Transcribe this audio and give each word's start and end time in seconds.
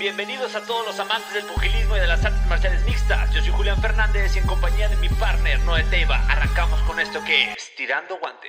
Bienvenidos 0.00 0.54
a 0.54 0.64
todos 0.64 0.86
los 0.86 0.98
amantes 0.98 1.30
del 1.34 1.44
pugilismo 1.44 1.94
y 1.94 2.00
de 2.00 2.06
las 2.06 2.24
artes 2.24 2.46
marciales 2.46 2.82
mixtas. 2.86 3.30
Yo 3.34 3.42
soy 3.42 3.50
Julián 3.50 3.82
Fernández 3.82 4.34
y 4.34 4.38
en 4.38 4.46
compañía 4.46 4.88
de 4.88 4.96
mi 4.96 5.10
partner 5.10 5.60
Noé 5.60 5.84
Teiva 5.84 6.16
arrancamos 6.26 6.80
con 6.84 6.98
esto 6.98 7.22
que 7.22 7.52
es 7.52 7.74
Tirando 7.76 8.16
Guante. 8.16 8.48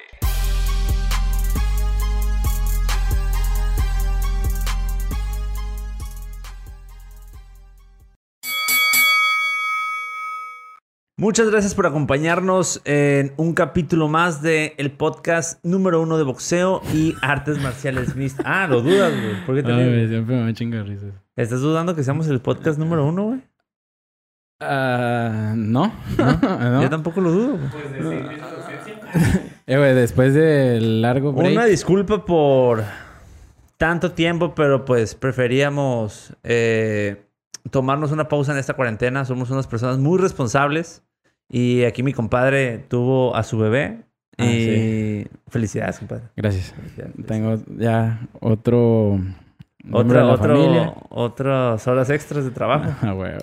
Muchas 11.21 11.51
gracias 11.51 11.75
por 11.75 11.85
acompañarnos 11.85 12.81
en 12.83 13.31
un 13.37 13.53
capítulo 13.53 14.07
más 14.07 14.41
de 14.41 14.73
el 14.79 14.89
podcast 14.89 15.63
número 15.63 16.01
uno 16.01 16.17
de 16.17 16.23
boxeo 16.23 16.81
y 16.95 17.13
artes 17.21 17.61
marciales 17.61 18.15
mixtas. 18.15 18.43
Ah, 18.43 18.65
lo 18.67 18.81
dudas, 18.81 19.13
güey. 19.13 19.45
¿Por 19.45 19.55
qué 19.55 19.61
te 19.61 19.71
Ay, 19.71 19.87
güey, 19.87 20.07
siempre 20.07 20.43
me 20.43 20.51
chinga 20.55 20.81
risas. 20.81 21.13
¿Estás 21.35 21.61
dudando 21.61 21.95
que 21.95 22.03
seamos 22.03 22.27
el 22.27 22.41
podcast 22.41 22.79
número 22.79 23.05
uno, 23.05 23.25
güey? 23.25 23.41
Ah, 24.61 25.53
no. 25.55 25.93
¿No? 26.17 26.81
Yo 26.81 26.89
tampoco 26.89 27.21
lo 27.21 27.31
dudo. 27.31 27.59
güey. 28.01 28.19
Eh, 29.67 29.77
güey, 29.77 29.93
después 29.93 30.33
del 30.33 31.03
largo 31.03 31.33
break. 31.33 31.51
Una 31.51 31.65
disculpa 31.65 32.25
por 32.25 32.83
tanto 33.77 34.13
tiempo, 34.13 34.55
pero 34.55 34.85
pues 34.85 35.13
preferíamos 35.13 36.35
eh, 36.41 37.27
tomarnos 37.69 38.11
una 38.11 38.27
pausa 38.27 38.53
en 38.53 38.57
esta 38.57 38.73
cuarentena. 38.73 39.23
Somos 39.23 39.51
unas 39.51 39.67
personas 39.67 39.99
muy 39.99 40.17
responsables. 40.17 41.03
Y 41.53 41.83
aquí 41.83 42.01
mi 42.01 42.13
compadre 42.13 42.77
tuvo 42.77 43.35
a 43.35 43.43
su 43.43 43.57
bebé. 43.57 44.05
Ah, 44.37 44.45
y 44.45 45.27
felicidades, 45.49 45.99
compadre. 45.99 46.23
Gracias. 46.37 46.71
Felicidades. 46.73 47.13
Tengo 47.27 47.55
ya 47.77 48.21
otro. 48.39 49.19
Otra, 49.91 50.25
otro- 50.27 50.55
familia. 50.55 50.93
otras 51.09 51.85
horas 51.87 52.09
extras 52.09 52.45
de 52.45 52.51
trabajo. 52.51 52.91
Ah, 53.01 53.11
güey. 53.13 53.33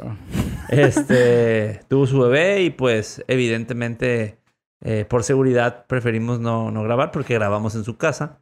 Este 0.71 1.81
tuvo 1.89 2.07
su 2.07 2.19
bebé 2.21 2.63
y 2.63 2.71
pues 2.71 3.23
evidentemente 3.29 4.39
eh, 4.81 5.05
por 5.05 5.23
seguridad 5.25 5.85
preferimos 5.87 6.41
no, 6.41 6.71
no 6.71 6.83
grabar 6.85 7.11
porque 7.11 7.35
grabamos 7.35 7.75
en 7.75 7.85
su 7.85 7.97
casa. 7.99 8.41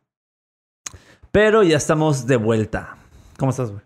Pero 1.32 1.62
ya 1.62 1.76
estamos 1.76 2.26
de 2.26 2.36
vuelta. 2.36 2.96
¿Cómo 3.38 3.50
estás, 3.50 3.70
güey? 3.72 3.82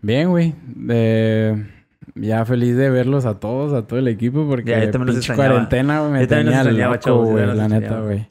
Bien, 0.00 0.28
güey. 0.30 0.54
Eh, 0.88 1.77
ya 2.14 2.44
feliz 2.44 2.76
de 2.76 2.90
verlos 2.90 3.24
a 3.26 3.38
todos, 3.40 3.72
a 3.72 3.86
todo 3.86 3.98
el 3.98 4.08
equipo, 4.08 4.46
porque 4.48 4.70
Ya, 4.70 4.90
pinche 4.90 5.34
cuarentena, 5.34 6.00
güey, 6.00 6.12
me 6.12 6.20
Yo 6.22 6.28
tenía 6.28 6.64
loco, 6.64 7.24
güey, 7.24 7.46
la 7.54 7.68
neta, 7.68 8.00
güey. 8.00 8.30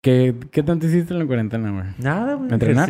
¿Qué, 0.00 0.36
¿Qué 0.52 0.62
tanto 0.62 0.86
hiciste 0.86 1.12
en 1.12 1.18
la 1.18 1.26
cuarentena, 1.26 1.72
güey? 1.72 1.84
Nada, 1.98 2.34
güey. 2.34 2.52
¿Entrenar? 2.52 2.88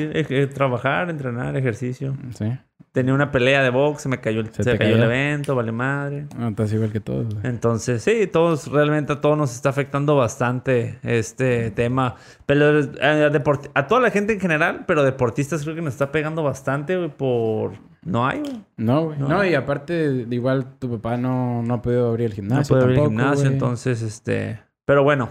Trabajar, 0.54 1.08
entrenar, 1.08 1.56
ejercicio. 1.56 2.14
Sí. 2.34 2.52
Tenía 2.92 3.14
una 3.14 3.30
pelea 3.30 3.62
de 3.62 3.70
box, 3.70 4.02
se 4.02 4.08
me 4.10 4.20
cayó, 4.20 4.40
el- 4.40 4.52
¿Se 4.52 4.62
se 4.62 4.76
cayó 4.76 4.96
el 4.96 5.02
evento, 5.04 5.54
vale 5.54 5.72
madre. 5.72 6.26
No, 6.36 6.48
estás 6.48 6.72
igual 6.72 6.92
que 6.92 7.00
todos, 7.00 7.26
güey. 7.34 7.46
Entonces, 7.46 8.02
sí, 8.02 8.26
todos, 8.30 8.70
realmente 8.70 9.14
a 9.14 9.20
todos 9.20 9.38
nos 9.38 9.54
está 9.54 9.70
afectando 9.70 10.16
bastante 10.16 10.98
este 11.02 11.70
tema. 11.70 12.16
Pero 12.44 12.78
eh, 12.80 13.30
deport- 13.32 13.70
a 13.74 13.86
toda 13.86 14.00
la 14.02 14.10
gente 14.10 14.34
en 14.34 14.40
general, 14.40 14.84
pero 14.86 15.02
deportistas 15.02 15.62
creo 15.62 15.74
que 15.76 15.82
nos 15.82 15.94
está 15.94 16.12
pegando 16.12 16.42
bastante, 16.42 16.96
güey, 16.96 17.08
por... 17.08 17.72
No 18.04 18.26
hay, 18.26 18.40
güey. 18.40 18.60
No, 18.76 19.04
güey. 19.06 19.18
No. 19.18 19.28
No. 19.28 19.44
y 19.44 19.54
aparte, 19.54 20.26
igual 20.30 20.78
tu 20.78 20.90
papá 20.90 21.16
no, 21.16 21.62
no 21.62 21.74
ha 21.74 21.82
podido 21.82 22.08
abrir 22.08 22.26
el 22.26 22.30
No 22.32 22.36
gimnasio. 22.36 22.76
abrir 22.76 22.98
el 22.98 23.04
gimnasio, 23.04 23.42
güey. 23.44 23.52
entonces, 23.52 24.02
este... 24.02 24.60
Pero 24.84 25.02
bueno, 25.02 25.28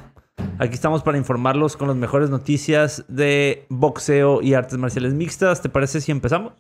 aquí 0.60 0.74
estamos 0.76 1.02
para 1.02 1.18
informarlos 1.18 1.78
con 1.78 1.88
las 1.88 1.98
mejores 1.98 2.30
noticias 2.30 3.04
de 3.08 3.66
boxeo 3.70 4.42
y 4.42 4.54
artes 4.54 4.78
marciales 4.78 5.14
mixtas. 5.14 5.62
¿Te 5.62 5.70
parece 5.70 6.02
si 6.02 6.12
empezamos? 6.12 6.54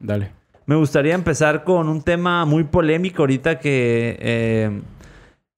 Dale. 0.00 0.32
Me 0.66 0.74
gustaría 0.76 1.14
empezar 1.14 1.64
con 1.64 1.88
un 1.88 2.02
tema 2.02 2.44
muy 2.44 2.64
polémico 2.64 3.22
ahorita 3.22 3.58
que 3.58 4.16
eh, 4.20 4.80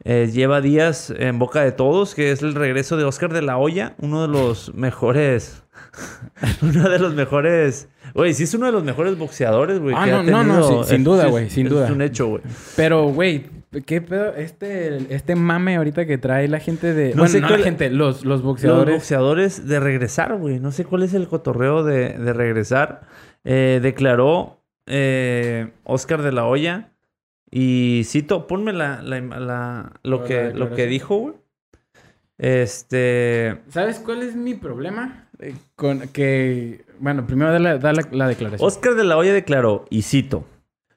eh, 0.05 0.31
lleva 0.33 0.61
días 0.61 1.13
en 1.17 1.39
boca 1.39 1.63
de 1.63 1.73
todos, 1.73 2.15
que 2.15 2.33
es 2.33 2.43
el 2.43 2.55
regreso 2.55 2.97
de 2.97 3.05
Oscar 3.05 3.33
de 3.33 3.43
la 3.43 3.57
Hoya, 3.59 3.95
uno 3.99 4.23
de 4.23 4.29
los 4.29 4.75
mejores... 4.75 5.63
uno 6.63 6.89
de 6.89 6.99
los 6.99 7.15
mejores... 7.15 7.89
Güey, 8.15 8.33
sí 8.33 8.45
es 8.45 8.55
uno 8.55 8.67
de 8.67 8.73
los 8.73 8.85
mejores 8.85 9.19
boxeadores, 9.19 9.81
güey. 9.81 9.95
Ah, 9.99 10.05
que 10.05 10.11
no, 10.13 10.19
ha 10.39 10.45
no, 10.45 10.45
no, 10.45 10.69
sin- 10.69 10.85
sin 10.85 10.97
es- 10.99 11.05
duda, 11.05 11.25
es- 11.27 11.31
güey, 11.31 11.51
sin 11.51 11.67
es 11.67 11.73
duda. 11.73 11.93
un 11.93 12.01
hecho, 12.01 12.29
güey. 12.29 12.43
Pero, 12.77 13.09
güey, 13.09 13.47
¿qué 13.85 14.01
pedo? 14.01 14.35
Este, 14.35 15.13
este 15.13 15.35
mame 15.35 15.77
ahorita 15.77 16.07
que 16.07 16.17
trae 16.17 16.47
la 16.47 16.61
gente 16.61 16.95
de... 16.95 17.09
No 17.11 17.17
bueno, 17.23 17.29
sé 17.29 17.41
no 17.41 17.49
cuál- 17.49 17.61
la 17.61 17.65
gente, 17.65 17.91
los, 17.91 18.19
los 18.25 18.25
Los 18.25 18.43
boxeadores. 18.43 18.95
boxeadores 18.95 19.67
de 19.67 19.81
regresar, 19.81 20.37
güey. 20.37 20.61
No 20.61 20.71
sé 20.71 20.85
cuál 20.85 21.03
es 21.03 21.13
el 21.13 21.27
cotorreo 21.27 21.83
de, 21.83 22.11
de 22.17 22.33
regresar. 22.33 23.03
Eh, 23.43 23.81
declaró 23.83 24.61
eh, 24.87 25.73
Oscar 25.83 26.23
de 26.23 26.31
la 26.33 26.47
Hoya. 26.47 26.91
Y 27.51 28.03
cito, 28.05 28.47
ponme 28.47 28.73
la, 28.73 29.03
la- 29.03 29.21
la- 29.21 29.93
lo, 30.05 30.21
¿La 30.21 30.25
que, 30.25 30.53
lo 30.55 30.73
que 30.75 30.87
dijo, 30.87 31.17
güey. 31.17 31.35
Este. 32.39 33.61
¿Sabes 33.69 33.99
cuál 34.01 34.23
es 34.23 34.35
mi 34.35 34.55
problema? 34.55 35.24
Eh, 35.39 35.55
Con 35.77 36.09
que... 36.09 36.85
Bueno, 37.01 37.27
primero 37.27 37.53
da 37.53 37.59
la, 37.59 37.79
da 37.79 37.93
la, 37.93 38.07
la 38.13 38.29
declaración. 38.29 38.67
Oscar 38.67 38.95
de 38.95 39.05
la 39.05 39.17
Hoya 39.17 39.33
declaró, 39.33 39.85
y 39.91 40.03
cito: 40.03 40.45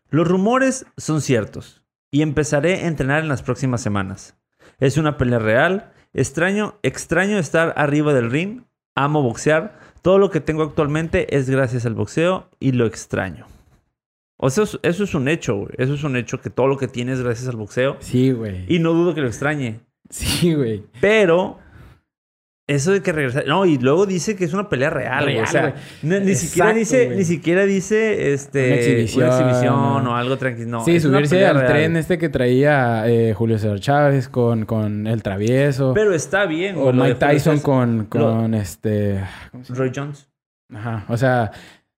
Los 0.10 0.28
rumores 0.28 0.86
son 0.98 1.22
ciertos. 1.22 1.84
Y 2.12 2.22
empezaré 2.22 2.76
a 2.76 2.88
entrenar 2.88 3.22
en 3.24 3.30
las 3.30 3.42
próximas 3.44 3.82
semanas. 3.82 4.38
Es 4.80 4.98
una 4.98 5.18
pelea 5.18 5.40
real. 5.40 5.92
Extraño, 6.14 6.76
extraño 6.84 7.38
estar 7.38 7.74
arriba 7.78 8.14
del 8.14 8.32
ring. 8.32 8.62
Amo 8.96 9.22
boxear. 9.22 9.80
Todo 10.02 10.18
lo 10.20 10.30
que 10.32 10.40
tengo 10.40 10.64
actualmente 10.64 11.36
es 11.36 11.50
gracias 11.50 11.86
al 11.86 11.96
boxeo 11.96 12.50
y 12.60 12.72
lo 12.72 12.86
extraño. 12.86 13.48
O 14.38 14.50
sea, 14.52 14.64
eso, 14.66 14.80
eso 14.84 15.04
es 15.04 15.16
un 15.16 15.28
hecho, 15.28 15.56
güey. 15.56 15.72
Eso 15.78 15.96
es 15.96 16.04
un 16.04 16.16
hecho 16.16 16.40
que 16.40 16.50
todo 16.50 16.68
lo 16.68 16.78
que 16.78 16.88
tienes 16.88 17.18
es 17.18 17.26
gracias 17.26 17.50
al 17.50 17.56
boxeo. 17.58 17.98
Sí, 18.00 18.32
güey. 18.32 18.66
Y 18.74 18.80
no 18.80 18.94
dudo 18.94 19.14
que 19.16 19.22
lo 19.22 19.28
extrañe. 19.28 19.80
Sí, 20.10 20.54
güey. 20.54 20.86
Pero 21.02 21.60
eso 22.68 22.92
de 22.92 23.02
que 23.02 23.14
regresar. 23.14 23.48
No, 23.48 23.66
y 23.66 23.78
luego 23.78 24.06
dice 24.06 24.36
que 24.36 24.44
es 24.44 24.54
una 24.54 24.68
pelea 24.68 24.90
real, 24.90 25.24
güey. 25.24 25.40
O 25.40 25.48
sea, 25.48 25.76
ni, 26.02 26.36
siquiera 26.36 26.74
dice, 26.74 27.06
güey. 27.06 27.18
ni 27.18 27.24
siquiera 27.24 27.66
dice 27.66 28.34
este 28.34 28.68
Una 28.68 28.76
exhibición, 28.76 29.24
una 29.24 29.36
exhibición 29.38 30.04
no. 30.04 30.12
o 30.12 30.16
algo 30.16 30.38
tranquilo. 30.38 30.68
No, 30.68 30.84
sí, 30.84 31.00
subirse 31.00 31.46
al 31.46 31.56
real. 31.56 31.68
tren 31.68 31.96
este 31.96 32.18
que 32.18 32.28
traía 32.28 33.08
eh, 33.08 33.34
Julio 33.34 33.58
César 33.58 33.80
Chávez 33.80 34.28
con, 34.28 34.66
con 34.66 35.08
El 35.08 35.24
Travieso. 35.24 35.94
Pero 35.94 36.14
está 36.14 36.46
bien, 36.46 36.76
o 36.78 36.92
Mike 36.92 37.16
Tyson 37.16 37.60
con, 37.60 38.06
con 38.06 38.54
este... 38.54 39.24
¿cómo 39.52 39.64
se 39.64 39.74
llama? 39.74 39.86
Roy 39.86 39.92
Jones. 39.96 40.30
Ajá, 40.74 41.06
o 41.08 41.16
sea, 41.16 41.52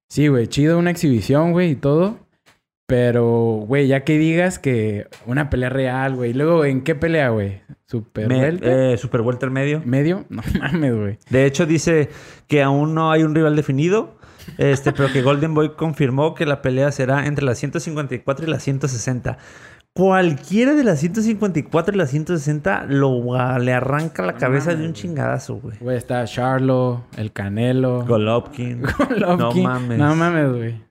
sí, 0.08 0.28
güey, 0.28 0.46
chido 0.46 0.78
una 0.78 0.92
exhibición, 0.92 1.52
güey, 1.52 1.72
y 1.72 1.76
todo. 1.76 2.29
Pero, 2.90 3.64
güey, 3.68 3.88
ya 3.88 4.04
que 4.04 4.18
digas 4.18 4.58
que 4.58 5.06
una 5.28 5.52
pelea 5.52 5.70
real, 5.70 6.16
güey. 6.16 6.34
Luego, 6.34 6.66
¿en 6.66 6.82
qué 6.82 6.96
pelea, 6.96 7.30
güey? 7.30 7.62
¿Super 7.86 8.28
Me- 8.28 8.40
welter? 8.42 8.94
eh, 8.94 8.98
Super 8.98 9.22
Welter 9.22 9.52
medio. 9.52 9.82
¿Medio? 9.86 10.26
No 10.30 10.42
mames, 10.60 10.96
güey. 10.96 11.18
De 11.30 11.46
hecho, 11.46 11.68
dice 11.68 12.10
que 12.48 12.64
aún 12.64 12.96
no 12.96 13.12
hay 13.12 13.22
un 13.22 13.36
rival 13.36 13.56
definido. 13.56 14.18
Este, 14.58 14.92
pero 14.92 15.12
que 15.14 15.22
Golden 15.22 15.54
Boy 15.54 15.74
confirmó 15.76 16.34
que 16.34 16.48
la 16.48 16.64
pelea 16.64 16.92
será 16.92 17.28
entre 17.28 17.46
las 17.46 17.60
154 17.60 18.48
y 18.48 18.50
las 18.50 18.64
160. 18.64 19.38
Cualquiera 19.94 20.74
de 20.74 20.84
las 20.84 21.00
154 21.00 21.94
y 21.94 21.98
las 21.98 22.10
160 22.10 22.86
lo, 22.88 23.36
ah, 23.40 23.60
le 23.60 23.74
arranca 23.74 24.24
la 24.24 24.34
cabeza 24.34 24.74
de 24.74 24.86
un 24.86 24.94
chingadazo, 24.94 25.56
güey. 25.58 25.78
Güey, 25.80 25.98
está 25.98 26.24
Charlo, 26.26 27.04
el 27.18 27.32
Canelo. 27.34 28.06
Golovkin. 28.08 28.82
Golovkin. 29.10 29.64
No 29.64 29.70
mames. 29.70 29.98
No 30.00 30.16
mames, 30.16 30.50
güey. 30.52 30.89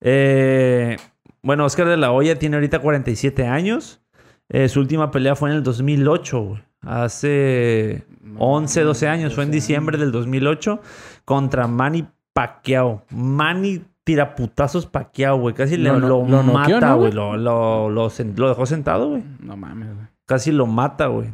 Eh, 0.00 0.96
bueno, 1.42 1.64
Oscar 1.64 1.88
de 1.88 1.96
la 1.96 2.12
Hoya 2.12 2.38
tiene 2.38 2.56
ahorita 2.56 2.80
47 2.80 3.46
años. 3.46 4.00
Eh, 4.48 4.68
su 4.68 4.80
última 4.80 5.10
pelea 5.10 5.34
fue 5.36 5.50
en 5.50 5.56
el 5.56 5.62
2008, 5.62 6.40
güey. 6.40 6.62
Hace 6.82 8.04
11, 8.38 8.82
12 8.82 9.08
años. 9.08 9.34
Fue 9.34 9.44
en 9.44 9.50
12 9.50 9.54
diciembre 9.56 9.98
del 9.98 10.12
2008 10.12 10.80
contra 11.24 11.66
Manny 11.66 12.06
Pacquiao. 12.32 13.04
Manny 13.10 13.82
tiraputazos 14.04 14.86
Pacquiao, 14.86 15.38
güey. 15.38 15.54
Casi 15.54 15.76
le- 15.76 15.90
Lo 15.90 15.98
lo, 15.98 16.22
mata, 16.24 16.80
¿no, 16.80 16.98
güey. 16.98 17.12
lo 17.12 18.48
dejó 18.48 18.64
sentado, 18.66 19.10
güey. 19.10 19.24
No 19.40 19.56
mames, 19.56 19.94
güey. 19.94 20.06
Casi 20.26 20.52
lo 20.52 20.66
mata, 20.66 21.06
güey. 21.06 21.28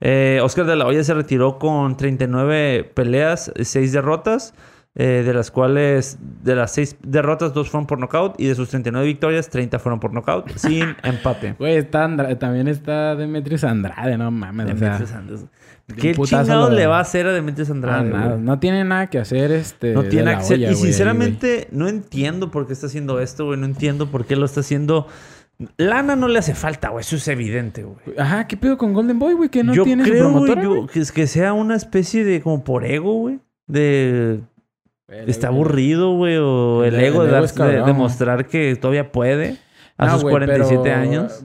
Eh, 0.00 0.40
Oscar 0.42 0.66
de 0.66 0.76
la 0.76 0.86
Hoya 0.86 1.02
se 1.04 1.14
retiró 1.14 1.58
con 1.58 1.96
39 1.96 2.84
peleas, 2.94 3.52
6 3.60 3.92
derrotas, 3.92 4.54
eh, 4.98 5.22
de 5.26 5.34
las 5.34 5.50
cuales, 5.50 6.18
de 6.42 6.56
las 6.56 6.72
6 6.72 6.96
derrotas, 7.02 7.52
2 7.52 7.68
fueron 7.68 7.86
por 7.86 7.98
nocaut 7.98 8.34
y 8.40 8.46
de 8.46 8.54
sus 8.54 8.70
39 8.70 9.06
victorias, 9.06 9.50
30 9.50 9.78
fueron 9.78 10.00
por 10.00 10.14
nocaut, 10.14 10.48
sin 10.56 10.96
empate. 11.02 11.54
Güey, 11.58 11.76
está 11.76 12.08
también 12.38 12.66
está 12.66 13.14
Demetrius 13.14 13.64
Andrade, 13.64 14.16
no 14.16 14.30
mames. 14.30 14.66
Demetrius 14.66 15.12
Andrade. 15.12 15.42
de 15.86 15.94
¿Qué 15.96 16.14
chingados 16.14 16.72
le 16.72 16.86
va 16.86 16.96
a 16.96 17.02
hacer 17.02 17.26
a 17.26 17.32
Demetrius 17.34 17.68
ah, 17.68 17.72
Andrade? 17.72 18.08
nada. 18.08 18.36
No 18.38 18.58
tiene 18.58 18.84
nada 18.84 19.08
que 19.08 19.18
hacer 19.18 19.52
este. 19.52 19.92
No 19.92 20.02
tiene 20.04 20.24
la 20.30 20.38
acceso. 20.38 20.54
olla, 20.54 20.68
Y 20.68 20.70
ahí, 20.70 20.74
sinceramente, 20.76 21.68
no 21.72 21.88
entiendo 21.88 22.50
por 22.50 22.66
qué 22.66 22.72
está 22.72 22.86
haciendo 22.86 23.20
esto, 23.20 23.44
güey. 23.44 23.60
No 23.60 23.66
entiendo 23.66 24.10
por 24.10 24.24
qué 24.24 24.34
lo 24.34 24.46
está 24.46 24.60
haciendo. 24.60 25.08
Lana 25.76 26.16
no 26.16 26.28
le 26.28 26.38
hace 26.38 26.54
falta, 26.54 26.88
güey. 26.88 27.02
Eso 27.02 27.16
es 27.16 27.28
evidente, 27.28 27.82
güey. 27.82 27.98
Ajá, 28.18 28.46
¿qué 28.46 28.56
pedo 28.56 28.78
con 28.78 28.94
Golden 28.94 29.18
Boy, 29.18 29.34
güey? 29.34 29.50
Que 29.50 29.62
no 29.62 29.74
yo 29.74 29.84
tiene 29.84 30.04
su 30.04 30.10
creo, 30.10 30.30
güey, 30.32 30.62
yo- 30.62 30.86
que, 30.86 31.00
es- 31.00 31.12
que 31.12 31.26
sea 31.26 31.52
una 31.52 31.76
especie 31.76 32.24
de 32.24 32.40
como 32.40 32.64
por 32.64 32.86
ego, 32.86 33.12
güey. 33.12 33.40
De 33.66 34.40
El 35.08 35.28
Está 35.28 35.48
ego- 35.48 35.56
aburrido, 35.56 36.12
güey. 36.16 36.36
O 36.36 36.84
el, 36.84 36.94
El- 36.94 37.04
ego 37.04 37.22
el 37.24 37.30
de, 37.30 37.38
ego 37.38 37.46
cabrón, 37.54 37.86
demostrar 37.86 38.46
que 38.46 38.74
todavía 38.76 39.12
puede 39.12 39.56
a 39.96 40.06
No, 40.06 40.12
sus 40.14 40.22
güey, 40.22 40.32
47 40.34 40.80
pero, 40.82 40.96
años. 40.96 41.44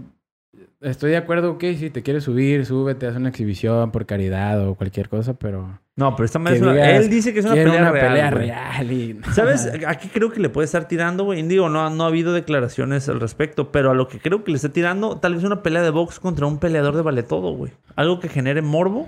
Estoy 0.81 1.11
de 1.11 1.17
acuerdo, 1.17 1.51
ok, 1.51 1.63
si 1.77 1.91
te 1.91 2.01
quieres 2.01 2.23
subir, 2.23 2.65
súbete, 2.65 3.05
haz 3.05 3.15
una 3.15 3.29
exhibición 3.29 3.91
por 3.91 4.07
caridad 4.07 4.67
o 4.67 4.73
cualquier 4.73 5.09
cosa, 5.09 5.35
pero... 5.35 5.79
No, 5.95 6.15
pero 6.15 6.25
esta 6.25 6.39
madre 6.39 6.55
es 6.57 6.63
una- 6.63 6.71
digas, 6.73 6.89
Él 7.03 7.09
dice 7.11 7.33
que 7.33 7.39
es 7.41 7.45
una 7.45 7.53
pelea 7.53 7.81
una 7.81 7.91
real. 7.91 8.07
pelea 8.09 8.29
real 8.31 8.91
y... 8.91 9.19
¿Sabes? 9.33 9.71
Aquí 9.85 10.07
creo 10.07 10.31
que 10.31 10.39
le 10.39 10.49
puede 10.49 10.65
estar 10.65 10.87
tirando, 10.87 11.23
güey. 11.23 11.43
Digo, 11.43 11.69
no, 11.69 11.87
no 11.91 12.03
ha 12.03 12.07
habido 12.07 12.33
declaraciones 12.33 13.07
al 13.09 13.19
respecto, 13.19 13.71
pero 13.71 13.91
a 13.91 13.93
lo 13.93 14.07
que 14.07 14.17
creo 14.17 14.43
que 14.43 14.49
le 14.49 14.55
está 14.55 14.69
tirando, 14.69 15.17
tal 15.17 15.35
vez 15.35 15.43
una 15.43 15.61
pelea 15.61 15.83
de 15.83 15.91
box 15.91 16.19
contra 16.19 16.47
un 16.47 16.57
peleador 16.57 16.95
de 16.95 17.03
vale 17.03 17.21
todo, 17.21 17.51
güey. 17.53 17.73
Algo 17.95 18.19
que 18.19 18.27
genere 18.27 18.63
morbo, 18.63 19.07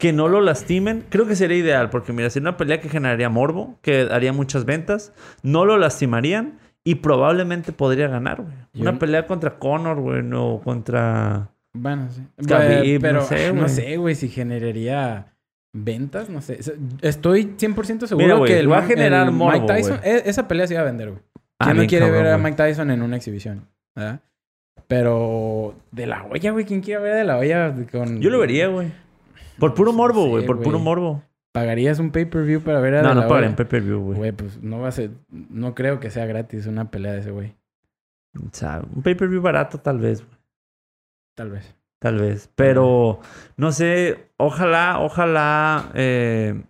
que 0.00 0.12
no 0.12 0.26
lo 0.26 0.40
lastimen. 0.40 1.04
Creo 1.10 1.26
que 1.28 1.36
sería 1.36 1.58
ideal, 1.58 1.90
porque 1.90 2.12
mira, 2.12 2.28
sería 2.30 2.48
una 2.48 2.56
pelea 2.56 2.80
que 2.80 2.88
generaría 2.88 3.28
morbo, 3.28 3.78
que 3.82 4.08
haría 4.10 4.32
muchas 4.32 4.64
ventas, 4.64 5.12
no 5.44 5.64
lo 5.64 5.78
lastimarían 5.78 6.58
y 6.82 6.96
probablemente 6.96 7.70
podría 7.72 8.08
ganar, 8.08 8.42
güey. 8.42 8.54
Una 8.80 8.98
pelea 8.98 9.26
contra 9.26 9.58
Conor, 9.58 10.00
güey, 10.00 10.22
no 10.24 10.60
contra. 10.64 11.50
Bueno, 11.72 12.08
sí. 12.10 12.22
Khabib, 12.48 12.82
Eh, 12.96 12.98
pero 13.00 13.20
no 13.20 13.26
sé, 13.26 13.52
no 13.52 13.60
güey. 13.60 13.68
sé, 13.68 13.96
güey, 13.98 14.14
si 14.16 14.28
generaría 14.28 15.26
ventas, 15.72 16.28
no 16.30 16.40
sé. 16.40 16.58
Estoy 17.02 17.54
100% 17.56 18.06
seguro 18.08 18.38
Mira, 18.38 18.44
que 18.46 18.58
el, 18.58 18.72
va 18.72 18.78
a 18.78 18.82
generar 18.82 19.26
el 19.28 19.32
morbo, 19.32 19.60
Mike 19.60 19.66
Tyson, 19.72 20.00
e- 20.02 20.22
esa 20.24 20.48
pelea 20.48 20.66
se 20.66 20.74
iba 20.74 20.82
a 20.82 20.86
vender, 20.86 21.10
güey. 21.10 21.22
Ah, 21.60 21.66
¿Quién 21.66 21.76
no 21.76 21.86
quiere 21.86 22.06
cabrón, 22.06 22.24
ver 22.24 22.32
a. 22.32 22.38
Mike 22.38 22.56
Tyson 22.56 22.90
en 22.90 23.02
una 23.02 23.16
exhibición? 23.16 23.66
¿Verdad? 23.94 24.20
Pero 24.88 25.74
de 25.92 26.06
la 26.06 26.24
olla, 26.24 26.50
güey, 26.50 26.64
¿quién 26.64 26.80
quiere 26.80 27.00
ver 27.02 27.14
de 27.16 27.24
la 27.24 27.36
olla 27.38 27.72
con 27.92 28.20
Yo 28.20 28.30
lo 28.30 28.38
vería, 28.40 28.66
güey. 28.68 28.88
Por 29.60 29.74
puro 29.74 29.92
No 29.92 29.98
morbo, 29.98 30.24
sé, 30.24 30.28
güey. 30.28 30.46
Por 30.46 30.60
puro 30.60 30.78
morbo. 30.78 31.22
¿Pagarías 31.52 31.98
un 31.98 32.10
pay-per-view 32.12 32.62
para 32.62 32.80
ver 32.80 32.96
a 32.96 33.02
No, 33.02 33.14
no 33.14 33.26
pagaré 33.28 33.46
en 33.46 33.56
pay-per-view, 33.56 34.00
güey. 34.00 34.18
Güey, 34.18 34.32
pues 34.32 34.62
no 34.62 34.80
va 34.80 34.88
a 34.88 34.92
ser 34.92 35.10
no 35.30 35.74
creo 35.74 35.98
que 36.00 36.10
sea 36.10 36.26
gratis 36.26 36.66
una 36.66 36.90
pelea 36.90 37.12
de 37.12 37.20
ese 37.20 37.30
güey, 37.32 37.56
O 38.36 38.48
sea, 38.52 38.82
un 38.94 39.02
pay-per-view 39.02 39.42
barato, 39.42 39.78
tal 39.78 39.98
vez, 39.98 40.24
güey. 40.24 40.38
tal 41.34 41.50
vez. 41.50 41.74
Tal 41.98 42.18
vez. 42.18 42.48
Pero, 42.54 43.20
no 43.56 43.72
sé, 43.72 44.30
ojalá, 44.38 45.00
ojalá 45.00 45.90
eh, 45.94 46.62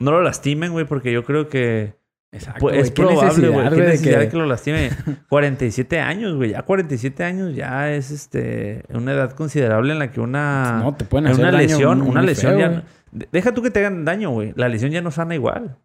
no 0.00 0.10
lo 0.10 0.22
lastimen, 0.22 0.72
güey, 0.72 0.84
porque 0.84 1.12
yo 1.12 1.22
creo 1.22 1.48
que 1.48 1.94
Exacto, 2.30 2.60
pues, 2.60 2.76
es 2.76 2.90
¿Qué 2.90 3.02
probable, 3.02 3.48
güey. 3.48 3.68
¿Qué 3.70 3.76
necesidad 3.76 4.20
que- 4.20 4.28
que 4.28 4.36
lo 4.36 4.44
lastime? 4.46 4.90
47 5.30 6.00
años, 6.00 6.36
güey. 6.36 6.50
Ya 6.50 6.62
47 6.62 7.24
años 7.24 7.54
ya 7.54 7.90
es 7.90 8.10
este 8.10 8.84
una 8.90 9.12
edad 9.12 9.32
considerable 9.32 9.92
en 9.92 9.98
la 9.98 10.10
que 10.10 10.20
una, 10.20 10.80
No, 10.82 10.94
te 10.94 11.04
pueden 11.06 11.26
en 11.26 11.32
hacer 11.32 11.44
una 11.44 11.52
daño 11.52 11.62
lesión, 11.68 11.98
muy 12.00 12.08
una 12.10 12.22
lesión 12.22 12.56
feo, 12.58 12.70
ya. 13.12 13.26
Deja 13.32 13.54
tú 13.54 13.62
que 13.62 13.70
te 13.70 13.78
hagan 13.78 14.04
daño, 14.04 14.30
güey. 14.30 14.52
La 14.56 14.68
lesión 14.68 14.90
ya 14.90 15.00
no 15.00 15.10
sana 15.10 15.34
igual. 15.34 15.78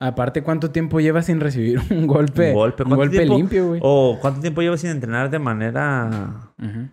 Aparte, 0.00 0.42
¿cuánto 0.44 0.70
tiempo 0.70 1.00
llevas 1.00 1.26
sin 1.26 1.40
recibir 1.40 1.80
un 1.90 2.06
golpe? 2.06 2.50
Un 2.50 2.54
golpe. 2.54 2.84
Un 2.84 2.88
¿Cuánto 2.90 2.96
golpe 3.02 3.16
tiempo? 3.16 3.36
limpio, 3.36 3.66
güey. 3.66 3.80
O 3.82 4.18
cuánto 4.20 4.40
tiempo 4.40 4.62
llevas 4.62 4.80
sin 4.80 4.90
entrenar 4.90 5.28
de 5.30 5.40
manera. 5.40 6.52
Ujú. 6.62 6.88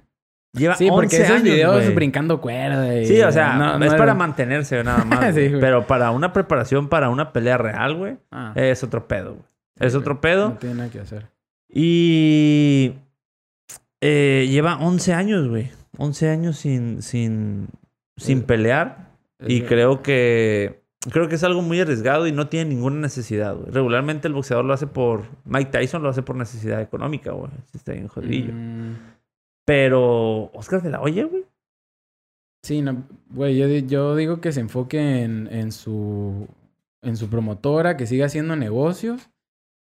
Lleva 0.56 0.76
Sí, 0.76 0.88
porque 0.90 1.06
11 1.18 1.18
esos 1.24 1.32
años, 1.32 1.44
videos 1.44 1.96
brincando 1.96 2.40
cuerda 2.42 2.96
y... 3.00 3.06
Sí, 3.06 3.22
o 3.22 3.32
sea, 3.32 3.56
no- 3.56 3.78
no 3.80 3.86
es 3.86 3.94
para 3.96 4.14
mantenerse 4.14 4.84
nada 4.84 5.04
más. 5.06 5.36
Sí. 5.36 5.52
Pero 5.60 5.86
para 5.88 6.12
una 6.12 6.32
preparación, 6.34 6.88
para 6.90 7.10
una 7.10 7.34
pelea 7.34 7.58
real, 7.58 7.96
güey, 7.96 8.18
Ah, 8.32 8.54
es 8.56 8.84
otro 8.84 9.08
pedo, 9.08 9.32
güey. 9.34 9.46
Es 9.80 9.92
sí, 9.94 9.98
otro 9.98 10.22
pedo. 10.22 10.50
No 10.50 10.56
tiene 10.58 10.76
nada 10.76 10.90
que 10.90 11.00
hacer. 11.02 11.28
Y 11.70 12.94
eh, 14.02 14.48
lleva 14.50 14.78
11 14.80 15.14
años, 15.14 15.48
güey. 15.48 15.72
11 15.98 16.30
años 16.30 16.58
sin, 16.58 17.02
sin, 17.02 17.68
sin 18.18 18.40
Eh, 18.40 18.44
pelear. 18.44 19.10
Y 19.46 19.62
creo 19.62 20.02
que 20.02 20.82
creo 21.12 21.28
que 21.28 21.36
es 21.36 21.44
algo 21.44 21.62
muy 21.62 21.80
arriesgado 21.80 22.26
y 22.26 22.32
no 22.32 22.48
tiene 22.48 22.70
ninguna 22.72 22.96
necesidad, 23.00 23.56
güey. 23.56 23.70
Regularmente 23.72 24.28
el 24.28 24.34
boxeador 24.34 24.66
lo 24.66 24.74
hace 24.74 24.88
por... 24.88 25.24
Mike 25.46 25.70
Tyson 25.72 26.02
lo 26.02 26.10
hace 26.10 26.24
por 26.24 26.36
necesidad 26.36 26.82
económica, 26.82 27.32
güey. 27.32 27.52
Está 27.76 27.92
bien 27.92 28.08
jodidillo. 28.08 28.54
Mm, 28.54 28.96
Pero 29.66 30.52
Oscar 30.54 30.82
de 30.82 30.92
la 30.92 31.02
Hoya, 31.02 31.26
güey. 31.26 31.44
sí, 32.64 32.82
no, 32.82 33.08
güey, 33.32 33.58
yo, 33.58 33.68
di- 33.68 33.86
yo 33.88 34.16
digo 34.16 34.40
que 34.42 34.52
se 34.52 34.60
enfoque 34.62 35.24
en, 35.24 35.48
en 35.52 35.72
su... 35.72 36.48
En 37.02 37.18
su 37.18 37.30
promotora, 37.30 37.98
que 37.98 38.08
siga 38.08 38.26
haciendo 38.26 38.56
negocios. 38.56 39.30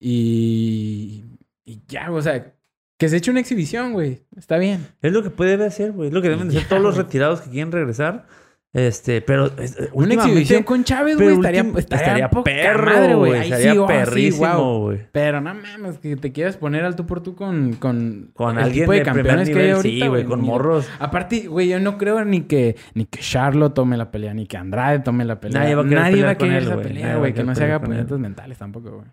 Y... 0.01 1.25
Y 1.65 1.81
ya, 1.89 2.11
o 2.13 2.23
sea... 2.23 2.55
Que 2.99 3.09
se 3.09 3.17
eche 3.19 3.31
una 3.31 3.39
exhibición, 3.41 3.93
güey. 3.93 4.23
Está 4.37 4.59
bien. 4.59 4.85
Es 5.03 5.13
lo 5.13 5.23
que 5.23 5.31
puede 5.31 5.65
hacer, 5.65 5.93
güey. 5.93 6.09
Es 6.09 6.15
lo 6.15 6.21
que 6.23 6.31
deben 6.31 6.49
de 6.49 6.57
hacer 6.57 6.69
todos 6.69 6.83
los 6.83 6.97
retirados 6.97 7.41
que 7.41 7.51
quieren 7.51 7.71
regresar. 7.71 8.27
Este, 8.75 9.23
pero 9.23 9.47
es- 9.59 9.79
Una 9.95 10.15
exhibición 10.15 10.63
con 10.63 10.85
Chávez, 10.85 11.17
güey, 11.17 11.37
estaría, 11.37 11.63
estaría, 11.63 12.27
estaría 12.27 12.31
perro, 12.31 12.85
madre, 12.85 13.15
güey. 13.15 13.41
Estaría 13.41 13.73
sí, 13.73 13.79
oh, 13.79 13.87
perrísimo, 13.87 14.81
güey. 14.81 15.01
Pero 15.11 15.41
no 15.41 15.55
mames, 15.55 15.99
que 15.99 16.17
te 16.17 16.33
quieras 16.33 16.59
poner 16.59 16.85
al 16.85 16.95
tú 16.95 17.07
por 17.07 17.23
tú 17.23 17.35
con, 17.35 17.75
con, 17.75 18.31
Con 18.35 18.59
el 18.59 18.65
alguien 18.65 18.85
tipo 18.85 18.93
de, 18.93 19.03
campeones 19.03 19.49
que 19.49 19.59
hay 19.59 19.71
ahorita, 19.71 20.05
sí, 20.05 20.09
güey. 20.09 20.25
Con 20.25 20.43
morros. 20.43 20.89
Aparte, 20.99 21.49
güey, 21.49 21.69
yo 21.69 21.81
no 21.81 21.97
creo 21.97 22.23
ni 22.27 22.43
que, 22.43 22.77
ni 22.93 23.07
que 23.07 23.21
Charlo 23.21 23.73
tome 23.73 23.97
la 23.97 24.11
pelea, 24.11 24.35
ni 24.35 24.47
que 24.47 24.59
Andrade 24.59 25.01
tome 25.01 25.25
la 25.25 25.41
pelea. 25.41 25.63
Nadie 25.63 25.75
va 25.75 25.83
a 25.83 25.85
querer 25.85 26.03
Nadie 26.03 26.23
va 26.25 26.31
a 26.31 26.35
querer 26.37 26.63
esa 26.63 26.77
pelea, 26.77 27.17
güey. 27.17 27.33
Que 27.33 27.45
no 27.45 27.55
se 27.55 27.65
haga 27.65 27.81
puñetas 27.81 28.19
mentales 28.19 28.59
tampoco, 28.59 28.91
güey. 28.91 29.07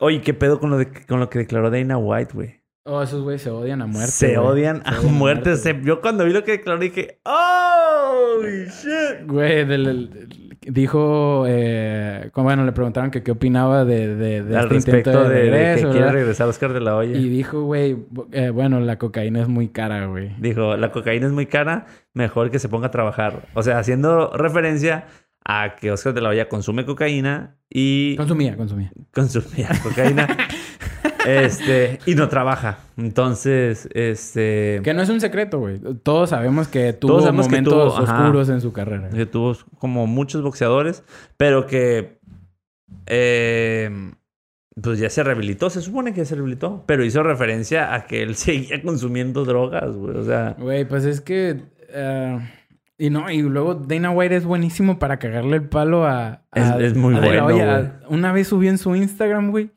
Oye, 0.00 0.20
¿qué 0.22 0.32
pedo 0.32 0.58
con 0.58 0.70
lo, 0.70 0.78
de, 0.78 0.90
con 1.06 1.20
lo 1.20 1.28
que 1.28 1.38
declaró 1.38 1.70
Dana 1.70 1.98
White, 1.98 2.32
güey? 2.34 2.61
Oh, 2.84 3.00
esos 3.02 3.22
güeyes 3.22 3.42
se 3.42 3.50
odian 3.50 3.80
a 3.80 3.86
muerte. 3.86 4.10
Se 4.10 4.26
güey. 4.36 4.38
odian 4.38 4.82
a 4.84 5.00
muerte. 5.02 5.56
Se- 5.56 5.80
yo 5.84 6.00
cuando 6.00 6.24
vi 6.24 6.32
lo 6.32 6.42
que 6.42 6.52
declaró 6.52 6.80
dije, 6.80 7.20
¡Oh, 7.24 8.40
shit! 8.42 9.26
Güey, 9.26 9.64
del- 9.64 9.84
del- 9.84 10.58
dijo, 10.62 11.44
eh, 11.46 12.30
bueno, 12.34 12.64
le 12.64 12.72
preguntaron 12.72 13.10
que 13.12 13.22
qué 13.22 13.30
opinaba 13.30 13.84
de, 13.84 14.16
de, 14.16 14.42
de 14.42 14.56
Al 14.56 14.64
este 14.64 14.74
respecto 14.74 15.28
de, 15.28 15.76
que 15.80 15.88
quiere 15.90 16.10
regresar 16.10 16.48
Oscar 16.48 16.72
de 16.72 16.80
la 16.80 16.96
Hoya. 16.96 17.16
Y 17.16 17.28
dijo, 17.28 17.62
güey, 17.62 17.96
eh, 18.32 18.50
bueno, 18.50 18.80
la 18.80 18.98
cocaína 18.98 19.40
es 19.42 19.48
muy 19.48 19.68
cara, 19.68 20.06
güey. 20.06 20.34
Dijo, 20.40 20.76
la 20.76 20.90
cocaína 20.90 21.26
es 21.26 21.32
muy 21.32 21.46
cara, 21.46 21.86
mejor 22.14 22.50
que 22.50 22.58
se 22.58 22.68
ponga 22.68 22.88
a 22.88 22.90
trabajar. 22.90 23.48
O 23.54 23.62
sea, 23.62 23.78
haciendo 23.78 24.32
referencia 24.36 25.06
a 25.44 25.74
que 25.76 25.90
Oscar 25.92 26.14
de 26.14 26.20
la 26.20 26.28
Hoya 26.30 26.48
consume 26.48 26.84
cocaína 26.84 27.56
y 27.70 28.16
Consumía, 28.16 28.56
consumía. 28.56 28.92
consumía 29.14 29.68
cocaína. 29.82 30.26
Este, 31.26 31.98
y 32.06 32.14
no 32.14 32.28
trabaja. 32.28 32.78
Entonces, 32.96 33.88
este. 33.94 34.80
Que 34.82 34.94
no 34.94 35.02
es 35.02 35.08
un 35.08 35.20
secreto, 35.20 35.58
güey. 35.60 35.78
Todos 36.02 36.30
sabemos 36.30 36.68
que 36.68 36.92
tuvo 36.92 37.12
Todos 37.12 37.24
sabemos 37.24 37.46
que 37.48 37.50
momentos 37.62 37.98
ajá. 37.98 38.20
oscuros 38.22 38.48
en 38.48 38.60
su 38.60 38.72
carrera. 38.72 39.10
que 39.10 39.26
tuvo 39.26 39.56
como 39.78 40.06
muchos 40.06 40.42
boxeadores, 40.42 41.04
pero 41.36 41.66
que 41.66 42.18
eh, 43.06 43.90
pues 44.80 44.98
ya 44.98 45.10
se 45.10 45.22
rehabilitó, 45.22 45.70
se 45.70 45.80
supone 45.82 46.12
que 46.12 46.18
ya 46.18 46.24
se 46.24 46.34
rehabilitó, 46.34 46.84
pero 46.86 47.04
hizo 47.04 47.22
referencia 47.22 47.94
a 47.94 48.06
que 48.06 48.22
él 48.22 48.34
seguía 48.36 48.82
consumiendo 48.82 49.44
drogas, 49.44 49.94
güey, 49.96 50.16
o 50.16 50.24
sea, 50.24 50.56
Güey, 50.58 50.84
pues 50.86 51.04
es 51.04 51.20
que... 51.20 51.62
eh, 51.88 52.38
y 52.98 53.10
no, 53.10 53.28
y 53.30 53.42
luego 53.42 53.74
Dana 53.74 54.10
White 54.12 54.36
es 54.36 54.44
buenísimo 54.44 54.98
para 54.98 55.18
cagarle 55.18 55.56
el 55.56 55.68
palo 55.68 56.04
a... 56.06 56.42
a- 56.52 56.76
Es- 56.78 56.92
es 56.92 56.96
muy 56.96 57.16
a 57.16 57.20
bueno, 57.20 57.46
Hoya. 57.46 58.00
Una 58.08 58.32
vez 58.32 58.48
subió 58.48 58.70
en 58.70 58.78
su 58.78 58.94
Instagram, 58.94 59.50
güey. 59.50 59.70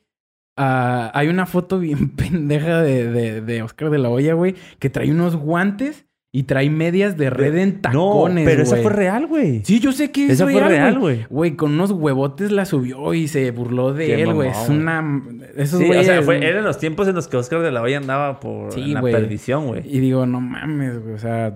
Ah, 0.57 1.11
hay 1.13 1.27
una 1.27 1.45
foto 1.45 1.79
bien 1.79 2.09
pendeja 2.15 2.81
de, 2.81 3.11
de, 3.11 3.41
de 3.41 3.61
Oscar 3.61 3.89
de 3.89 3.97
la 3.97 4.09
Hoya, 4.09 4.33
güey, 4.33 4.55
que 4.79 4.89
trae 4.89 5.11
unos 5.11 5.35
guantes 5.35 6.05
y 6.31 6.43
trae 6.43 6.69
medias 6.69 7.15
de 7.15 7.29
red 7.29 7.55
en 7.55 7.81
tacones, 7.81 8.43
no, 8.43 8.49
pero 8.51 8.63
esa 8.63 8.75
fue 8.75 8.91
real, 8.91 9.25
güey. 9.25 9.63
Sí, 9.63 9.79
yo 9.79 9.93
sé 9.93 10.11
que 10.11 10.25
es 10.25 10.31
esa 10.33 10.43
fue 10.43 10.59
real, 10.59 10.99
güey. 10.99 11.25
güey. 11.29 11.55
Con 11.55 11.71
unos 11.71 11.91
huevotes 11.91 12.51
la 12.51 12.65
subió 12.65 13.13
y 13.13 13.29
se 13.29 13.51
burló 13.51 13.93
de 13.93 14.07
Qué 14.07 14.21
él, 14.21 14.33
güey. 14.33 14.49
Es 14.49 14.67
una... 14.67 15.23
Esos 15.55 15.79
Sí, 15.79 15.89
o 15.89 16.03
sea, 16.03 16.21
fue, 16.23 16.45
eran 16.45 16.65
los 16.65 16.77
tiempos 16.77 17.07
en 17.07 17.15
los 17.15 17.29
que 17.29 17.37
Oscar 17.37 17.61
de 17.61 17.71
la 17.71 17.81
Hoya 17.81 17.95
andaba 17.95 18.41
por 18.41 18.73
Sí, 18.73 18.81
en 18.81 18.95
la 18.95 19.01
perdición, 19.01 19.67
güey. 19.67 19.83
Y 19.85 20.01
digo, 20.01 20.25
no 20.25 20.41
mames, 20.41 21.01
güey. 21.01 21.13
O 21.13 21.19
sea, 21.19 21.55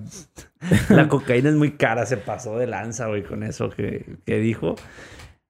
La 0.89 1.09
cocaína 1.09 1.49
es 1.49 1.55
muy 1.55 1.71
cara, 1.71 2.05
se 2.05 2.15
pasó 2.15 2.57
de 2.57 2.67
lanza, 2.67 3.07
güey, 3.07 3.23
con 3.23 3.43
eso 3.43 3.69
que, 3.69 4.05
que 4.25 4.39
dijo. 4.39 4.75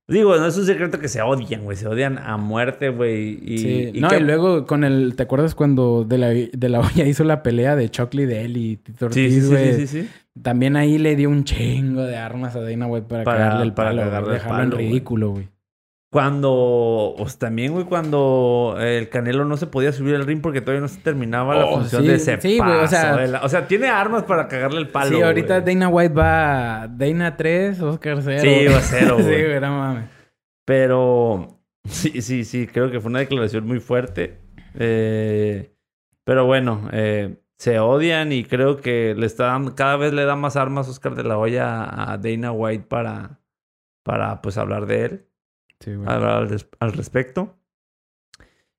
Digo, 0.09 0.35
no 0.37 0.45
es 0.47 0.57
un 0.57 0.65
secreto 0.65 0.99
que 0.99 1.07
se 1.07 1.21
odian, 1.21 1.63
güey. 1.63 1.77
Se 1.77 1.87
odian 1.87 2.17
a 2.17 2.35
muerte, 2.37 2.89
güey. 2.89 3.39
Y, 3.43 3.57
sí. 3.59 3.91
y 3.93 4.01
no, 4.01 4.09
que- 4.09 4.17
y 4.17 4.21
luego 4.21 4.65
con 4.65 4.83
el... 4.83 5.15
¿Te 5.15 5.23
acuerdas 5.23 5.55
cuando 5.55 6.03
de 6.03 6.17
la, 6.17 6.29
de 6.29 6.69
la 6.69 6.79
olla 6.81 7.05
hizo 7.05 7.23
la 7.23 7.43
pelea 7.43 7.75
de 7.75 7.89
Chocli 7.89 8.25
de 8.25 8.43
él 8.45 8.57
y 8.57 8.77
Tito 8.77 9.11
Sí, 9.11 9.25
Ortiz, 9.25 9.33
sí, 9.35 9.41
sí, 9.41 9.47
güey? 9.47 9.73
sí, 9.75 9.87
sí, 9.87 10.01
sí. 10.03 10.09
También 10.41 10.75
ahí 10.75 10.97
le 10.97 11.15
dio 11.15 11.29
un 11.29 11.43
chingo 11.43 12.01
de 12.03 12.15
armas 12.17 12.55
a 12.55 12.61
Dana 12.61 12.87
para, 13.07 13.23
Para- 13.23 13.23
cagarle 13.39 13.63
el 13.65 13.73
para 13.73 13.89
palo, 13.89 14.01
güey, 14.01 14.09
cagarle 14.09 14.27
el 14.29 14.33
dejarlo 14.35 14.57
palo, 14.57 14.63
en 14.63 14.77
ridículo, 14.89 15.29
güey. 15.31 15.47
Cuando, 16.11 17.13
pues 17.19 17.37
también, 17.37 17.71
güey, 17.71 17.85
cuando 17.85 18.75
el 18.79 19.09
Canelo 19.09 19.45
no 19.45 19.57
se 19.57 19.67
podía 19.67 19.91
subir 19.91 20.15
al 20.15 20.25
ring 20.25 20.41
porque 20.41 20.59
todavía 20.59 20.81
no 20.81 20.87
se 20.87 20.99
terminaba 21.01 21.55
la 21.55 21.65
Oh, 21.65 21.75
función 21.77 22.01
sí, 22.01 22.07
de 22.07 22.15
ese 22.15 22.41
sí, 22.41 22.57
güey, 22.57 22.71
o 22.79 22.87
sea- 22.87 23.15
de 23.15 23.27
la- 23.27 23.43
o 23.43 23.49
sea, 23.49 23.67
tiene 23.67 23.89
armas 23.89 24.23
para 24.23 24.47
cagarle 24.47 24.79
el 24.79 24.87
palo. 24.87 25.15
sí, 25.15 25.21
ahorita 25.21 25.59
güey. 25.59 25.75
Dana 25.75 25.87
White 25.89 26.13
va 26.15 26.87
Dana 26.89 27.37
3, 27.37 27.79
Oscar 27.81 28.19
0. 28.23 28.41
Sí, 28.41 28.65
va 28.73 28.77
a 28.77 28.81
cero, 28.81 29.15
sí, 29.19 29.23
güey. 29.23 29.45
güey, 29.49 29.59
no 29.61 29.69
mames. 29.77 30.09
Pero 30.65 31.59
sí, 31.87 32.21
sí, 32.23 32.43
sí, 32.43 32.65
creo 32.65 32.89
que 32.89 32.99
fue 32.99 33.09
una 33.11 33.19
declaración 33.19 33.67
muy 33.67 33.79
fuerte. 33.79 34.39
Eh, 34.79 35.71
pero 36.25 36.45
bueno, 36.45 36.89
eh, 36.91 37.37
se 37.59 37.79
odian 37.79 38.31
y 38.31 38.45
creo 38.45 38.77
que 38.77 39.13
le 39.15 39.27
está 39.27 39.45
dando- 39.45 39.75
cada 39.75 39.95
vez 39.95 40.11
le 40.13 40.25
da 40.25 40.35
más 40.35 40.55
armas 40.55 40.89
Oscar 40.89 41.13
de 41.13 41.23
la 41.23 41.37
Hoya 41.37 42.11
a 42.11 42.17
Dana 42.17 42.51
White 42.51 42.85
para, 42.87 43.39
para 44.03 44.41
pues 44.41 44.57
hablar 44.57 44.87
de 44.87 45.05
él. 45.05 45.25
Sí, 45.79 45.91
al, 46.05 46.49
res- 46.49 46.67
al 46.79 46.93
respecto. 46.93 47.55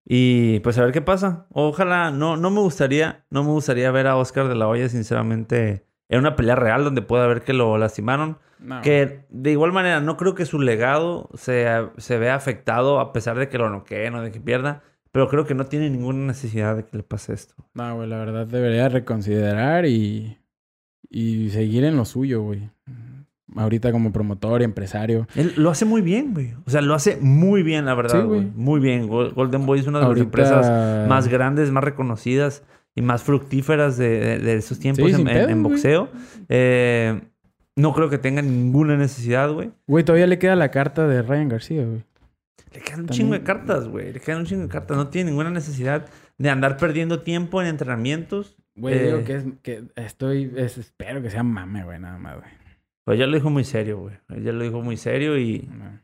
Y 0.04 0.61
pues 0.61 0.78
a 0.78 0.85
ver 0.85 0.92
qué 0.92 1.02
pasa. 1.02 1.47
Ojalá, 1.52 2.11
no, 2.11 2.37
no 2.37 2.50
me 2.50 2.61
gustaría, 2.61 3.25
no 3.30 3.45
me 3.45 3.50
gustaría 3.50 3.90
ver 3.90 4.07
a 4.07 4.16
Oscar 4.16 4.49
de 4.49 4.54
la 4.54 4.66
Hoya, 4.66 4.88
sinceramente, 4.88 5.87
en 6.09 6.21
una 6.21 6.37
pelea 6.37 6.57
real 6.57 6.85
donde 6.85 7.02
pueda 7.02 7.26
ver 7.26 7.42
que 7.42 7.52
lo 7.52 7.76
lastimaron. 7.78 8.38
No. 8.59 8.80
Que 8.83 9.25
de 9.30 9.52
igual 9.52 9.73
manera, 9.73 10.00
no 10.00 10.16
creo 10.16 10.35
que 10.35 10.45
su 10.47 10.59
legado 10.61 11.30
se, 11.35 11.66
se 11.99 12.19
vea 12.19 12.35
afectado 12.35 12.99
a 13.00 13.12
pesar 13.12 13.38
de 13.38 13.49
que 13.49 13.59
lo 13.59 13.71
noqueen 13.71 14.14
o 14.14 14.23
de 14.23 14.30
que 14.33 14.40
pierda. 14.40 14.83
Pero 15.12 15.28
creo 15.28 15.45
que 15.45 15.54
no 15.54 15.66
tiene 15.66 15.90
ninguna 15.90 16.25
necesidad 16.26 16.76
de 16.76 16.85
que 16.85 16.97
le 16.97 17.02
pase 17.02 17.33
esto. 17.33 17.54
No, 17.75 17.97
güey, 17.97 18.09
la 18.09 18.19
verdad 18.19 18.47
debería 18.47 18.88
reconsiderar 18.88 19.85
y, 19.87 20.38
y 21.09 21.50
seguir 21.50 21.85
en 21.85 21.97
lo 21.97 22.04
suyo, 22.04 22.42
güey. 22.42 22.71
Ahorita 23.57 23.90
como 23.92 24.12
promotor 24.12 24.61
y 24.61 24.64
empresario. 24.64 25.26
Él 25.35 25.52
lo 25.57 25.71
hace 25.71 25.85
muy 25.85 26.02
bien, 26.02 26.33
güey. 26.35 26.54
O 26.66 26.71
sea, 26.71 26.80
lo 26.83 26.95
hace 26.95 27.16
muy 27.21 27.62
bien, 27.62 27.85
la 27.85 27.95
verdad, 27.95 28.21
Sí, 28.21 28.26
güey. 28.26 28.40
güey. 28.42 28.52
Muy 28.54 28.80
bien. 28.80 29.09
Gol- 29.09 29.33
Golden 29.35 29.66
Boy 29.66 29.80
es 29.80 29.87
una 29.87 30.00
de 30.00 30.09
las 30.09 30.19
empresas 30.19 31.09
más 31.09 31.28
grandes, 31.28 31.71
más 31.71 31.83
reconocidas 31.85 32.62
y 32.95 33.02
más 33.02 33.23
fructíferas 33.23 33.97
de, 33.97 34.09
de- 34.21 34.38
de 34.38 34.54
esos 34.57 34.78
tiempos 34.78 35.11
Sí, 35.12 35.25
en, 35.26 35.62
boxeo. 35.62 36.09
Eh, 36.49 37.21
no 37.76 37.92
creo 37.95 38.11
que 38.11 38.19
tenga 38.19 38.42
ninguna 38.42 38.97
necesidad, 38.97 39.50
güey. 39.52 39.71
Güey, 39.87 40.04
todavía 40.04 40.26
le 40.26 40.38
queda 40.38 40.57
la 40.57 40.71
carta 40.71 41.07
de 41.07 41.23
Ryan 41.23 41.49
García, 41.49 41.85
güey. 41.85 42.04
Le 42.73 42.80
quedan 42.80 43.00
un 43.00 43.07
También- 43.07 43.09
chingo 43.26 43.33
de 43.35 43.42
cartas, 43.42 43.88
güey. 43.88 44.12
Le 44.12 44.21
quedan 44.21 44.40
un 44.40 44.47
chingo 44.47 44.62
de 44.62 44.69
cartas. 44.69 44.97
No 44.97 45.09
tiene 45.09 45.30
ninguna 45.30 45.50
necesidad 45.50 46.07
de 46.38 46.50
andar 46.50 46.76
perdiendo 46.76 47.23
tiempo 47.23 47.61
en 47.62 47.69
entrenamientos. 47.69 48.57
Güey, 48.76 48.95
Eh. 48.97 49.07
digo 49.07 49.25
que 49.25 49.35
es 49.37 49.45
que 49.62 49.85
estoy, 49.97 50.52
es- 50.57 50.78
espero 50.78 51.21
que 51.23 51.30
sea 51.30 51.42
mame, 51.42 51.85
güey, 51.85 51.99
nada 51.99 52.19
más, 52.19 52.37
güey. 52.37 52.60
Pues 53.11 53.19
ya 53.19 53.26
lo 53.26 53.35
dijo 53.35 53.50
muy 53.50 53.64
serio, 53.64 53.99
güey. 53.99 54.14
Ella 54.29 54.52
lo 54.52 54.62
dijo 54.62 54.83
muy 54.83 54.97
serio 54.97 55.37
y 55.37 55.69
No. 55.69 55.99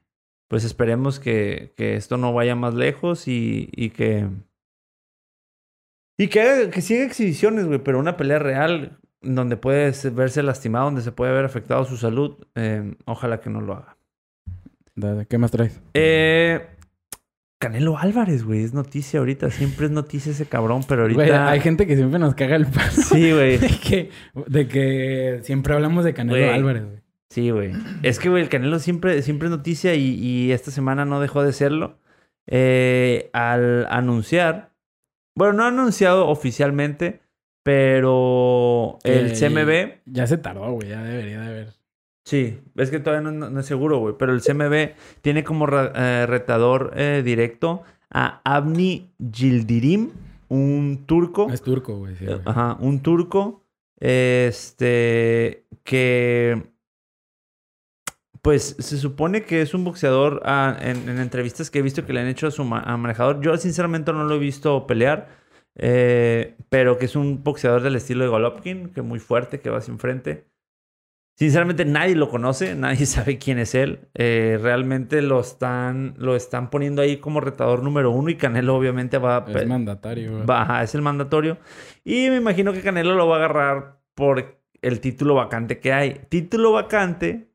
pues 0.49 0.65
esperemos 0.65 1.21
que, 1.21 1.73
que 1.77 1.95
esto 1.95 2.17
no 2.17 2.33
vaya 2.33 2.57
más 2.57 2.75
lejos 2.75 3.29
y, 3.29 3.69
y 3.77 3.91
que... 3.91 4.27
Y 6.19 6.27
que, 6.27 6.41
haga- 6.41 6.69
que 6.71 6.81
siga 6.81 7.05
exhibiciones, 7.05 7.65
güey, 7.67 7.79
pero 7.79 8.01
una 8.01 8.17
pelea 8.17 8.41
real 8.41 8.99
donde 9.23 9.57
puede 9.57 9.93
se- 9.93 10.11
verse 10.11 10.43
lastimado, 10.43 10.87
donde 10.87 11.03
se 11.03 11.13
puede 11.13 11.31
ver 11.33 11.45
afectado 11.45 11.85
su 11.85 11.97
salud, 11.97 12.45
eh, 12.57 12.97
ojalá 13.05 13.39
que 13.41 13.51
no 13.51 13.61
lo 13.61 13.75
haga. 13.75 13.97
¿Qué 15.29 15.39
más 15.39 15.53
traes? 15.53 15.81
Eh, 15.95 16.67
Canelo 17.59 17.97
Álvarez, 17.99 18.45
güey, 18.45 18.63
es 18.63 18.75
noticia 18.75 19.19
ahorita. 19.21 19.51
Siempre 19.51 19.87
es 19.87 19.93
noticia 19.93 20.33
ese 20.33 20.47
cabrón, 20.47 20.83
pero 20.87 21.03
ahorita... 21.03 21.23
Güey, 21.23 21.31
hay 21.33 21.61
gente 21.61 21.87
que 21.87 21.97
siempre 21.97 22.19
nos 22.19 22.35
caga 22.35 22.57
el 22.57 22.67
paso. 22.67 23.01
Sí, 23.03 23.33
güey. 23.33 23.57
De 23.59 23.69
que, 23.69 24.11
de 24.47 24.69
que 24.69 25.41
siempre 25.43 25.75
hablamos 25.75 26.05
de 26.05 26.13
Canelo 26.13 26.39
Güey. 26.39 26.51
Álvarez, 26.55 26.85
güey. 26.85 26.99
Sí, 27.31 27.51
güey. 27.51 27.73
Es 28.03 28.19
que, 28.19 28.29
güey, 28.29 28.43
el 28.43 28.49
Canelo 28.49 28.79
siempre, 28.79 29.23
siempre 29.23 29.47
es 29.47 29.51
noticia 29.51 29.95
y, 29.95 30.15
y 30.15 30.53
esta 30.53 30.71
semana 30.71 31.05
no 31.05 31.21
dejó 31.21 31.43
de 31.43 31.53
serlo. 31.53 31.99
Eh, 32.47 33.31
al 33.33 33.87
anunciar, 33.91 34.73
bueno, 35.35 35.55
no 35.55 35.65
ha 35.65 35.69
anunciado 35.69 36.29
oficialmente, 36.29 37.21
pero 37.63 38.99
el 39.03 39.33
CMB, 39.33 40.03
Ya 40.07 40.27
se 40.27 40.39
tardó, 40.39 40.71
güey. 40.73 40.91
Ya 40.91 41.03
debería 41.03 41.41
de 41.41 41.47
haber. 41.49 41.73
Sí, 42.27 42.61
es 42.75 42.91
que 42.91 43.01
todavía 43.01 43.31
no, 43.31 43.49
no 43.49 43.61
es 43.61 43.65
seguro, 43.67 43.99
güey, 43.99 44.15
pero 44.19 44.35
el 44.35 44.43
CMB 44.43 44.97
tiene 45.23 45.43
como 45.45 45.67
eh, 45.71 46.27
retador 46.27 46.93
eh, 46.95 47.23
directo 47.25 47.83
a 48.13 48.41
Avni 48.45 49.11
Yildirim, 49.19 50.11
un 50.49 51.05
turco. 51.07 51.49
Es 51.51 51.63
turco, 51.63 51.97
güey. 51.97 52.15
sí. 52.17 52.27
Ajá, 52.45 52.77
un 52.81 53.01
turco. 53.01 53.63
Este. 53.99 55.67
Que. 55.85 56.63
Pues 58.43 58.77
se 58.79 58.97
supone 58.99 59.43
que 59.43 59.61
es 59.63 59.75
un 59.75 59.85
boxeador. 59.85 60.41
ah, 60.45 60.77
en, 60.81 61.09
en 61.09 61.19
entrevistas 61.19 61.71
que 61.71 61.81
he 61.81 61.83
visto 61.83 62.07
que 62.07 62.13
le 62.13 62.21
han 62.21 62.29
hecho 62.29 62.47
a 62.47 62.51
su 62.51 62.65
ma- 62.65 62.81
a 62.83 62.97
manejador. 62.97 63.41
Yo, 63.41 63.57
sinceramente, 63.57 64.13
no 64.13 64.25
lo 64.25 64.35
he 64.37 64.39
visto 64.39 64.87
pelear. 64.87 65.29
eh, 65.75 66.57
pero 66.69 66.97
que 66.99 67.07
es 67.07 67.17
un 67.17 67.43
boxeador 67.43 67.83
del 67.83 67.97
estilo 67.97 68.23
de 68.25 68.31
Golovkin, 68.31 68.91
que 68.91 69.01
es 69.01 69.07
muy 69.07 69.19
fuerte, 69.19 69.61
que 69.61 69.71
va 69.71 69.79
hacia 69.79 69.93
enfrente. 69.93 70.47
Sinceramente, 71.39 71.85
nadie 71.85 72.17
lo 72.17 72.31
conoce, 72.31 72.75
nadie 72.77 73.05
sabe 73.07 73.39
quién 73.39 73.59
es 73.59 73.75
él. 73.75 74.01
Eh, 74.15 74.59
realmente 74.61 75.21
lo 75.23 75.39
están, 75.41 76.15
lo 76.17 76.35
están 76.35 76.71
poniendo 76.71 77.03
ahí 77.03 77.19
como 77.19 77.41
retador 77.41 77.83
número 77.83 78.11
uno 78.11 78.31
y 78.31 78.37
Canelo, 78.37 78.75
obviamente, 78.75 79.19
va 79.19 79.37
a. 79.37 79.51
Es 79.53 79.67
mandatario. 79.67 80.45
Va, 80.47 80.63
ajá, 80.63 80.83
es 80.83 80.95
el 80.95 81.03
mandatorio. 81.03 81.59
Y 82.05 82.31
me 82.31 82.37
imagino 82.37 82.73
que 82.73 82.81
Canelo 82.81 83.15
lo 83.15 83.29
va 83.29 83.37
a 83.37 83.39
agarrar 83.39 83.99
por 84.15 84.59
el 84.81 85.01
título 85.01 85.35
vacante 85.35 85.79
que 85.79 85.93
hay. 85.93 86.21
Título 86.29 86.73
vacante 86.73 87.51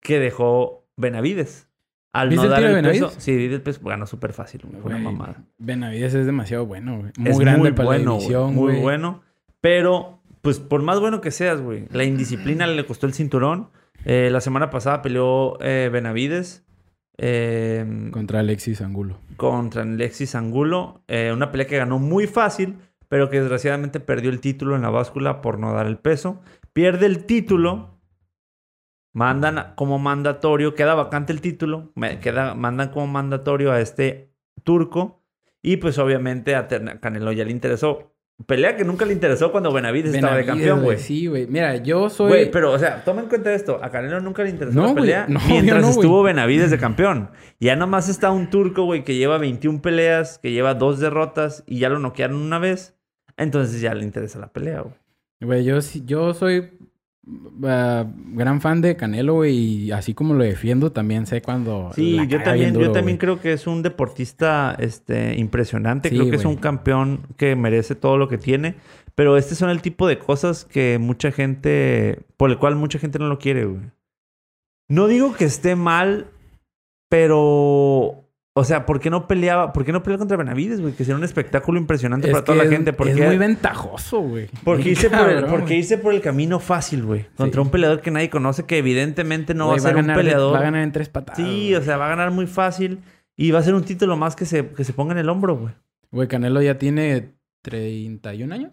que 0.00 0.18
dejó 0.18 0.86
Benavides. 0.96 1.68
Al 2.12 2.28
¿Viste 2.28 2.42
no 2.42 2.44
el 2.44 2.50
dar 2.50 2.58
tiro 2.60 2.70
el 2.70 2.82
de 2.84 2.90
peso. 2.90 3.00
Benavides? 3.06 3.24
Sí, 3.24 3.44
el 3.46 3.62
peso 3.62 3.80
ganó 3.84 4.06
súper 4.06 4.32
fácil. 4.32 4.60
Fue 4.60 4.80
una 4.82 4.98
mamada. 4.98 5.44
Benavides 5.58 6.14
es 6.14 6.26
demasiado 6.26 6.66
bueno, 6.66 6.98
güey. 6.98 7.12
Muy 7.18 7.30
es 7.30 7.38
grande 7.38 7.58
muy 7.60 7.72
para 7.72 7.86
bueno, 7.86 8.12
la 8.12 8.16
división, 8.18 8.54
Muy 8.54 8.72
güey. 8.72 8.82
bueno. 8.82 9.22
Pero, 9.60 10.20
pues, 10.44 10.60
por 10.60 10.82
más 10.82 11.00
bueno 11.00 11.20
que 11.20 11.32
seas, 11.32 11.60
güey. 11.60 11.86
La 11.90 12.04
indisciplina 12.04 12.66
le 12.68 12.86
costó 12.86 13.06
el 13.06 13.14
cinturón. 13.14 13.70
Eh, 14.04 14.28
la 14.30 14.40
semana 14.40 14.70
pasada 14.70 15.02
peleó 15.02 15.58
eh, 15.60 15.88
Benavides. 15.92 16.64
eh, 17.18 17.84
Contra 18.12 18.40
Alexis 18.40 18.80
Angulo. 18.80 19.18
contra 19.36 19.82
Alexis 19.82 20.34
Angulo. 20.36 21.02
eh, 21.08 21.32
una 21.32 21.50
pelea 21.50 21.66
que 21.66 21.78
ganó 21.78 21.98
muy 21.98 22.26
fácil, 22.28 22.76
pero 23.08 23.30
que 23.30 23.40
desgraciadamente 23.40 23.98
perdió 24.00 24.30
el 24.30 24.40
título 24.40 24.76
en 24.76 24.82
la 24.82 24.90
báscula 24.90 25.40
por 25.40 25.58
no 25.58 25.72
dar 25.72 25.86
el 25.86 25.96
peso. 25.98 26.40
Pierde 26.72 27.06
el 27.06 27.24
título. 27.24 27.98
Mandan 29.12 29.74
como 29.76 29.98
mandatorio, 30.00 30.74
queda 30.74 30.94
vacante 30.94 31.32
el 31.32 31.40
título, 31.40 31.92
queda, 32.20 32.54
mandan 32.54 32.88
como 32.90 33.06
mandatorio 33.06 33.70
a 33.70 33.80
este 33.80 34.32
turco. 34.64 35.22
Y 35.62 35.76
pues 35.78 35.98
obviamente 35.98 36.56
a 36.56 36.66
Canelo 37.00 37.32
ya 37.32 37.44
le 37.44 37.52
interesó. 37.52 38.13
Pelea 38.46 38.76
que 38.76 38.84
nunca 38.84 39.04
le 39.04 39.12
interesó 39.12 39.52
cuando 39.52 39.72
Benavides, 39.72 40.12
estaba 40.12 40.36
de 40.36 40.44
campeón, 40.44 40.82
güey. 40.82 40.98
Sí, 40.98 41.28
güey. 41.28 41.46
Mira, 41.46 41.76
yo 41.76 42.10
soy... 42.10 42.28
Güey, 42.28 42.50
pero, 42.50 42.72
o 42.72 42.78
sea, 42.78 43.04
toma 43.04 43.22
en 43.22 43.28
cuenta 43.28 43.54
esto. 43.54 43.78
A 43.80 43.90
Canelo 43.90 44.20
nunca 44.20 44.42
le 44.42 44.50
interesó 44.50 44.78
No, 44.80 44.88
la 44.88 44.94
pelea 44.94 45.26
No, 45.28 45.40
mientras 45.48 45.80
no, 45.82 45.90
estuvo 45.90 46.22
Benavides 46.24 46.72
de 46.72 46.78
campeón. 46.78 47.30
Ya 47.60 47.76
nomás 47.76 48.08
está 48.08 48.32
un 48.32 48.50
turco, 48.50 48.84
güey, 48.84 49.04
que 49.04 49.14
lleva 49.14 49.38
21 49.38 49.80
peleas, 49.80 50.38
que 50.38 50.50
lleva 50.50 50.74
dos 50.74 50.98
derrotas 50.98 51.62
y 51.66 51.78
ya 51.78 51.88
lo 51.88 52.00
noquearon 52.00 52.36
una 52.36 52.58
vez. 52.58 52.96
Entonces 53.36 53.80
ya 53.80 53.94
le 53.94 54.02
interesa 54.04 54.40
la 54.40 54.52
pelea, 54.52 54.80
güey. 54.80 54.94
Güey, 55.40 55.64
yo, 55.64 55.80
sí- 55.80 56.02
yo 56.04 56.34
soy 56.34 56.72
ah, 57.64 58.06
gran 58.32 58.60
fan 58.60 58.80
de 58.80 58.96
Canelo, 58.96 59.34
güey. 59.34 59.56
Y 59.56 59.92
así 59.92 60.14
como 60.14 60.34
lo 60.34 60.44
defiendo, 60.44 60.92
también 60.92 61.26
sé 61.26 61.42
cuando... 61.42 61.90
Sí, 61.94 62.16
la 62.16 62.24
yo 62.24 62.42
también, 62.42 62.72
duro, 62.72 62.86
yo 62.86 62.92
también 62.92 63.18
creo 63.18 63.40
que 63.40 63.52
es 63.52 63.66
un 63.66 63.82
deportista 63.82 64.76
este, 64.78 65.34
impresionante. 65.36 66.08
Sí, 66.08 66.16
creo 66.16 66.30
que 66.30 66.36
es 66.36 66.44
un 66.44 66.56
campeón 66.56 67.20
que 67.36 67.56
merece 67.56 67.94
todo 67.94 68.16
lo 68.18 68.28
que 68.28 68.38
tiene. 68.38 68.76
Pero 69.14 69.36
este 69.36 69.54
son 69.54 69.70
el 69.70 69.80
tipo 69.80 70.08
de 70.08 70.18
cosas 70.18 70.64
que 70.64 70.98
mucha 70.98 71.30
gente, 71.30 72.20
por 72.36 72.50
el 72.50 72.58
cual 72.58 72.74
mucha 72.76 72.98
gente 72.98 73.18
no 73.18 73.28
lo 73.28 73.38
quiere, 73.38 73.64
güey. 73.64 73.82
No 74.88 75.06
digo 75.06 75.34
que 75.34 75.44
esté 75.44 75.76
mal, 75.76 76.30
pero, 77.08 78.23
o 78.56 78.62
sea, 78.64 78.86
¿por 78.86 79.00
qué 79.00 79.10
no 79.10 79.26
peleaba? 79.26 79.72
¿Por 79.72 79.84
qué 79.84 79.92
no 79.92 80.02
peleaba 80.02 80.20
contra 80.20 80.36
Benavides, 80.36 80.80
güey? 80.80 80.92
Que 80.94 81.04
sería 81.04 81.16
un 81.16 81.24
espectáculo 81.24 81.78
impresionante 81.78 82.28
Es 82.28 82.32
para 82.32 82.44
toda 82.44 82.58
la 82.58 82.64
es- 82.64 82.70
gente. 82.70 82.90
Es 82.90 82.96
Porque, 82.96 83.14
muy 83.26 83.36
ventajoso, 83.36 84.20
güey. 84.20 84.48
porque, 84.62 84.90
irse 84.90 85.10
por 85.10 85.28
el, 85.28 85.44
porque 85.46 85.74
irse 85.76 85.98
por 85.98 86.14
el 86.14 86.20
camino 86.20 86.60
fácil, 86.60 87.02
güey. 87.04 87.26
Contra 87.36 87.60
Sí. 87.60 87.66
un 87.66 87.70
peleador 87.72 88.00
que 88.00 88.10
nadie 88.12 88.30
conoce, 88.30 88.64
que 88.64 88.78
evidentemente 88.78 89.54
no 89.54 89.66
Güey, 89.66 89.78
va 89.80 89.84
a 89.84 89.88
ser 89.88 89.96
un 89.96 90.02
ganar 90.02 90.16
peleador. 90.16 90.54
Va 90.54 90.58
a 90.60 90.62
ganar 90.62 90.82
en 90.82 90.92
tres 90.92 91.08
patadas. 91.08 91.36
Sí, 91.36 91.42
güey. 91.70 91.74
o 91.74 91.82
sea, 91.82 91.96
va 91.96 92.06
a 92.06 92.10
ganar 92.10 92.30
muy 92.30 92.46
fácil. 92.46 93.00
Y 93.36 93.50
va 93.50 93.58
a 93.58 93.62
ser 93.62 93.74
un 93.74 93.82
título 93.84 94.16
más 94.16 94.36
que 94.36 94.44
se, 94.44 94.68
que 94.68 94.84
se 94.84 94.92
ponga 94.92 95.12
en 95.12 95.18
el 95.18 95.28
hombro, 95.28 95.56
güey. 95.56 95.74
Güey, 96.12 96.28
Canelo 96.28 96.62
ya 96.62 96.78
tiene 96.78 97.34
31 97.62 98.52
años. 98.52 98.72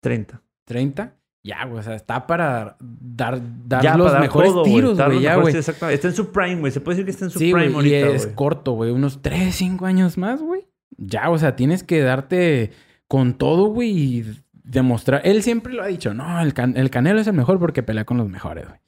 30. 0.00 0.40
30. 0.64 1.14
Ya, 1.46 1.66
güey, 1.66 1.78
o 1.80 1.82
sea, 1.82 1.94
está 1.94 2.26
para 2.26 2.76
dar, 2.80 3.38
dar 3.66 3.82
Ya, 3.82 3.96
los 3.98 4.06
para 4.06 4.14
dar 4.14 4.22
mejores 4.22 4.52
tiros, 4.64 4.98
güey, 4.98 5.20
ya, 5.20 5.36
güey. 5.36 5.54
Está 5.54 6.08
en 6.08 6.14
su 6.14 6.32
prime, 6.32 6.56
güey. 6.60 6.72
Se 6.72 6.80
puede 6.80 6.96
decir 6.96 7.04
que 7.04 7.10
está 7.10 7.26
en 7.26 7.30
su 7.30 7.38
Sí, 7.38 7.52
prime 7.52 7.68
güey, 7.68 7.90
y 7.90 7.94
ahorita, 7.96 8.16
es 8.16 8.24
güey. 8.24 8.34
corto, 8.34 8.72
güey, 8.72 8.90
unos 8.90 9.20
3, 9.20 9.54
5 9.54 9.84
años 9.84 10.16
más, 10.16 10.40
güey. 10.40 10.66
Ya, 10.96 11.28
o 11.28 11.36
sea, 11.38 11.54
tienes 11.54 11.82
que 11.84 12.00
darte 12.00 12.70
con 13.08 13.34
todo, 13.34 13.66
güey, 13.66 13.90
y 13.90 14.24
demostrar. 14.62 15.20
Él 15.24 15.42
siempre 15.42 15.74
lo 15.74 15.82
ha 15.82 15.86
dicho, 15.86 16.14
no, 16.14 16.40
el, 16.40 16.54
Can- 16.54 16.78
el 16.78 16.88
Canelo 16.88 17.20
es 17.20 17.26
el 17.26 17.34
mejor 17.34 17.58
porque 17.58 17.82
pelea 17.82 18.06
con 18.06 18.16
los 18.16 18.28
mejores, 18.30 18.66
güey. 18.66 18.80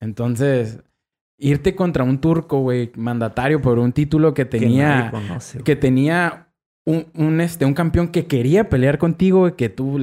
Entonces, 0.00 0.80
irte 1.38 1.76
contra 1.76 2.02
un 2.04 2.20
turco, 2.20 2.58
güey, 2.60 2.90
mandatario 2.96 3.60
por 3.62 3.78
un 3.78 3.92
título 3.92 4.34
que 4.34 4.44
tenía 4.44 5.10
conoce, 5.12 5.60
que 5.62 5.76
tenía 5.76 6.48
un, 6.86 7.06
un, 7.14 7.40
este, 7.40 7.64
un 7.64 7.74
campeón 7.74 8.08
que 8.08 8.26
quería 8.26 8.68
pelear 8.68 8.98
contigo, 8.98 9.40
güey, 9.40 9.54
que 9.54 9.68
tú 9.68 9.98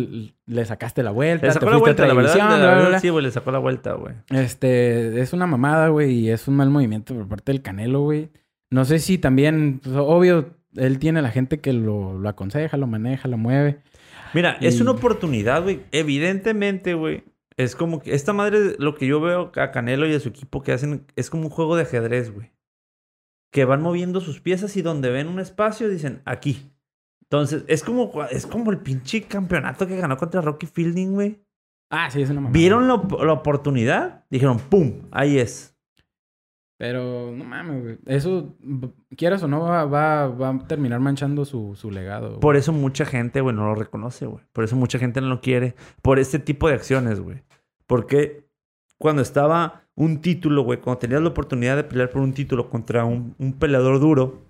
le 0.45 0.65
sacaste 0.65 1.03
la 1.03 1.11
vuelta, 1.11 1.47
Le 1.47 1.49
te 1.49 1.59
sacó 1.59 1.69
la 1.71 1.77
vuelta, 1.77 2.05
la 2.07 2.13
verdad. 2.13 2.35
bla, 2.35 2.57
bla, 2.75 2.89
bla. 2.89 2.99
Sí, 2.99 3.09
güey, 3.09 3.25
le 3.25 3.31
sacó 3.31 3.51
la 3.51 3.59
vuelta, 3.59 3.93
güey. 3.93 4.13
Este, 4.29 5.19
es 5.19 5.33
una 5.33 5.47
mamada, 5.47 5.89
güey, 5.89 6.11
y 6.13 6.29
es 6.29 6.47
un 6.47 6.55
mal 6.55 6.69
movimiento 6.69 7.13
por 7.15 7.27
parte 7.27 7.51
del 7.51 7.61
Canelo, 7.61 8.01
güey. 8.01 8.29
No 8.69 8.85
sé 8.85 8.99
si 8.99 9.17
también, 9.17 9.79
pues, 9.83 9.95
obvio, 9.97 10.49
él 10.75 10.99
tiene 10.99 11.21
la 11.21 11.29
gente 11.31 11.59
que 11.59 11.73
lo, 11.73 12.17
lo 12.19 12.29
aconseja, 12.29 12.77
lo 12.77 12.87
maneja, 12.87 13.27
lo 13.27 13.37
mueve. 13.37 13.79
Mira, 14.33 14.57
es 14.61 14.77
Y- 14.77 14.81
una 14.81 14.91
oportunidad, 14.91 15.63
güey. 15.63 15.81
Evidentemente, 15.91 16.93
güey. 16.93 17.23
Es 17.55 17.75
como 17.75 18.01
que 18.01 18.13
esta 18.13 18.33
madre, 18.33 18.75
lo 18.77 18.93
que 18.93 19.07
yo 19.07 19.19
veo 19.19 19.51
a 19.55 19.71
Canelo 19.71 20.07
y 20.07 20.13
a 20.13 20.19
su 20.19 20.29
equipo 20.29 20.61
que 20.61 20.73
hacen, 20.73 21.05
es 21.15 21.29
como 21.31 21.43
un 21.45 21.49
juego 21.49 21.75
de 21.75 21.83
ajedrez, 21.83 22.31
güey. 22.31 22.51
Que 23.51 23.65
van 23.65 23.81
moviendo 23.81 24.21
sus 24.21 24.41
piezas 24.41 24.75
y 24.77 24.81
donde 24.81 25.09
ven 25.09 25.27
un 25.27 25.39
espacio 25.39 25.89
dicen 25.89 26.21
aquí. 26.25 26.71
Entonces, 27.23 27.63
es 27.67 27.83
como, 27.83 28.11
es 28.31 28.45
como 28.45 28.71
el 28.71 28.79
pinche 28.79 29.23
campeonato 29.23 29.85
que 29.87 29.97
ganó 29.97 30.17
contra 30.17 30.41
Rocky 30.41 30.65
Fielding, 30.65 31.13
güey. 31.13 31.41
Ah, 31.89 32.09
sí, 32.09 32.21
es 32.21 32.29
una 32.29 32.41
mamada. 32.41 32.53
Vieron 32.53 32.87
la, 32.87 33.01
la 33.25 33.33
oportunidad, 33.33 34.25
dijeron, 34.29 34.59
¡pum! 34.59 35.07
Ahí 35.11 35.37
es. 35.37 35.77
Pero 36.77 37.31
no 37.31 37.43
mames, 37.43 37.81
güey. 37.81 37.97
Eso, 38.05 38.55
quieras 39.17 39.41
o 39.41 39.47
no, 39.47 39.61
va, 39.61 39.85
va, 39.85 40.27
va 40.27 40.49
a 40.49 40.67
terminar 40.67 40.99
manchando 40.99 41.43
su, 41.43 41.75
su 41.75 41.89
legado. 41.89 42.27
güey. 42.29 42.39
Por 42.39 42.55
eso 42.55 42.71
mucha 42.71 43.03
gente, 43.05 43.41
güey, 43.41 43.55
no 43.55 43.65
lo 43.65 43.75
reconoce, 43.75 44.25
güey. 44.27 44.43
Por 44.53 44.63
eso 44.63 44.75
mucha 44.75 44.99
gente 44.99 45.19
no 45.19 45.27
lo 45.27 45.41
quiere. 45.41 45.75
Por 46.01 46.19
este 46.19 46.39
tipo 46.39 46.67
de 46.67 46.75
acciones, 46.75 47.19
güey. 47.19 47.43
Porque 47.87 48.47
cuando 48.99 49.21
estaba 49.21 49.86
un 49.97 50.21
título, 50.21 50.61
güey, 50.61 50.79
cuando 50.79 50.99
tenías 50.99 51.21
la 51.21 51.29
oportunidad 51.29 51.75
de 51.75 51.83
pelear 51.83 52.09
por 52.09 52.21
un 52.21 52.31
título 52.33 52.69
contra 52.69 53.03
un, 53.03 53.35
un 53.39 53.53
peleador 53.53 53.99
duro 53.99 54.45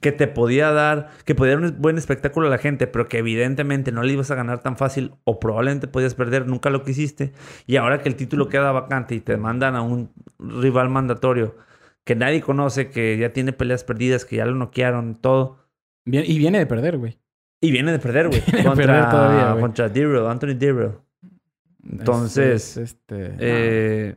que 0.00 0.10
te 0.10 0.26
podía 0.26 0.70
dar, 0.72 1.10
que 1.26 1.34
podía 1.34 1.54
dar 1.56 1.64
un 1.64 1.76
buen 1.80 1.98
espectáculo 1.98 2.46
a 2.46 2.50
la 2.50 2.56
gente, 2.58 2.86
pero 2.86 3.06
que 3.06 3.18
evidentemente 3.18 3.92
no 3.92 4.02
le 4.02 4.14
ibas 4.14 4.30
a 4.30 4.34
ganar 4.34 4.62
tan 4.62 4.76
fácil 4.78 5.12
o 5.24 5.38
probablemente 5.38 5.86
podías 5.88 6.14
perder, 6.14 6.48
nunca 6.48 6.70
lo 6.70 6.82
quisiste. 6.82 7.32
Y 7.66 7.76
ahora 7.76 8.00
que 8.02 8.08
el 8.08 8.16
título 8.16 8.48
queda 8.48 8.72
vacante 8.72 9.14
y 9.14 9.20
te 9.20 9.36
mandan 9.36 9.76
a 9.76 9.82
un 9.82 10.10
rival 10.38 10.88
mandatorio 10.88 11.54
que 12.04 12.16
nadie 12.16 12.40
conoce, 12.40 12.88
que 12.88 13.16
ya 13.18 13.32
tiene 13.34 13.52
peleas 13.52 13.84
perdidas, 13.84 14.24
que 14.24 14.36
ya 14.36 14.46
lo 14.46 14.54
noquearon, 14.54 15.14
todo. 15.20 15.58
Bien- 16.06 16.24
y 16.26 16.38
viene 16.38 16.58
de 16.58 16.66
perder, 16.66 16.96
güey. 16.96 17.18
Y 17.60 17.70
viene 17.70 17.92
de 17.92 17.98
perder, 18.00 18.28
güey. 18.28 18.40
Contra, 18.64 18.74
perder 18.74 19.08
todavía, 19.10 19.60
contra 19.60 19.84
Anthony 20.30 20.54
Dirrell. 20.58 20.92
Entonces, 21.88 22.54
Es- 22.54 22.76
es 22.76 22.82
este... 22.94 23.34
Eh, 23.38 24.16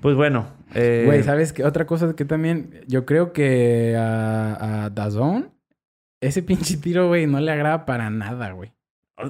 pues 0.00 0.14
bueno. 0.16 0.46
eh, 0.74 1.02
Güey, 1.06 1.22
¿sabes 1.22 1.52
qué? 1.52 1.64
Otra 1.64 1.86
cosa 1.86 2.14
que 2.14 2.24
también... 2.24 2.70
Yo 2.86 3.04
creo 3.06 3.32
que 3.32 3.96
a, 3.98 4.84
a 4.86 4.90
Dazón... 4.90 5.50
Ese 6.20 6.42
pinche 6.42 6.76
tiro, 6.78 7.08
güey, 7.08 7.26
no 7.26 7.40
le 7.40 7.52
agrada 7.52 7.84
para 7.86 8.08
nada, 8.10 8.50
güey. 8.52 8.72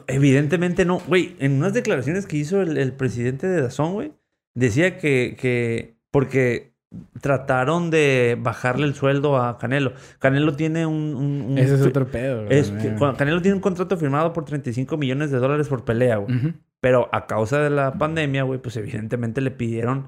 Evidentemente 0.07 0.85
no. 0.85 0.99
Güey, 1.01 1.37
en 1.41 1.53
unas 1.53 1.75
declaraciones 1.75 2.27
que 2.27 2.37
hizo 2.37 2.61
el, 2.63 2.77
el 2.77 2.93
presidente 2.93 3.47
de 3.47 3.61
Dazón, 3.63 3.93
güey, 3.95 4.13
decía 4.55 4.99
que, 4.99 5.37
que 5.39 5.97
porque 6.11 6.73
trataron 7.21 7.91
de 7.91 8.37
bajarle 8.41 8.87
el 8.87 8.95
sueldo 8.95 9.37
a 9.41 9.59
Canelo. 9.59 9.93
Canelo 10.19 10.55
tiene 10.55 10.87
un... 10.87 11.15
un- 11.17 11.43
un- 11.53 11.59
Ese 11.59 11.75
es 11.75 11.83
otro 11.83 12.07
pedo, 12.07 12.45
güey. 12.47 12.59
es 12.59 12.71
que- 12.71 12.95
Canelo 13.17 13.43
tiene 13.43 13.57
un 13.57 13.61
contrato 13.61 13.97
firmado 13.97 14.33
por 14.33 14.45
35 14.45 14.97
millones 14.97 15.31
de 15.31 15.39
dólares 15.39 15.69
por 15.69 15.85
pelea, 15.85 16.17
güey. 16.17 16.55
Pero 16.81 17.09
a 17.13 17.27
causa 17.27 17.61
de 17.61 17.71
la 17.71 17.95
pandemia, 17.95 18.45
güey, 18.45 18.61
pues 18.61 18.77
evidentemente 18.77 19.41
le 19.41 19.51
pidieron 19.51 20.07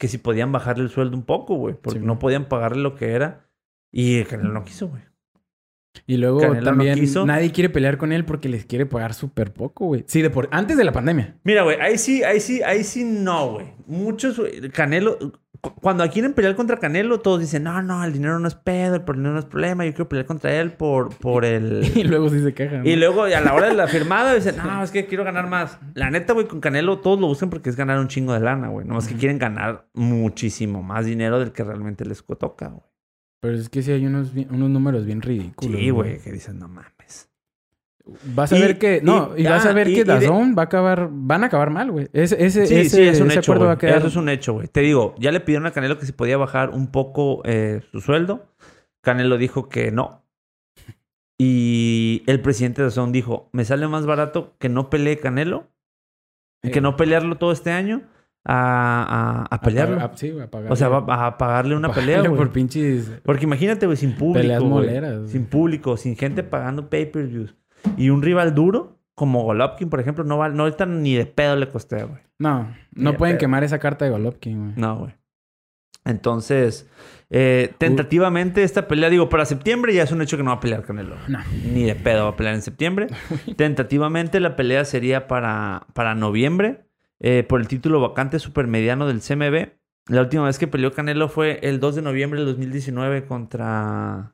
que 0.00 0.08
si 0.08 0.16
podían 0.16 0.50
bajarle 0.50 0.84
el 0.84 0.88
sueldo 0.90 1.14
un 1.14 1.24
poco, 1.24 1.56
güey. 1.56 1.74
Porque 1.74 2.00
Sí, 2.00 2.04
no 2.04 2.18
podían 2.18 2.46
pagarle 2.46 2.82
lo 2.82 2.94
que 2.94 3.10
era. 3.12 3.46
Y 3.92 4.24
Canelo 4.24 4.50
no 4.50 4.64
quiso, 4.64 4.88
güey. 4.88 5.02
Y 6.06 6.16
luego 6.16 6.40
Canelo 6.40 6.60
no 6.60 6.64
también 6.64 6.98
quiso. 6.98 7.26
nadie 7.26 7.52
quiere 7.52 7.68
pelear 7.68 7.98
con 7.98 8.10
él 8.10 8.24
porque 8.24 8.48
les 8.48 8.64
quiere 8.64 8.86
pagar 8.86 9.12
súper 9.12 9.52
poco, 9.52 9.84
güey. 9.86 10.04
Sí, 10.06 10.22
de 10.22 10.30
por... 10.30 10.48
antes 10.52 10.78
de 10.78 10.84
la 10.84 10.92
pandemia. 10.92 11.36
Mira, 11.44 11.64
güey, 11.64 11.78
ahí 11.82 11.98
sí, 11.98 12.22
ahí 12.24 12.40
sí, 12.40 12.62
ahí 12.62 12.82
sí 12.82 13.04
no, 13.04 13.52
güey. 13.52 13.66
Muchos, 13.86 14.38
güey, 14.38 14.70
Canelo, 14.70 15.18
cuando 15.60 16.08
quieren 16.08 16.32
pelear 16.32 16.56
contra 16.56 16.78
Canelo, 16.78 17.20
todos 17.20 17.40
dicen, 17.40 17.64
no, 17.64 17.82
no, 17.82 18.02
el 18.04 18.12
dinero 18.12 18.38
no 18.38 18.48
es 18.48 18.54
pedo, 18.54 18.96
el 18.96 19.04
dinero 19.04 19.34
no 19.34 19.38
es 19.38 19.44
problema, 19.44 19.84
yo 19.84 19.92
quiero 19.92 20.08
pelear 20.08 20.26
contra 20.26 20.54
él 20.58 20.72
por, 20.72 21.14
por 21.16 21.44
el... 21.44 21.90
Y 21.96 22.04
luego 22.04 22.28
sí 22.30 22.42
se 22.42 22.54
quejan. 22.54 22.86
Y 22.86 22.92
¿no? 22.92 22.96
luego 23.00 23.24
a 23.24 23.40
la 23.40 23.54
hora 23.54 23.68
de 23.68 23.74
la 23.74 23.86
firmada 23.88 24.34
dicen, 24.34 24.56
no, 24.56 24.82
es 24.82 24.90
que 24.90 25.06
quiero 25.06 25.24
ganar 25.24 25.48
más. 25.48 25.78
La 25.94 26.10
neta, 26.10 26.32
güey, 26.32 26.46
con 26.46 26.60
Canelo 26.60 27.00
todos 27.00 27.20
lo 27.20 27.26
buscan 27.26 27.50
porque 27.50 27.68
es 27.68 27.76
ganar 27.76 27.98
un 27.98 28.08
chingo 28.08 28.32
de 28.32 28.40
lana, 28.40 28.68
güey. 28.68 28.86
Nomás 28.86 29.06
que 29.06 29.14
quieren 29.14 29.38
ganar 29.38 29.86
muchísimo 29.92 30.82
más 30.82 31.04
dinero 31.04 31.38
del 31.38 31.52
que 31.52 31.64
realmente 31.64 32.04
les 32.04 32.24
toca, 32.24 32.68
güey. 32.68 32.84
Pero 33.40 33.54
es 33.54 33.68
que 33.68 33.82
sí 33.82 33.90
hay 33.90 34.06
unos, 34.06 34.32
unos 34.50 34.70
números 34.70 35.04
bien 35.06 35.22
ridículos. 35.22 35.78
Sí, 35.78 35.90
güey, 35.90 36.18
que 36.20 36.32
dicen, 36.32 36.58
no 36.58 36.68
mames. 36.68 36.92
Vas 38.34 38.52
a 38.52 38.58
Y- 38.58 38.60
ver 38.60 38.78
que... 38.78 39.00
No, 39.02 39.32
y, 39.36 39.42
y- 39.42 39.44
vas 39.44 39.64
a 39.66 39.72
ver 39.72 39.88
y- 39.88 39.94
que 39.94 40.00
y 40.00 40.04
de- 40.04 40.12
Dazón 40.14 40.54
va 40.58 40.62
a 40.62 40.64
acabar... 40.64 41.08
Van 41.10 41.42
a 41.44 41.46
acabar 41.46 41.70
mal, 41.70 41.90
güey. 41.90 42.08
Ese, 42.12 42.44
ese, 42.44 42.66
Sí, 42.66 42.74
ese, 42.76 42.96
sí, 42.96 43.02
es 43.02 43.20
un 43.20 43.28
ese 43.30 43.38
hecho, 43.40 43.52
acuerdo 43.52 43.66
va 43.66 43.72
a 43.72 43.78
quedar... 43.78 43.98
Eso 43.98 44.06
es 44.08 44.16
un 44.16 44.28
hecho, 44.28 44.54
güey. 44.54 44.68
Te 44.68 44.80
digo, 44.80 45.14
ya 45.18 45.30
le 45.32 45.40
pidieron 45.40 45.66
a 45.66 45.70
Canelo 45.72 45.98
que 45.98 46.06
si 46.06 46.12
podía 46.12 46.36
bajar 46.36 46.70
un 46.70 46.88
poco 46.90 47.42
eh, 47.44 47.82
su 47.92 48.00
sueldo. 48.00 48.46
Canelo 49.02 49.38
dijo 49.38 49.68
que 49.68 49.90
no. 49.92 50.24
Y 51.38 52.22
el 52.26 52.40
presidente 52.40 52.82
de 52.82 52.90
Zone 52.90 53.12
dijo, 53.12 53.48
me 53.52 53.64
sale 53.64 53.88
más 53.88 54.04
barato 54.06 54.54
que 54.58 54.68
no 54.68 54.90
pelee 54.90 55.18
Canelo, 55.18 55.68
Eh, 56.62 56.70
que 56.70 56.80
no 56.82 56.96
pelearlo 56.96 57.36
todo 57.36 57.52
este 57.52 57.70
año, 57.70 58.02
a, 58.44 59.46
a, 59.50 59.54
a 59.54 59.60
pelearlo. 59.62 59.96
pagar- 59.96 60.18
sí, 60.18 60.30
a 60.38 60.50
pagarle. 60.50 60.72
o 60.72 60.76
sea, 60.76 60.88
a 60.88 61.38
pagarle 61.38 61.76
una 61.76 61.88
a 61.88 61.92
pelea, 61.94 62.16
pagarle 62.18 62.28
güey. 62.28 62.38
por 62.38 62.52
pinches... 62.52 63.10
Porque 63.24 63.44
imagínate, 63.44 63.86
güey, 63.86 63.96
sin 63.96 64.14
público. 64.14 64.40
Peleas 64.42 64.62
moleras, 64.62 65.18
güey. 65.20 65.28
Sin 65.30 65.46
público, 65.46 65.96
sin 65.96 66.16
gente 66.16 66.42
pagando 66.42 66.90
pay-per-views. 66.90 67.54
Y 68.00 68.08
un 68.10 68.22
rival 68.22 68.54
duro, 68.54 68.98
como 69.14 69.42
Golovkin, 69.42 69.90
por 69.90 70.00
ejemplo, 70.00 70.24
no 70.24 70.38
va, 70.38 70.48
no 70.48 70.62
ahorita 70.62 70.86
ni 70.86 71.14
de 71.14 71.26
pedo 71.26 71.54
le 71.56 71.68
costea, 71.68 72.04
güey. 72.04 72.22
No, 72.38 72.74
no 72.94 73.12
de 73.12 73.18
pueden 73.18 73.34
pedo. 73.34 73.40
quemar 73.40 73.62
esa 73.62 73.78
carta 73.78 74.06
de 74.06 74.10
Golovkin, 74.10 74.58
güey. 74.58 74.72
No, 74.76 74.96
güey. 74.96 75.14
Entonces, 76.06 76.88
eh, 77.28 77.74
tentativamente 77.76 78.62
esta 78.62 78.88
pelea, 78.88 79.10
digo, 79.10 79.28
para 79.28 79.44
septiembre 79.44 79.92
ya 79.92 80.02
es 80.04 80.12
un 80.12 80.22
hecho 80.22 80.38
que 80.38 80.42
no 80.42 80.50
va 80.50 80.56
a 80.56 80.60
pelear 80.60 80.82
Canelo. 80.82 81.16
No. 81.28 81.40
Ni 81.72 81.84
de 81.84 81.94
pedo 81.94 82.24
va 82.24 82.30
a 82.30 82.36
pelear 82.36 82.54
en 82.54 82.62
septiembre. 82.62 83.08
Tentativamente 83.56 84.40
la 84.40 84.56
pelea 84.56 84.86
sería 84.86 85.28
para, 85.28 85.86
para 85.92 86.14
noviembre 86.14 86.86
eh, 87.20 87.44
por 87.46 87.60
el 87.60 87.68
título 87.68 88.00
vacante 88.00 88.38
supermediano 88.38 89.06
del 89.06 89.20
CMB. 89.20 89.72
La 90.08 90.22
última 90.22 90.46
vez 90.46 90.58
que 90.58 90.66
peleó 90.68 90.92
Canelo 90.92 91.28
fue 91.28 91.60
el 91.62 91.80
2 91.80 91.96
de 91.96 92.02
noviembre 92.02 92.40
del 92.40 92.48
2019 92.48 93.26
contra, 93.26 94.32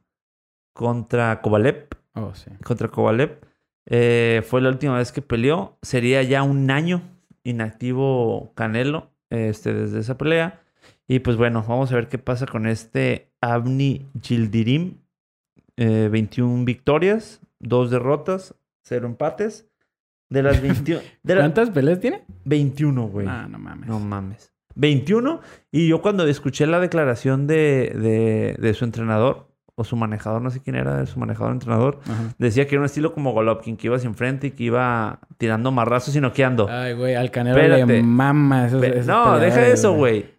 contra 0.73 1.41
Kovalev. 1.41 1.89
Oh, 2.15 2.33
sí. 2.35 2.53
Contra 2.63 2.87
Kovalev. 2.87 3.41
Eh, 3.87 4.43
fue 4.47 4.61
la 4.61 4.69
última 4.69 4.99
vez 4.99 5.13
que 5.13 5.23
peleó. 5.23 5.79
Sería 5.83 6.23
ya 6.23 6.43
un 6.43 6.71
año 6.71 7.03
inactivo 7.45 8.53
Canelo 8.55 9.11
este, 9.31 9.73
desde 9.73 10.01
esa 10.01 10.19
pelea. 10.19 10.63
Y 11.09 11.21
pues 11.21 11.37
bueno, 11.37 11.65
vamos 11.67 11.93
a 11.93 11.95
ver 11.95 12.09
qué 12.09 12.19
pasa 12.19 12.47
con 12.47 12.67
este 12.67 13.31
Abni 13.41 14.07
Gildirim. 14.21 14.99
Eh, 15.77 16.09
21 16.11 16.65
victorias, 16.65 17.41
2 17.61 17.91
derrotas, 17.91 18.55
0 18.83 19.07
empates. 19.07 19.69
De 20.29 20.43
las 20.43 20.61
21. 20.61 21.01
De 21.23 21.35
las 21.35 21.43
¿Cuántas 21.43 21.71
peleas 21.71 22.01
tiene? 22.01 22.25
21, 22.45 23.09
güey. 23.09 23.27
Ah, 23.29 23.47
no 23.49 23.59
mames. 23.59 23.89
No 23.89 24.01
mames. 24.01 24.53
21. 24.75 25.41
Y 25.71 25.87
yo 25.89 26.03
cuando 26.03 26.27
escuché 26.27 26.67
la 26.67 26.81
declaración 26.81 27.47
de, 27.47 27.93
de, 27.95 28.57
de 28.59 28.75
su 28.75 28.85
entrenador, 28.85 29.47
o 29.79 29.85
su 29.85 29.95
manejador, 29.95 30.41
no 30.41 30.51
sé 30.51 30.61
quién 30.63 30.75
era, 30.77 31.05
su 31.07 31.19
manejador 31.21 31.53
entrenador, 31.53 32.01
Ajá. 32.05 32.35
decía 32.39 32.67
que 32.67 32.75
era 32.77 32.81
un 32.81 32.87
estilo 32.87 33.13
como 33.13 33.33
Golovkin, 33.33 33.77
que 33.77 33.89
iba 33.89 33.97
hacia 33.97 34.09
enfrente 34.09 34.47
y 34.47 34.51
que 34.53 34.65
iba 34.65 35.21
tirando 35.37 35.71
marrazos 35.71 36.17
y 36.17 36.21
noqueando. 36.21 36.67
Ay, 36.71 36.95
güey, 36.95 37.15
al 37.15 37.31
Canelo 37.31 37.59
Espérate. 37.59 37.93
le 37.93 38.03
mama 38.03 38.67
esos, 38.67 38.81
Pe- 38.81 38.95
esos 39.01 39.07
no, 39.07 39.39
deja 39.39 39.67
eso, 39.67 39.93
güey. 39.95 40.35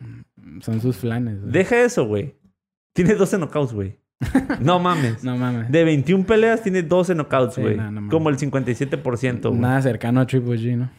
Son 0.62 0.82
sus 0.82 0.98
flanes. 0.98 1.40
güey. 1.40 1.52
Deja 1.52 1.80
eso, 1.84 2.06
güey. 2.08 2.36
Tiene 2.96 3.14
12 3.14 3.38
knockouts, 3.38 3.74
güey. 3.74 4.00
No 4.60 4.80
mames. 4.80 5.24
No 5.24 5.38
mames. 5.38 5.72
De 5.72 5.84
21 5.84 6.26
peleas 6.26 6.64
tiene 6.64 6.82
12 6.82 7.14
knockouts, 7.14 7.54
Sí, 7.54 7.62
güey. 7.62 7.78
no, 7.78 7.84
no 7.84 7.92
mames. 7.92 8.10
como 8.12 8.30
el 8.30 8.38
57%, 8.38 9.50
güey. 9.50 9.60
Nada 9.62 9.80
cercano 9.84 10.20
a 10.20 10.26
Triple 10.26 10.56
G, 10.58 10.76
¿no? 10.78 10.90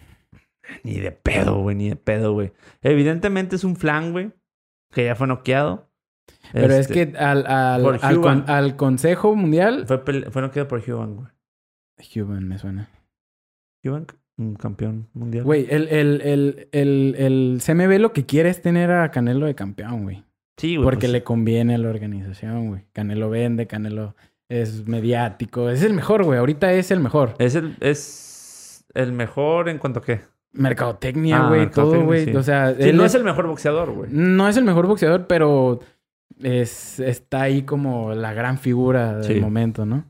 Ni 0.84 1.00
de 1.00 1.10
pedo, 1.10 1.58
güey, 1.60 1.74
ni 1.74 1.88
de 1.88 1.96
pedo, 1.96 2.34
güey. 2.34 2.52
Evidentemente 2.82 3.56
es 3.56 3.64
un 3.64 3.74
flan, 3.74 4.12
güey, 4.12 4.30
que 4.92 5.06
ya 5.06 5.16
fue 5.16 5.26
noqueado. 5.26 5.87
Pero 6.52 6.74
Este, 6.74 6.80
es 7.02 7.10
que 7.10 7.18
al, 7.18 7.46
al, 7.46 7.84
al, 8.02 8.16
Cuban. 8.16 8.40
con- 8.42 8.50
al 8.50 8.76
Consejo 8.76 9.34
Mundial... 9.34 9.84
Fue, 9.86 9.98
fue 10.30 10.42
noqueado 10.42 10.68
por 10.68 10.80
Huban, 10.88 11.16
güey. 11.16 11.28
Cuban 12.14 12.46
me 12.48 12.58
suena. 12.58 12.88
Huban, 13.84 14.06
un 14.36 14.54
campeón 14.54 15.08
mundial. 15.14 15.44
Güey, 15.44 15.66
el, 15.70 15.88
el, 15.88 16.20
el, 16.22 16.68
el, 16.72 17.14
el 17.18 17.60
CMB 17.64 17.98
lo 18.00 18.12
que 18.12 18.24
quiere 18.26 18.48
es 18.50 18.62
tener 18.62 18.90
a 18.90 19.10
Canelo 19.10 19.46
de 19.46 19.54
campeón, 19.54 20.04
güey. 20.04 20.24
Sí, 20.56 20.76
güey. 20.76 20.84
Porque 20.84 21.00
pues, 21.06 21.12
le 21.12 21.22
conviene 21.24 21.74
a 21.74 21.78
la 21.78 21.88
organización, 21.90 22.68
güey. 22.68 22.82
Canelo 22.92 23.30
vende, 23.30 23.66
Canelo 23.66 24.14
es 24.48 24.86
mediático. 24.88 25.70
Es 25.70 25.82
el 25.82 25.92
mejor, 25.94 26.24
güey. 26.24 26.38
Ahorita 26.38 26.72
es 26.72 26.90
el 26.90 27.00
mejor. 27.00 27.34
Es 27.38 27.54
el, 27.54 27.76
es 27.80 28.84
el 28.94 29.12
mejor 29.12 29.68
en 29.68 29.78
cuanto 29.78 30.00
a 30.00 30.02
qué. 30.02 30.20
Mercadotecnia, 30.52 31.44
Ah, 31.44 31.48
güey. 31.48 31.70
todo, 31.70 32.02
güey. 32.04 32.24
sí. 32.24 32.34
O 32.36 32.42
sea, 32.42 32.74
Sí, 32.74 32.82
él 32.88 32.96
no 32.96 33.04
es- 33.04 33.12
es 33.12 33.16
el 33.16 33.24
mejor 33.24 33.46
boxeador, 33.46 33.92
güey. 33.92 34.10
no 34.12 34.48
es 34.48 34.56
el 34.56 34.64
mejor 34.64 34.86
boxeador, 34.86 35.26
pero 35.26 35.80
es, 36.42 37.00
está 37.00 37.42
ahí 37.42 37.62
como 37.62 38.14
la 38.14 38.32
gran 38.32 38.58
figura 38.58 39.18
del 39.18 39.34
Sí. 39.36 39.40
momento, 39.40 39.84
¿no? 39.86 40.04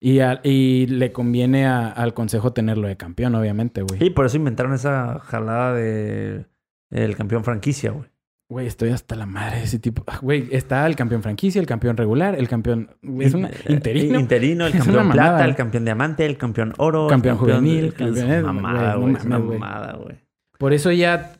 Y, 0.00 0.20
a- 0.20 0.40
y 0.44 0.86
le 0.86 1.10
conviene 1.12 1.66
a- 1.66 1.88
al 1.88 2.12
consejo 2.14 2.52
tenerlo 2.52 2.86
de 2.86 2.96
campeón, 2.96 3.34
obviamente, 3.34 3.82
güey. 3.82 4.04
Y 4.04 4.10
por 4.10 4.26
eso 4.26 4.36
inventaron 4.36 4.74
esa 4.74 5.18
jalada 5.20 5.74
de 5.74 6.46
el 6.90 7.16
campeón 7.16 7.44
franquicia, 7.44 7.90
güey. 7.92 8.08
Güey, 8.48 8.68
estoy 8.68 8.90
hasta 8.90 9.16
la 9.16 9.26
madre 9.26 9.56
de 9.56 9.62
ese 9.64 9.80
tipo. 9.80 10.04
Ah, 10.06 10.20
Güey, 10.22 10.46
está 10.52 10.86
el 10.86 10.94
campeón 10.94 11.20
franquicia, 11.22 11.60
el 11.60 11.66
campeón 11.66 11.96
regular, 11.96 12.36
el 12.36 12.46
campeón... 12.46 12.90
Es 13.20 13.34
una... 13.34 13.48
Eh, 13.48 13.52
Interino. 13.70 14.20
Interino, 14.20 14.66
el 14.66 14.72
campeón 14.72 14.96
mamada, 15.08 15.14
plata, 15.14 15.44
el 15.46 15.56
campeón 15.56 15.84
diamante, 15.84 16.26
el 16.26 16.36
campeón 16.38 16.72
oro. 16.78 17.06
el 17.06 17.10
Campeón 17.10 17.38
juvenil, 17.38 17.92
campeón- 17.94 18.30
eh, 18.30 18.42
mamada, 18.42 18.94
güey. 18.96 19.14
Es 19.14 19.24
una 19.24 19.38
güey. 19.38 19.58
mamada, 19.58 19.92
güey. 19.96 20.16
Por 20.58 20.72
eso 20.72 20.90
ya 20.92 21.32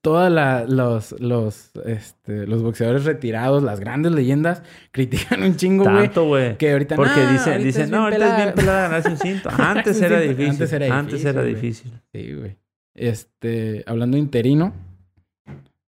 todos 0.00 0.30
los, 0.68 1.20
los, 1.20 1.70
este, 1.84 2.46
los 2.46 2.62
boxeadores 2.62 3.04
retirados, 3.04 3.62
las 3.62 3.80
grandes 3.80 4.12
leyendas, 4.12 4.62
critican 4.92 5.42
un 5.42 5.56
chingo, 5.56 5.84
güey. 5.84 6.04
Tanto, 6.04 6.24
güey. 6.26 6.56
Que 6.58 6.72
ahorita 6.72 6.96
Porque 6.96 7.20
"Nah, 7.20 7.32
dicen, 7.32 7.52
ahorita 7.52 7.66
dicen 7.66 7.82
es 7.84 7.90
no, 7.90 8.04
ahorita 8.04 8.30
es 8.30 8.36
bien 8.44 8.54
pelada". 8.54 8.82
ganarse 8.88 9.08
un 9.10 9.16
cinto. 9.18 9.50
Antes 9.56 10.00
era 10.02 10.20
difícil. 10.20 10.50
Antes 10.50 10.72
era 10.72 10.98
Antes 10.98 11.12
difícil, 11.12 11.28
era 11.30 11.40
güey. 11.42 11.54
difícil. 11.54 11.92
Sí, 12.12 12.32
güey. 12.34 12.56
Este, 12.94 13.84
hablando 13.86 14.16
de 14.16 14.20
interino, 14.22 14.74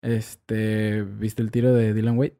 este, 0.01 1.03
¿viste 1.03 1.41
el 1.41 1.51
tiro 1.51 1.73
de 1.73 1.93
Dylan 1.93 2.17
White? 2.17 2.37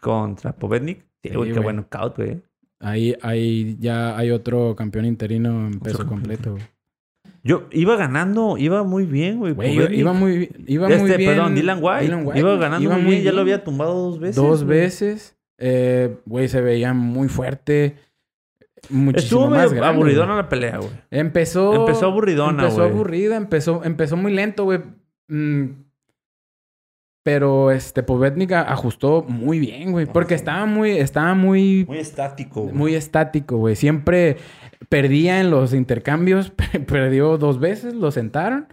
Contra 0.00 0.52
Povednik. 0.54 1.00
Sí, 1.22 1.30
Sí, 1.30 1.34
güey, 1.34 1.48
qué 1.48 1.54
güey. 1.54 1.64
buen 1.64 1.76
knockout, 1.76 2.16
güey. 2.16 2.42
Ahí, 2.80 3.16
ahí 3.22 3.76
ya 3.80 4.16
hay 4.16 4.30
otro 4.30 4.76
campeón 4.76 5.06
interino 5.06 5.66
en 5.66 5.80
peso 5.80 6.06
completo, 6.06 6.52
güey. 6.52 6.62
Yo 7.46 7.68
iba 7.70 7.96
ganando, 7.96 8.58
iba 8.58 8.82
muy 8.82 9.04
bien, 9.06 9.38
güey. 9.38 9.52
Iba 9.98 10.12
muy, 10.12 10.50
iba 10.66 10.88
Este, 10.88 11.00
muy 11.00 11.16
bien. 11.16 11.30
perdón, 11.30 11.54
Dylan 11.54 11.78
White. 11.80 12.04
Dylan 12.04 12.26
White, 12.26 12.38
Iba 12.40 12.56
ganando 12.56 12.82
Iba 12.84 12.98
muy 12.98 13.10
bien. 13.12 13.22
Ya 13.22 13.32
lo 13.32 13.40
había 13.42 13.62
tumbado 13.62 13.94
dos 13.94 14.18
veces. 14.18 14.36
Dos 14.36 14.64
güey. 14.64 14.78
veces. 14.80 15.36
Eh, 15.58 16.16
Güey, 16.26 16.48
se 16.48 16.60
veía 16.60 16.92
muy 16.92 17.28
fuerte. 17.28 17.96
Muchísimo 18.90 19.40
Estuvo 19.40 19.50
más 19.50 19.70
medio 19.70 19.82
grande, 19.82 19.96
aburridona 19.96 20.26
güey. 20.32 20.42
la 20.42 20.48
pelea, 20.48 20.76
güey. 20.78 20.90
Empezó... 21.10 21.74
Empezó 21.74 22.06
aburridona, 22.06 22.62
Empezó 22.64 22.82
güey. 22.82 22.90
aburrida, 22.90 23.36
empezó, 23.36 23.82
empezó 23.84 24.16
muy 24.16 24.32
lento, 24.32 24.64
güey. 24.64 24.80
Mm, 25.28 25.64
Pero 27.24 27.72
este 27.72 28.04
Povednik 28.04 28.52
a- 28.52 28.62
ajustó 28.72 29.24
muy 29.26 29.58
bien, 29.58 29.90
güey. 29.90 30.06
Porque 30.06 30.34
estaba 30.34 30.64
muy, 30.66 30.92
estaba 30.92 31.34
muy, 31.34 31.84
Muy 31.88 31.98
estático, 31.98 32.62
güey. 32.62 32.74
muy 32.74 32.94
estático, 32.94 33.56
güey. 33.56 33.74
Siempre 33.74 34.36
perdía 34.88 35.40
en 35.40 35.50
los 35.50 35.72
intercambios. 35.74 36.52
Perdió 36.86 37.38
dos 37.38 37.58
veces, 37.60 37.94
lo 37.94 38.10
sentaron. 38.10 38.68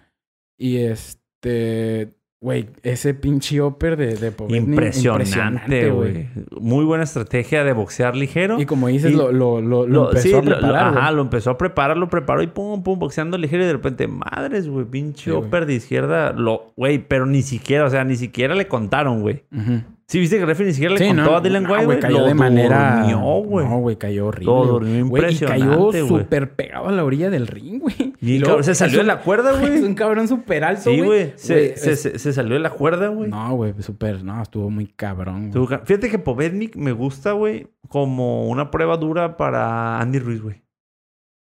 Y 0.57 0.77
este, 0.77 2.13
güey, 2.41 2.67
ese 2.83 3.13
pinche 3.13 3.61
upper 3.61 3.97
de, 3.97 4.15
de. 4.15 4.33
Impresionante, 4.55 5.89
güey. 5.89 6.29
Muy 6.59 6.85
buena 6.85 7.03
estrategia 7.03 7.63
de 7.63 7.73
boxear 7.73 8.15
ligero. 8.15 8.59
Y 8.59 8.65
como 8.65 8.87
dices, 8.87 9.11
Y- 9.11 9.15
lo, 9.15 9.31
lo, 9.31 9.61
lo, 9.61 9.87
lo 9.87 10.09
empezó 10.09 10.27
sí, 10.27 10.33
a 10.35 10.41
preparar, 10.41 10.97
ajá, 10.97 11.11
lo 11.11 11.21
empezó 11.21 11.49
a 11.51 11.57
preparar, 11.57 11.97
lo 11.97 12.09
preparó 12.09 12.41
y 12.43 12.47
pum, 12.47 12.83
pum, 12.83 12.99
boxeando 12.99 13.37
ligero 13.37 13.63
y 13.63 13.67
de 13.67 13.73
repente, 13.73 14.07
madres, 14.07 14.67
güey, 14.67 14.85
pinche 14.85 15.25
Sí, 15.25 15.31
upper 15.31 15.65
de 15.65 15.73
izquierda, 15.75 16.35
güey, 16.75 16.99
pero 16.99 17.25
ni 17.25 17.41
siquiera, 17.41 17.85
o 17.85 17.89
sea, 17.89 18.03
ni 18.03 18.15
siquiera 18.15 18.55
le 18.55 18.67
contaron, 18.67 19.21
güey. 19.21 19.43
Ujú. 19.51 19.81
Sí, 20.13 20.19
viste 20.19 20.35
que 20.35 20.43
el 20.43 20.47
referee 20.47 20.67
ni 20.67 20.73
siquiera 20.75 20.93
le 20.93 20.99
Sí, 20.99 21.07
contó 21.07 21.23
no, 21.23 21.35
a 21.37 21.41
Dylan 21.41 21.65
White, 21.67 21.85
güey. 21.85 21.99
cayó 21.99 22.19
Lo 22.19 22.25
de 22.27 22.33
manera. 22.35 22.97
durmió, 22.99 23.19
güey. 23.43 23.65
No, 23.67 23.77
güey, 23.79 23.95
cayó 23.95 24.27
horrible. 24.27 24.53
Güey. 24.53 24.67
durmió 24.69 25.05
Güey, 25.07 25.23
y 25.23 25.25
impresionante, 25.25 25.65
cayó 25.65 26.07
súper 26.07 26.51
pegado 26.55 26.87
a 26.87 26.91
la 26.91 27.03
orilla 27.03 27.31
del 27.31 27.47
ring, 27.47 27.79
güey. 27.81 28.13
Y 28.21 28.37
luego 28.37 28.61
se 28.61 28.75
salió 28.75 28.99
de 28.99 29.05
la 29.05 29.21
cuerda, 29.21 29.51
güey. 29.59 29.81
Un 29.81 29.95
cabrón 29.95 30.27
súper 30.27 30.63
alto, 30.65 30.83
Sí, 30.83 31.01
güey. 31.01 31.33
Se, 31.35 31.53
Güey, 31.55 31.73
se, 31.77 31.95
se- 31.95 32.19
se 32.19 32.31
salió 32.33 32.53
de 32.53 32.59
la 32.59 32.69
cuerda, 32.69 33.07
güey. 33.07 33.31
No, 33.31 33.55
güey, 33.55 33.73
súper. 33.79 34.23
No, 34.23 34.39
estuvo 34.39 34.69
muy 34.69 34.85
cabrón. 34.85 35.51
Fíjate 35.85 36.11
que 36.11 36.19
Povednik 36.19 36.75
me 36.75 36.91
gusta, 36.91 37.31
güey, 37.31 37.69
como 37.89 38.47
una 38.49 38.69
prueba 38.69 38.97
dura 38.97 39.35
para 39.35 39.99
Andy 39.99 40.19
Ruiz, 40.19 40.43
güey. 40.43 40.61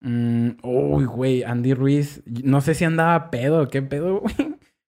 Mm, 0.01 0.49
Uy, 0.63 1.05
güey, 1.05 1.43
Andy 1.43 1.73
Ruiz. 1.73 2.21
No 2.43 2.61
sé 2.61 2.73
si 2.75 2.85
andaba 2.85 3.31
pedo 3.31 3.67
qué 3.67 3.81
pedo, 3.81 4.19
güey. 4.21 4.35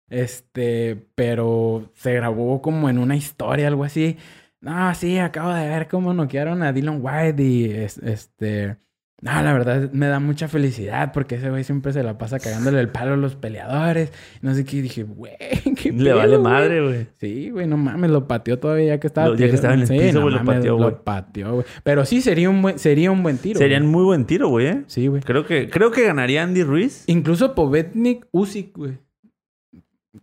Este, 0.09 1.07
pero 1.15 1.91
se 1.95 2.13
grabó 2.13 2.61
como 2.61 2.89
en 2.89 2.97
una 2.97 3.15
historia, 3.15 3.67
algo 3.67 3.83
así. 3.83 4.17
No, 4.61 4.93
sí, 4.95 5.17
acabo 5.19 5.53
de 5.53 5.67
ver 5.67 5.87
cómo 5.87 6.13
noquearon 6.13 6.63
a 6.63 6.73
Dylan 6.73 6.99
White 7.01 7.43
y 7.43 7.65
es- 7.71 7.97
este. 7.99 8.77
No, 9.19 9.31
la 9.41 9.51
verdad 9.51 9.91
me 9.93 10.05
da 10.05 10.19
mucha 10.19 10.47
felicidad 10.47 11.11
porque 11.11 11.35
ese 11.35 11.49
güey 11.49 11.63
siempre 11.63 11.91
se 11.91 12.03
la 12.03 12.19
pasa 12.19 12.37
cagándole 12.37 12.79
el 12.79 12.89
palo 12.89 13.13
a 13.13 13.17
los 13.17 13.35
peleadores. 13.35 14.13
No 14.43 14.53
sé 14.53 14.63
qué, 14.63 14.77
y 14.77 14.81
dije, 14.81 15.01
güey, 15.03 15.33
qué 15.75 15.91
Le 15.91 16.03
pedo, 16.11 16.17
vale 16.17 16.37
madre, 16.37 16.81
güey. 16.83 17.07
Sí, 17.19 17.49
güey, 17.49 17.65
no 17.65 17.77
mames, 17.77 18.11
lo 18.11 18.27
pateó 18.27 18.59
todavía 18.59 18.85
ya 18.85 18.99
que 18.99 19.07
estaba. 19.07 19.29
Lo- 19.29 19.35
ya 19.35 19.47
que 19.49 19.55
estaba 19.55 19.73
en 19.73 19.81
el 19.81 19.87
Sí, 19.87 19.97
piso, 19.97 20.19
no 20.19 20.21
güey, 20.25 20.35
lo 20.35 20.43
pateó, 20.45 20.75
güey. 20.77 20.89
Lo 20.91 21.03
pateó, 21.03 21.53
güey. 21.55 21.65
Pero 21.83 22.05
sí, 22.05 22.21
sería 22.21 22.47
un 22.49 22.61
buen, 22.61 22.77
sería 22.77 23.09
un 23.09 23.23
buen 23.23 23.39
tiro. 23.39 23.57
Serían 23.57 23.87
muy 23.87 24.03
buen 24.03 24.25
tiro, 24.25 24.49
güey, 24.49 24.67
¿eh? 24.67 24.83
Sí, 24.85 25.07
güey. 25.07 25.23
Creo 25.23 25.45
que, 25.47 25.67
creo 25.69 25.89
que 25.91 26.03
ganaría 26.05 26.43
Andy 26.43 26.61
Ruiz. 26.63 27.03
Incluso 27.07 27.55
Povetnik 27.55 28.27
Usyk, 28.31 28.77
güey. 28.77 28.99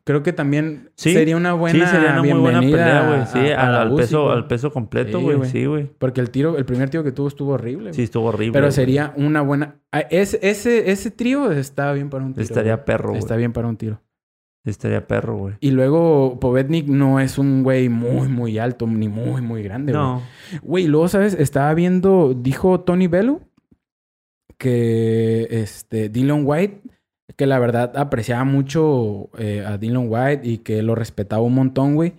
Creo 0.03 0.23
que 0.25 0.33
también 0.33 0.91
Sí, 0.97 1.13
sería 1.13 1.37
una 1.37 1.53
buena 1.53 1.87
sí, 1.87 1.91
sería 1.95 2.13
una 2.13 2.23
muy 2.23 2.41
buena 2.41 2.61
pelea, 2.61 3.07
güey. 3.07 3.21
a- 3.21 3.27
Sí, 3.27 3.39
a- 3.53 3.83
al, 3.83 3.95
peso, 3.95 4.31
al 4.33 4.47
peso 4.49 4.73
completo, 4.73 5.19
Sí, 5.19 5.25
güey. 5.25 5.45
Sí, 5.51 5.65
güey. 5.67 5.91
Porque 5.99 6.21
el 6.21 6.31
tiro, 6.31 6.57
el 6.59 6.65
primer 6.65 6.91
tiro 6.91 7.05
que 7.05 7.13
tuvo 7.13 7.29
estuvo 7.29 7.53
horrible. 7.53 7.93
Sí, 7.93 7.99
güey. 7.99 8.05
estuvo 8.05 8.25
horrible. 8.27 8.53
Pero 8.59 8.73
sería 8.73 9.13
una 9.17 9.41
buena. 9.43 9.77
ah, 9.93 10.01
Ese, 10.01 10.41
ese, 10.43 10.91
ese 10.91 11.11
trío 11.13 11.53
está 11.53 11.93
bien 11.93 12.11
para 12.11 12.25
un 12.25 12.33
tiro. 12.35 12.43
Estaría 12.43 12.85
perro, 12.85 13.11
güey. 13.11 13.19
Está 13.21 13.37
bien 13.37 13.53
para 13.53 13.69
un 13.69 13.77
tiro. 13.77 14.01
Estaría 14.65 15.07
perro, 15.07 15.37
güey. 15.37 15.55
Y 15.61 15.71
luego 15.73 16.41
Povetnik 16.41 16.87
no 16.89 17.21
es 17.21 17.37
un 17.39 17.63
güey 17.63 17.89
muy, 17.91 18.29
muy 18.29 18.59
alto, 18.59 18.87
ni 18.87 19.09
muy, 19.09 19.43
muy 19.43 19.63
grande, 19.63 19.93
güey. 19.93 20.03
No. 20.03 20.23
Güey, 20.63 20.87
luego, 20.87 21.07
¿sabes? 21.09 21.35
Estaba 21.35 21.73
viendo, 21.75 22.35
dijo 22.35 22.81
Tony 22.81 23.07
Bello 23.07 23.41
que 24.59 25.47
este 25.51 26.09
Dylan 26.09 26.43
White, 26.45 26.81
que 27.37 27.47
la 27.47 27.59
verdad 27.59 27.97
apreciaba 27.97 28.45
mucho 28.45 29.31
eh, 29.39 29.65
a 29.67 29.79
Dylan 29.79 30.07
White 30.09 30.47
y 30.49 30.59
que 30.59 30.83
lo 30.83 30.95
respetaba 30.95 31.43
un 31.43 31.55
montón, 31.55 31.95
güey, 31.95 32.15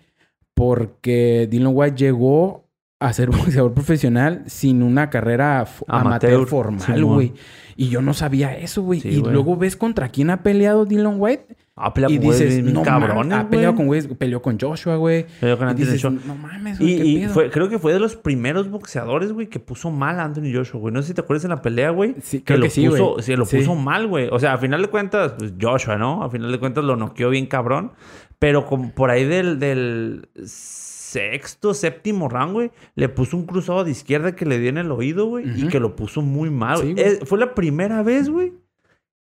porque 0.53 1.47
Dylan 1.49 1.73
White 1.75 1.97
llegó 1.97 2.65
a 2.99 3.13
ser 3.13 3.29
boxeador 3.31 3.73
profesional 3.73 4.43
sin 4.47 4.81
una 4.81 5.09
carrera 5.09 5.59
amateur, 5.59 5.85
Amateur, 5.87 6.47
formal, 6.47 7.05
güey. 7.05 7.33
Y 7.75 7.89
yo 7.89 8.01
no 8.01 8.13
sabía 8.13 8.55
eso, 8.57 8.81
güey. 8.81 9.01
Sí, 9.01 9.09
y 9.09 9.19
güey. 9.19 9.33
luego 9.33 9.57
ves 9.57 9.75
contra 9.75 10.09
quién 10.09 10.29
ha 10.29 10.43
peleado 10.43 10.85
Dylan 10.85 11.15
White 11.17 11.55
Ha 11.77 11.93
peleado 11.93 12.13
y 12.13 12.17
con 12.19 12.27
dices, 12.31 12.63
no 12.63 12.83
ha 12.85 13.49
peleado 13.49 13.75
con 13.75 13.88
güeyes, 13.88 14.07
peleó 14.17 14.41
con 14.41 14.57
Joshua, 14.57 14.95
güey. 14.95 15.25
Peleó 15.41 15.57
con 15.57 15.67
Y 15.67 15.71
Anthony 15.71 15.85
Joshua. 15.91 16.11
no 16.25 16.35
mames, 16.35 16.79
güey, 16.79 16.93
Y, 16.93 16.97
qué 16.97 17.05
y 17.05 17.25
fue, 17.27 17.49
creo 17.51 17.67
que 17.67 17.79
fue 17.79 17.91
de 17.91 17.99
los 17.99 18.15
primeros 18.15 18.69
boxeadores, 18.69 19.33
güey, 19.33 19.47
que 19.47 19.59
puso 19.59 19.91
mal 19.91 20.17
a 20.21 20.23
Anthony 20.23 20.53
Joshua, 20.53 20.79
güey. 20.79 20.93
No 20.93 21.01
sé 21.01 21.09
si 21.09 21.13
te 21.15 21.19
acuerdas 21.21 21.43
en 21.43 21.49
la 21.49 21.61
pelea, 21.61 21.89
güey. 21.89 22.15
Sí, 22.21 22.38
que 22.39 22.45
creo 22.45 22.59
lo 22.59 22.63
que 22.63 22.69
sí, 22.69 22.88
puso, 22.88 23.11
güey. 23.15 23.23
sí, 23.23 23.35
lo 23.35 23.45
Sí. 23.45 23.57
puso 23.57 23.75
mal, 23.75 24.07
güey. 24.07 24.29
O 24.31 24.39
sea, 24.39 24.53
a 24.53 24.57
final 24.57 24.81
de 24.81 24.88
cuentas, 24.88 25.33
pues 25.38 25.53
Joshua, 25.61 25.97
¿no? 25.97 26.23
A 26.23 26.29
final 26.29 26.49
de 26.49 26.59
cuentas 26.59 26.83
lo 26.85 26.95
noqueó 26.95 27.29
bien 27.29 27.45
cabrón. 27.47 27.91
Pero 28.39 28.65
como 28.65 28.91
por 28.93 29.09
ahí 29.11 29.25
del, 29.25 29.59
del 29.59 30.29
sexto, 30.45 31.73
séptimo 31.73 32.27
round, 32.29 32.53
güey, 32.53 32.71
le 32.95 33.09
puso 33.09 33.38
un 33.38 33.45
cruzado 33.45 33.83
de 33.83 33.91
izquierda 33.91 34.35
que 34.35 34.45
le 34.45 34.59
dio 34.59 34.69
en 34.69 34.77
el 34.77 34.91
oído, 34.91 35.25
güey. 35.27 35.45
Y 35.59 35.67
que 35.67 35.79
lo 35.79 35.95
puso 35.95 36.21
muy 36.21 36.49
mal, 36.49 36.77
Sí. 36.79 36.93
Eh, 36.97 37.19
fue 37.25 37.38
la 37.39 37.53
primera 37.53 38.01
vez, 38.03 38.29
güey, 38.29 38.53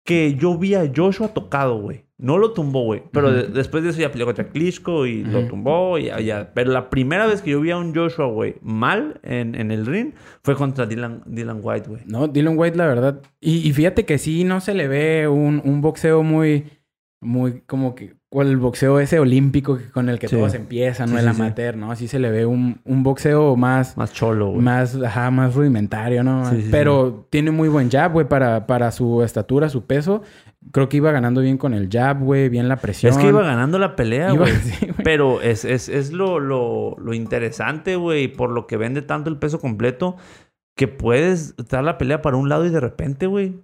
que 0.04 0.34
yo 0.34 0.56
vi 0.58 0.74
a 0.74 0.90
Joshua 0.94 1.28
tocado, 1.28 1.78
güey. 1.80 2.04
No 2.16 2.38
lo 2.38 2.52
tumbó, 2.52 2.84
güey. 2.84 3.02
Pero 3.12 3.32
de- 3.32 3.48
después 3.48 3.82
de 3.82 3.90
eso 3.90 4.00
ya 4.00 4.10
peleó 4.12 4.26
contra 4.26 4.48
Klitschko 4.48 5.04
y 5.06 5.24
lo 5.24 5.46
tumbó 5.48 5.98
y 5.98 6.04
ya. 6.24 6.52
Pero 6.54 6.70
la 6.72 6.88
primera 6.88 7.26
vez 7.26 7.42
que 7.42 7.50
yo 7.50 7.60
vi 7.60 7.70
a 7.72 7.76
un 7.76 7.94
Joshua, 7.94 8.26
güey, 8.26 8.54
mal 8.62 9.18
en, 9.24 9.54
en 9.54 9.70
el 9.72 9.84
ring 9.84 10.12
fue 10.42 10.54
contra 10.54 10.86
Dylan, 10.86 11.22
Dylan 11.26 11.58
White, 11.62 11.88
güey. 11.88 12.02
No, 12.06 12.28
Dylan 12.28 12.56
White, 12.56 12.76
la 12.76 12.86
verdad. 12.86 13.20
Y, 13.40 13.68
y 13.68 13.72
fíjate 13.72 14.04
que 14.06 14.18
sí, 14.18 14.44
no 14.44 14.60
se 14.60 14.74
le 14.74 14.86
ve 14.88 15.26
un, 15.26 15.60
un 15.64 15.80
boxeo 15.80 16.22
muy, 16.22 16.66
muy 17.20 17.62
como 17.62 17.94
que, 17.94 18.14
o 18.36 18.42
el 18.42 18.56
boxeo 18.56 18.98
ese 18.98 19.20
olímpico 19.20 19.78
con 19.92 20.08
el 20.08 20.18
que 20.18 20.26
Sí. 20.26 20.34
todos 20.34 20.54
empiezan, 20.54 21.08
no 21.12 21.18
Sí, 21.20 21.24
el 21.24 21.32
sí, 21.34 21.40
amateur, 21.40 21.76
¿no? 21.76 21.94
Sí 21.94 22.08
se 22.08 22.18
le 22.18 22.30
ve 22.32 22.46
un, 22.46 22.80
un 22.84 23.04
boxeo 23.04 23.54
más, 23.54 23.96
Más 23.96 24.12
cholo, 24.12 24.48
güey. 24.48 24.60
más, 24.60 24.96
ajá, 25.00 25.30
más 25.30 25.54
rudimentario, 25.54 26.24
¿no? 26.24 26.42
Pero 26.72 27.26
tiene 27.30 27.52
muy 27.52 27.68
buen 27.68 27.88
jab, 27.90 28.12
güey, 28.12 28.26
para, 28.26 28.66
para 28.66 28.90
su 28.90 29.22
estatura, 29.22 29.68
su 29.68 29.86
peso. 29.86 30.22
Creo 30.72 30.88
que 30.88 30.96
iba 30.96 31.12
ganando 31.12 31.42
bien 31.42 31.58
con 31.58 31.74
el 31.74 31.88
jab, 31.88 32.20
güey, 32.24 32.48
bien 32.48 32.68
la 32.68 32.76
presión. 32.76 33.12
Es 33.12 33.18
que 33.18 33.28
iba 33.28 33.42
ganando 33.42 33.78
la 33.78 33.94
pelea, 33.94 34.32
güey. 34.36 34.52
Pero 35.04 35.40
es, 35.40 35.64
es, 35.64 35.88
es 35.88 36.10
lo, 36.12 36.40
lo, 36.40 36.96
lo 36.98 37.14
interesante, 37.14 37.94
güey, 37.96 38.26
por 38.28 38.50
lo 38.50 38.66
que 38.66 38.76
vende 38.76 39.02
tanto 39.02 39.30
el 39.30 39.36
peso 39.38 39.60
completo, 39.60 40.16
que 40.76 40.88
puedes 40.88 41.54
dar 41.70 41.84
la 41.84 41.98
pelea 41.98 42.20
para 42.20 42.36
un 42.36 42.48
lado 42.48 42.66
y 42.66 42.70
de 42.70 42.80
repente, 42.80 43.26
güey, 43.28 43.60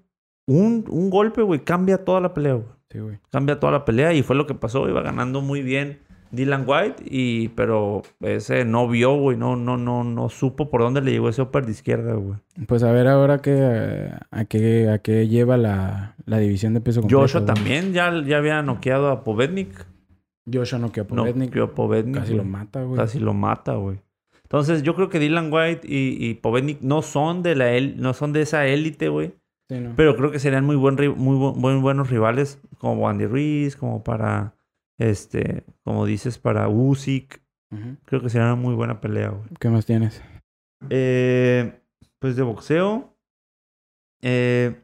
un, 0.47 0.85
un 0.89 1.11
golpe, 1.11 1.43
güey, 1.43 1.61
cambia 1.65 2.05
toda 2.05 2.21
la 2.21 2.35
pelea, 2.35 2.55
güey. 2.55 2.67
Sí, 2.91 2.99
güey. 2.99 3.19
Cambia 3.31 3.61
toda 3.61 3.73
la 3.73 3.85
pelea 3.85 4.13
y 4.13 4.23
fue 4.23 4.37
lo 4.37 4.47
que 4.47 4.55
pasó. 4.55 4.89
Iba 4.89 5.01
ganando 5.03 5.41
muy 5.41 5.63
bien 5.63 6.01
Dylan 6.33 6.65
White, 6.67 7.03
y, 7.07 7.49
pero 7.51 8.03
ese 8.21 8.65
no 8.65 8.89
vio, 8.89 9.15
güey, 9.17 9.37
no, 9.37 9.57
no, 9.57 9.77
no, 9.77 10.05
no 10.05 10.29
supo 10.29 10.71
por 10.71 10.81
dónde 10.83 11.01
le 11.01 11.11
llegó 11.11 11.29
ese 11.29 11.43
upper 11.43 11.65
de 11.67 11.73
izquierda, 11.73 12.15
güey. 12.15 12.37
Pues 12.69 12.83
a 12.85 12.93
ver 12.93 13.09
ahora 13.09 13.39
qué, 13.43 14.11
a 14.31 14.45
qué, 14.45 14.89
a 14.91 14.99
qué 14.99 15.27
lleva 15.29 15.57
la, 15.57 16.15
la 16.27 16.39
división 16.39 16.75
de 16.75 16.81
peso 16.81 17.01
completo. 17.01 17.21
Joshua 17.23 17.41
güey. 17.43 17.55
también 17.55 17.93
ya, 17.93 18.13
ya 18.25 18.39
había 18.39 18.63
noqueado 18.63 19.09
a 19.11 19.25
Povednik. 19.25 19.87
Joshua 20.53 20.79
no 20.79 20.91
quedó 20.93 21.05
No, 21.15 21.23
Povednik. 21.25 21.57
a 21.57 21.67
Povednik. 21.69 22.15
Casi 22.17 22.33
güey. 22.33 22.39
lo 22.39 22.45
mata, 22.45 22.83
güey. 22.83 22.97
Casi 22.97 23.19
lo 23.19 23.35
mata, 23.35 23.75
güey. 23.75 23.99
Entonces, 24.43 24.83
yo 24.83 24.97
creo 24.97 25.09
que 25.09 25.19
Dylan 25.21 25.53
White 25.53 25.87
y, 25.87 26.17
y 26.29 26.35
Povednik 26.35 26.81
no 26.81 27.03
son 27.03 27.43
de 27.43 27.55
la 27.55 27.73
el- 27.73 28.01
no 28.01 28.15
son 28.15 28.33
de 28.33 28.43
esa 28.43 28.67
élite, 28.67 29.09
güey. 29.09 29.33
Sí, 29.69 29.79
no. 29.79 29.93
Pero 29.97 30.17
creo 30.17 30.33
que 30.33 30.41
serían 30.41 30.65
muy 30.65 30.75
buen 30.77 30.97
muy, 31.17 31.37
bu- 31.37 31.55
muy 31.55 31.75
buenos 31.81 32.11
rivales 32.11 32.61
como 32.81 33.09
Andy 33.09 33.27
Ruiz, 33.27 33.77
como 33.77 34.03
para 34.03 34.55
este, 34.99 35.65
como 35.85 36.05
dices, 36.07 36.39
para 36.39 36.69
Usyk. 36.69 37.41
Creo 38.05 38.21
que 38.21 38.29
sería 38.31 38.47
una 38.47 38.57
muy 38.57 38.75
buena 38.75 39.01
pelea, 39.01 39.29
güey. 39.29 39.49
¿Qué 39.61 39.69
más 39.69 39.87
tienes? 39.87 40.21
Eh, 40.89 41.79
pues 42.19 42.35
de 42.35 42.43
boxeo. 42.43 43.15
eh, 44.23 44.75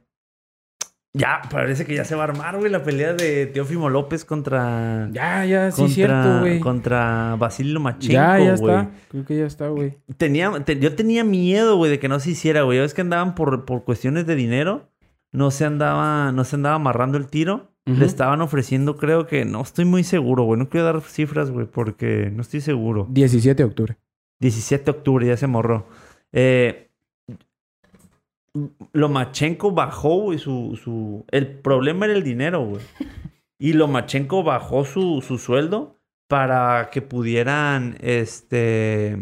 Ya, 1.12 1.40
parece 1.50 1.86
que 1.86 1.94
ya 1.96 2.04
se 2.04 2.14
va 2.14 2.22
a 2.24 2.28
armar, 2.28 2.58
güey, 2.58 2.70
la 2.70 2.82
pelea 2.82 3.14
de 3.14 3.46
Teófimo 3.46 3.88
López 3.88 4.24
contra. 4.26 5.08
Ya, 5.12 5.44
ya, 5.46 5.70
sí, 5.70 5.80
contra, 5.82 5.94
cierto, 5.94 6.40
güey. 6.40 6.60
Contra 6.60 7.36
Basilio 7.38 7.72
Lomachenko, 7.74 8.12
Ya, 8.12 8.38
ya 8.38 8.54
güey. 8.56 8.76
está. 8.76 8.90
Creo 9.08 9.24
que 9.24 9.36
ya 9.38 9.46
está, 9.46 9.68
güey. 9.68 9.98
Tenía, 10.18 10.52
te- 10.64 10.78
yo 10.78 10.94
tenía 10.94 11.24
miedo, 11.24 11.76
güey, 11.78 11.90
de 11.90 11.98
que 11.98 12.08
no 12.08 12.20
se 12.20 12.30
hiciera, 12.30 12.62
güey. 12.62 12.76
Ya 12.78 12.82
ves 12.82 12.92
que 12.94 13.00
andaban 13.00 13.34
por, 13.34 13.64
por 13.64 13.84
cuestiones 13.84 14.26
de 14.26 14.34
dinero. 14.36 14.90
No 15.32 15.50
se 15.50 15.64
andaba, 15.64 16.32
no 16.32 16.44
se 16.44 16.56
andaba 16.56 16.76
amarrando 16.76 17.16
el 17.18 17.26
tiro. 17.28 17.72
Le 17.86 18.04
estaban 18.04 18.40
ofreciendo, 18.40 18.96
creo 18.96 19.28
que, 19.28 19.44
no 19.44 19.62
estoy 19.62 19.84
muy 19.84 20.02
seguro, 20.02 20.42
güey. 20.42 20.58
No 20.58 20.68
quiero 20.68 20.86
dar 20.86 21.00
cifras, 21.02 21.52
güey, 21.52 21.66
porque 21.66 22.32
no 22.34 22.42
estoy 22.42 22.60
seguro. 22.60 23.06
17 23.10 23.62
de 23.62 23.68
octubre. 23.68 23.96
17 24.40 24.84
de 24.84 24.90
octubre, 24.90 25.26
ya 25.26 25.36
se 25.36 25.46
morró. 25.46 25.86
Eh, 26.32 26.90
Lomachenko 28.92 29.70
bajó, 29.70 30.16
güey, 30.22 30.38
su, 30.38 30.78
su... 30.82 31.24
El 31.30 31.46
problema 31.60 32.06
era 32.06 32.14
el 32.14 32.24
dinero, 32.24 32.64
güey. 32.64 32.82
Y 33.58 33.72
Lomachenko 33.72 34.42
bajó 34.42 34.84
su, 34.84 35.24
su 35.26 35.38
sueldo 35.38 35.98
para 36.28 36.90
que 36.90 37.00
pudieran, 37.00 37.96
este... 38.00 39.16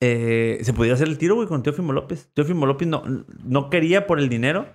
eh, 0.00 0.58
se 0.62 0.72
pudiera 0.72 0.94
hacer 0.94 1.08
el 1.08 1.18
tiro, 1.18 1.34
güey, 1.34 1.48
con 1.48 1.64
Teófimo 1.64 1.92
López. 1.92 2.30
Teófimo 2.34 2.64
López 2.64 2.86
no, 2.86 3.02
no 3.42 3.70
quería 3.70 4.06
por 4.06 4.20
el 4.20 4.28
dinero. 4.28 4.66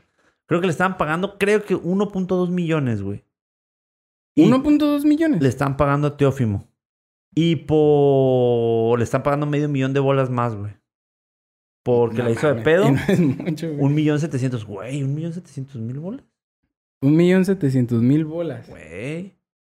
Creo 0.48 0.60
que 0.62 0.68
le 0.68 0.72
estaban 0.72 0.98
pagando, 0.98 1.38
creo 1.38 1.64
que 1.64 1.76
1.2 1.76 2.50
millones, 2.50 3.02
güey. 3.02 3.24
Y- 4.36 4.50
1.2 4.50 5.06
millones. 5.06 5.42
le 5.42 5.50
están 5.50 5.78
pagando 5.78 6.08
a 6.08 6.18
Teófimo. 6.18 6.68
Y 7.36 7.56
por... 7.58 8.98
Le 9.00 9.04
están 9.04 9.24
pagando 9.24 9.46
medio 9.46 9.68
millón 9.70 9.94
de 9.94 10.00
bolas 10.00 10.30
más, 10.30 10.56
güey. 10.56 10.74
Porque 11.84 12.20
No 12.20 12.24
la 12.26 12.32
hizo 12.32 12.54
de 12.54 12.62
pedo. 12.62 12.92
no 12.92 12.98
es 13.08 13.20
mucho, 13.20 13.68
güey. 13.68 13.80
Un 13.82 13.96
millón 13.96 14.20
setecientos. 14.20 14.66
Güey, 14.66 15.04
un 15.04 15.16
millón 15.16 15.34
setecientos 15.34 15.76
mil 15.82 16.00
bolas. 16.00 16.24
Un 17.02 17.16
millón 17.18 17.44
setecientos 17.46 18.02
mil 18.02 18.24
bolas. 18.26 18.68
Güey. 18.70 19.34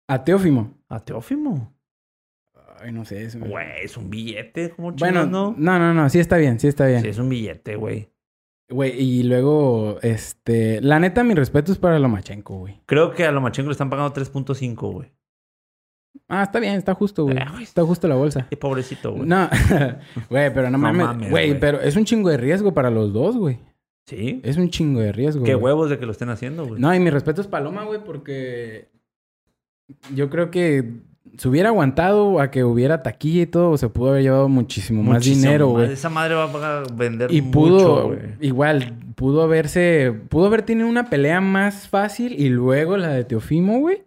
A 0.09 0.23
Teófimo. 0.23 0.75
A 0.89 1.01
Teófimo. 1.05 1.73
Ay, 2.79 2.93
no 2.93 3.05
sé. 3.05 3.25
eso- 3.25 3.39
Güey, 3.41 3.67
es 3.83 3.97
un 3.97 4.09
billete. 4.11 4.71
¿Cómo 4.71 4.93
Bueno, 4.93 5.27
no? 5.27 5.55
no, 5.59 5.79
no, 5.79 5.95
no. 5.95 6.09
Sí 6.11 6.19
está 6.21 6.37
bien, 6.37 6.61
sí 6.61 6.69
está 6.69 6.87
bien. 6.87 7.01
Sí, 7.03 7.09
es 7.09 7.19
un 7.19 7.29
billete, 7.29 7.75
güey. 7.77 8.11
Güey, 8.69 9.01
y 9.01 9.23
luego, 9.23 9.99
este... 10.03 10.81
La 10.81 10.99
neta, 10.99 11.23
mi 11.23 11.35
respeto 11.35 11.71
es 11.71 11.79
para 11.79 11.99
Lomachenko, 11.99 12.59
güey. 12.59 12.81
Creo 12.87 13.13
que 13.13 13.25
a 13.25 13.31
Lomachenko 13.31 13.69
le 13.69 13.73
están 13.73 13.91
pagando 13.91 14.13
3.5, 14.13 14.93
güey. 14.93 15.13
Ah, 16.29 16.43
está 16.43 16.59
bien, 16.59 16.75
está 16.75 16.95
justo, 16.95 17.25
güey. 17.25 17.37
Eh, 17.37 17.47
güey. 17.51 17.63
Está 17.63 17.85
justo 17.85 18.09
la 18.09 18.17
bolsa. 18.17 18.47
Qué 18.51 18.57
pobrecito, 18.57 19.13
güey. 19.13 19.29
No, 19.29 19.49
güey, 20.31 20.53
pero 20.53 20.71
no 20.71 20.79
No 20.79 20.93
mames. 20.93 21.31
Güey, 21.31 21.61
pero 21.61 21.81
es 21.81 21.95
un 21.95 22.05
chingo 22.05 22.31
de 22.31 22.37
riesgo 22.37 22.75
para 22.75 22.91
los 22.91 23.13
dos, 23.13 23.37
güey. 23.37 23.59
Sí. 24.07 24.41
Es 24.45 24.57
un 24.57 24.71
chingo 24.71 25.01
de 25.01 25.13
riesgo. 25.13 25.45
Qué 25.45 25.55
huevos 25.55 25.91
de 25.91 25.99
que 25.99 26.07
lo 26.07 26.13
estén 26.13 26.31
haciendo, 26.31 26.67
güey. 26.67 26.81
No, 26.81 26.93
y 26.95 26.99
mi 26.99 27.11
respeto 27.11 27.41
es 27.41 27.47
Paloma, 27.47 27.85
güey, 27.85 28.03
porque 28.03 28.89
yo 30.15 30.31
creo 30.31 30.51
que 30.51 31.01
se 31.39 31.49
hubiera 31.49 31.69
aguantado 31.71 32.41
a 32.41 32.51
que 32.51 32.65
hubiera 32.65 33.03
taquilla 33.03 33.43
y 33.43 33.47
todo, 33.47 33.77
se 33.77 33.89
pudo 33.89 34.11
haber 34.11 34.23
llevado 34.23 34.49
muchísimo, 34.49 35.03
más 35.03 35.25
dinero, 35.25 35.69
güey. 35.69 35.93
Esa 35.93 36.09
madre 36.11 36.35
va 36.35 36.45
a 36.45 36.83
vender 36.95 37.33
Y 37.33 37.43
mucho, 37.43 37.53
pudo, 37.59 38.07
güey. 38.09 38.19
igual, 38.41 38.95
pudo 39.15 39.43
haberse, 39.43 40.15
pudo 40.29 40.47
haber 40.47 40.63
tenido 40.63 40.89
una 40.89 41.09
pelea 41.11 41.41
más 41.41 41.89
fácil 41.89 42.35
y 42.39 42.49
luego 42.49 42.97
la 42.97 43.09
de 43.11 43.25
Teofimo, 43.25 43.81
güey. 43.81 44.05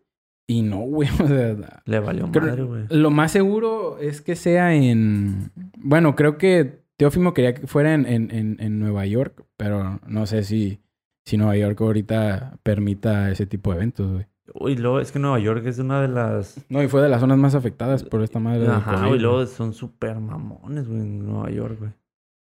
Y 0.47 0.63
no, 0.63 0.79
güey. 0.79 1.09
O 1.23 1.27
sea, 1.27 1.81
Le 1.85 1.99
valió 1.99 2.27
madre, 2.27 2.63
güey. 2.63 2.83
lo 2.89 3.11
más 3.11 3.31
seguro 3.31 3.99
es 3.99 4.21
que 4.21 4.35
sea 4.35 4.73
en. 4.73 5.51
Bueno, 5.77 6.15
creo 6.15 6.37
que 6.37 6.79
Teófimo 6.97 7.33
quería 7.33 7.53
que 7.53 7.67
fuera 7.67 7.93
en, 7.93 8.05
en, 8.07 8.31
en, 8.31 8.57
en 8.59 8.79
Nueva 8.79 9.05
York, 9.05 9.45
pero 9.57 9.99
no 10.07 10.25
sé 10.25 10.43
si, 10.43 10.81
si 11.25 11.37
Nueva 11.37 11.55
York 11.55 11.79
ahorita 11.79 12.57
permita 12.63 13.29
ese 13.31 13.45
tipo 13.45 13.69
de 13.71 13.77
eventos, 13.77 14.11
güey. 14.11 14.25
Uy, 14.53 14.75
luego 14.75 14.99
es 14.99 15.12
que 15.12 15.19
Nueva 15.19 15.39
York 15.39 15.63
es 15.65 15.79
una 15.79 16.01
de 16.01 16.07
las 16.07 16.57
No, 16.69 16.81
y 16.83 16.88
fue 16.88 17.01
de 17.01 17.09
las 17.09 17.19
zonas 17.21 17.38
más 17.38 17.55
afectadas 17.55 18.03
por 18.03 18.21
esta 18.23 18.39
madre. 18.39 18.67
Ajá, 18.67 19.07
güey. 19.07 19.19
luego 19.19 19.45
son 19.45 19.73
súper 19.73 20.19
mamones, 20.19 20.88
güey, 20.88 21.01
en 21.01 21.25
Nueva 21.25 21.49
York, 21.51 21.77
güey. 21.79 21.91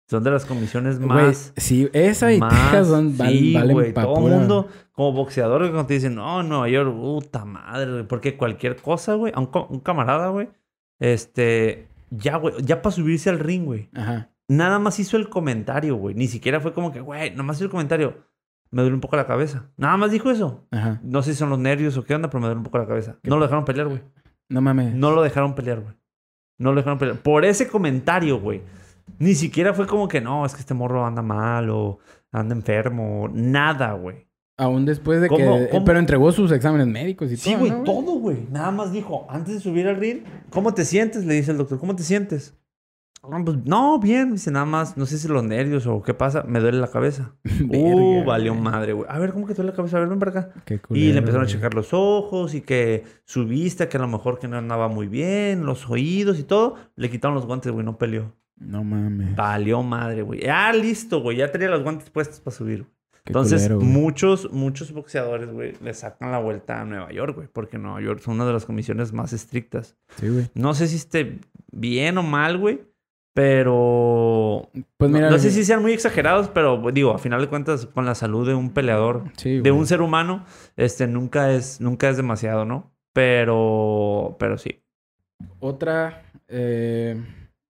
Son 0.09 0.25
de 0.25 0.31
las 0.33 0.45
comisiones 0.45 0.99
Güey, 0.99 1.09
más... 1.09 1.53
sí, 1.57 1.89
esa 1.93 2.33
y 2.33 2.41
más- 2.41 2.53
Texas 2.53 2.89
son, 2.89 3.17
val- 3.17 3.29
sí, 3.31 3.55
valen 3.55 3.75
güey, 3.75 3.95
todo 3.95 4.27
el 4.27 4.35
mundo, 4.35 4.67
como 4.91 5.13
boxeador, 5.13 5.61
güey, 5.61 5.71
cuando 5.71 5.87
te 5.87 5.95
dicen, 5.95 6.17
no, 6.17 6.43
Nueva 6.43 6.69
York, 6.69 6.93
puta 6.93 7.45
madre, 7.45 7.93
güey, 7.93 8.03
porque 8.09 8.37
cualquier 8.37 8.75
cosa, 8.75 9.15
güey, 9.15 9.33
a 9.37 9.39
un, 9.39 9.51
un 9.69 9.79
camarada, 9.79 10.31
güey, 10.31 10.49
este, 10.99 11.89
ya, 12.11 12.37
güey, 12.37 12.55
ya 12.65 12.83
para 12.83 12.95
subirse 12.95 13.31
al 13.31 13.39
ring, 13.39 13.65
güey, 13.65 13.89
Ajá. 13.95 14.31
nada 14.49 14.79
más 14.81 14.99
hizo 14.99 15.17
el 15.17 15.29
comentario, 15.29 15.95
güey, 15.97 16.15
ni 16.17 16.27
siquiera 16.27 16.61
fue 16.61 16.73
como 16.73 16.91
que, 16.93 17.01
güey, 17.01 17.31
nada 17.31 17.45
más 17.45 17.57
hizo 17.59 17.65
el 17.67 17.71
comentario, 17.71 18.19
me 18.71 18.83
duele 18.83 18.95
un 18.95 19.01
poco 19.01 19.17
la 19.17 19.27
cabeza, 19.27 19.71
nada 19.77 19.97
más 19.97 20.11
dijo 20.11 20.31
eso. 20.31 20.67
Ajá. 20.71 21.01
No 21.03 21.23
sé 21.23 21.33
si 21.33 21.39
son 21.39 21.51
los 21.51 21.59
nervios 21.59 21.97
o 21.97 22.05
qué 22.05 22.15
onda, 22.15 22.29
pero 22.31 22.41
me 22.41 22.47
duele 22.47 22.59
un 22.59 22.65
poco 22.65 22.79
la 22.79 22.87
cabeza. 22.87 23.17
No 23.25 23.37
lo 23.37 23.43
dejaron 23.45 23.65
pelear, 23.65 23.89
güey. 23.89 24.03
No 24.49 24.61
mames. 24.61 24.95
No 24.95 25.11
lo 25.13 25.23
dejaron 25.23 25.55
pelear, 25.55 25.81
güey. 25.81 25.95
No 26.59 26.71
lo 26.73 26.77
dejaron 26.77 26.99
pelear. 26.99 27.19
Por 27.19 27.45
ese 27.45 27.69
comentario, 27.69 28.41
güey. 28.41 28.63
Ni 29.19 29.35
siquiera 29.35 29.75
fue 29.75 29.87
como 29.87 30.07
que 30.09 30.21
no, 30.21 30.45
es 30.47 30.55
que 30.55 30.61
este 30.61 30.75
morro 30.75 31.05
anda 31.07 31.23
mal 31.23 31.69
o 31.71 31.99
anda 32.33 32.55
enfermo. 32.55 33.29
Nada, 33.33 33.93
güey. 33.95 34.29
Aún 34.57 34.85
después 34.85 35.21
de 35.23 35.29
¿Cómo- 35.29 35.59
que... 35.59 35.69
cómo? 35.71 35.85
Pero 35.87 35.99
entregó 35.99 36.31
sus 36.33 36.53
exámenes 36.53 36.87
médicos 36.87 37.33
y 37.33 37.37
Sí, 37.39 37.51
todo, 37.53 37.59
güey, 37.61 37.71
¿no, 37.73 37.83
todo, 37.83 38.13
güey. 38.19 38.47
Nada 38.51 38.71
más 38.71 38.93
dijo, 38.93 39.27
antes 39.31 39.55
de 39.55 39.61
subir 39.61 39.89
al 39.89 39.97
ring, 39.97 40.19
¿cómo 40.51 40.75
te 40.75 40.85
sientes? 40.85 41.25
Le 41.25 41.33
dice 41.35 41.51
el 41.53 41.57
doctor, 41.57 41.79
¿cómo 41.79 41.97
te 41.97 42.03
sientes? 42.03 42.55
"Ah, 43.23 43.41
pues, 43.45 43.59
no, 43.65 43.99
bien. 43.99 44.33
Dice, 44.33 44.51
nada 44.51 44.65
más, 44.65 44.97
no 44.97 45.07
sé 45.07 45.19
si 45.19 45.29
los 45.29 45.45
nervios 45.45 45.87
o 45.87 46.03
qué 46.03 46.15
pasa, 46.15 46.45
me 46.47 46.61
duele 46.61 46.79
la 46.79 46.89
cabeza. 46.89 47.35
uh, 47.69 48.25
valió 48.25 48.55
madre, 48.55 48.93
güey. 48.93 49.07
A 49.11 49.19
ver, 49.19 49.33
¿cómo 49.33 49.47
que 49.47 49.55
te 49.55 49.59
duele 49.59 49.73
la 49.73 49.77
cabeza? 49.77 49.97
A 49.97 50.01
ver, 50.01 50.09
ven 50.09 50.19
para 50.19 50.31
acá. 50.31 50.51
Qué 50.65 50.75
Y 50.75 50.79
culero, 50.79 51.13
le 51.13 51.19
empezaron 51.19 51.45
a 51.45 51.49
checar 51.49 51.75
los 51.75 51.93
ojos 51.93 52.55
y 52.55 52.61
que 52.63 53.05
su 53.25 53.47
vista, 53.47 53.89
que 53.89 53.97
a 53.97 54.01
lo 54.01 54.09
mejor 54.09 54.39
que 54.39 54.49
no 54.49 54.57
andaba 54.57 54.89
muy 54.89 55.07
bien, 55.07 55.67
los 55.67 55.89
oídos 55.89 56.39
y 56.39 56.45
todo. 56.45 56.77
Le 56.97 57.11
quitaron 57.11 57.35
los 57.35 57.47
guantes, 57.47 57.73
güey, 57.73 57.85
no 57.85 57.99
peleó. 57.99 58.33
No 58.57 58.85
mames. 58.85 59.35
Valió 59.35 59.83
madre, 59.83 60.23
güey. 60.23 60.47
Ah, 60.49 60.73
listo, 60.73 61.21
güey. 61.21 61.39
Ya 61.39 61.51
tenía 61.51 61.69
los 61.69 61.83
guantes 61.83 62.11
puestos 62.11 62.41
para 62.41 62.55
subir. 62.55 62.85
Qué 63.25 63.33
Entonces, 63.33 63.63
culero, 63.63 63.81
muchos, 63.81 64.51
muchos 64.53 64.93
boxeadores, 64.93 65.51
güey, 65.51 65.75
le 65.83 65.93
sacan 65.95 66.31
la 66.31 66.39
vuelta 66.39 66.81
a 66.81 66.85
Nueva 66.85 67.11
York, 67.13 67.35
güey. 67.37 67.49
Porque 67.53 67.79
Nueva 67.79 68.01
York 68.01 68.21
es 68.21 68.27
una 68.29 68.47
de 68.47 68.53
las 68.53 68.67
comisiones 68.67 69.13
más 69.13 69.33
estrictas. 69.33 69.97
Sí, 70.17 70.29
güey. 70.29 70.51
No 70.55 70.75
sé 70.75 70.89
si 70.89 70.97
esté 70.97 71.39
bien 71.71 72.19
o 72.19 72.23
mal, 72.23 72.59
güey. 72.59 72.81
Pero... 73.33 74.69
Pues 74.97 75.11
no- 75.11 75.17
mira... 75.17 75.31
no, 75.31 75.39
sé 75.39 75.51
si 75.51 75.65
sean 75.65 75.83
muy 75.83 75.93
exagerados, 75.93 76.49
pero 76.49 76.83
digo, 76.93 77.13
a 77.15 77.19
final 77.19 77.41
de 77.41 77.49
cuentas, 77.49 77.87
con 77.87 78.05
la 78.05 78.15
salud 78.15 78.47
de 78.47 78.55
un 78.55 78.71
peleador, 78.71 79.25
Sí, 79.37 79.61
de 79.61 79.71
un 79.71 79.87
ser 79.87 80.03
humano, 80.03 80.45
este, 80.77 81.07
nunca 81.07 81.53
es, 81.53 81.81
nunca 81.81 82.09
es 82.09 82.17
demasiado, 82.17 82.65
¿no? 82.65 82.93
Pero, 83.13 84.37
pero 84.39 84.59
sí. 84.59 84.83
Otra... 85.61 86.25
eh, 86.49 87.23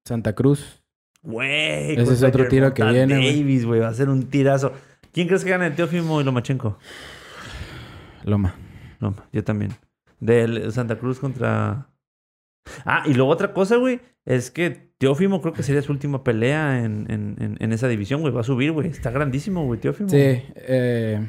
Santa 0.05 0.35
Cruz. 0.35 0.83
Güey. 1.23 2.01
Ese 2.01 2.15
es 2.15 2.23
otro 2.23 2.49
tiro 2.49 2.73
que 2.73 2.83
viene. 2.83 3.15
Davis, 3.17 3.67
güey. 3.67 3.81
Va 3.81 3.89
a 3.89 3.95
ser 3.95 4.09
un 4.09 4.31
tirazo. 4.31 4.73
¿Quién 5.13 5.27
crees 5.29 5.45
que 5.45 5.51
gane 5.51 5.67
el 5.67 5.75
Teófimo 5.77 6.21
y 6.21 6.25
Lomachenko? 6.25 6.79
Loma. 8.25 8.55
No, 9.01 9.15
yo 9.33 9.45
también. 9.45 9.73
Del 10.19 10.73
Santa 10.73 10.97
Cruz 10.99 11.19
contra... 11.21 11.87
Ah, 12.85 13.03
y 13.07 13.15
luego 13.15 13.31
otra 13.31 13.53
cosa, 13.53 13.77
güey, 13.77 14.01
es 14.27 14.51
que 14.51 14.91
Teófimo 14.99 15.41
creo 15.41 15.55
que 15.55 15.63
sería 15.63 15.83
su 15.83 15.93
última 15.93 16.23
pelea 16.25 16.85
en, 16.85 17.07
en, 17.11 17.37
en, 17.41 17.57
en 17.59 17.73
esa 17.73 17.89
división, 17.89 18.21
güey. 18.21 18.33
Va 18.33 18.41
a 18.43 18.45
subir, 18.45 18.73
güey. 18.73 18.89
Está 18.89 19.11
grandísimo, 19.11 19.65
güey, 19.65 19.81
Teófimo. 19.81 20.09
Sí. 20.11 20.17
Eh... 20.19 21.27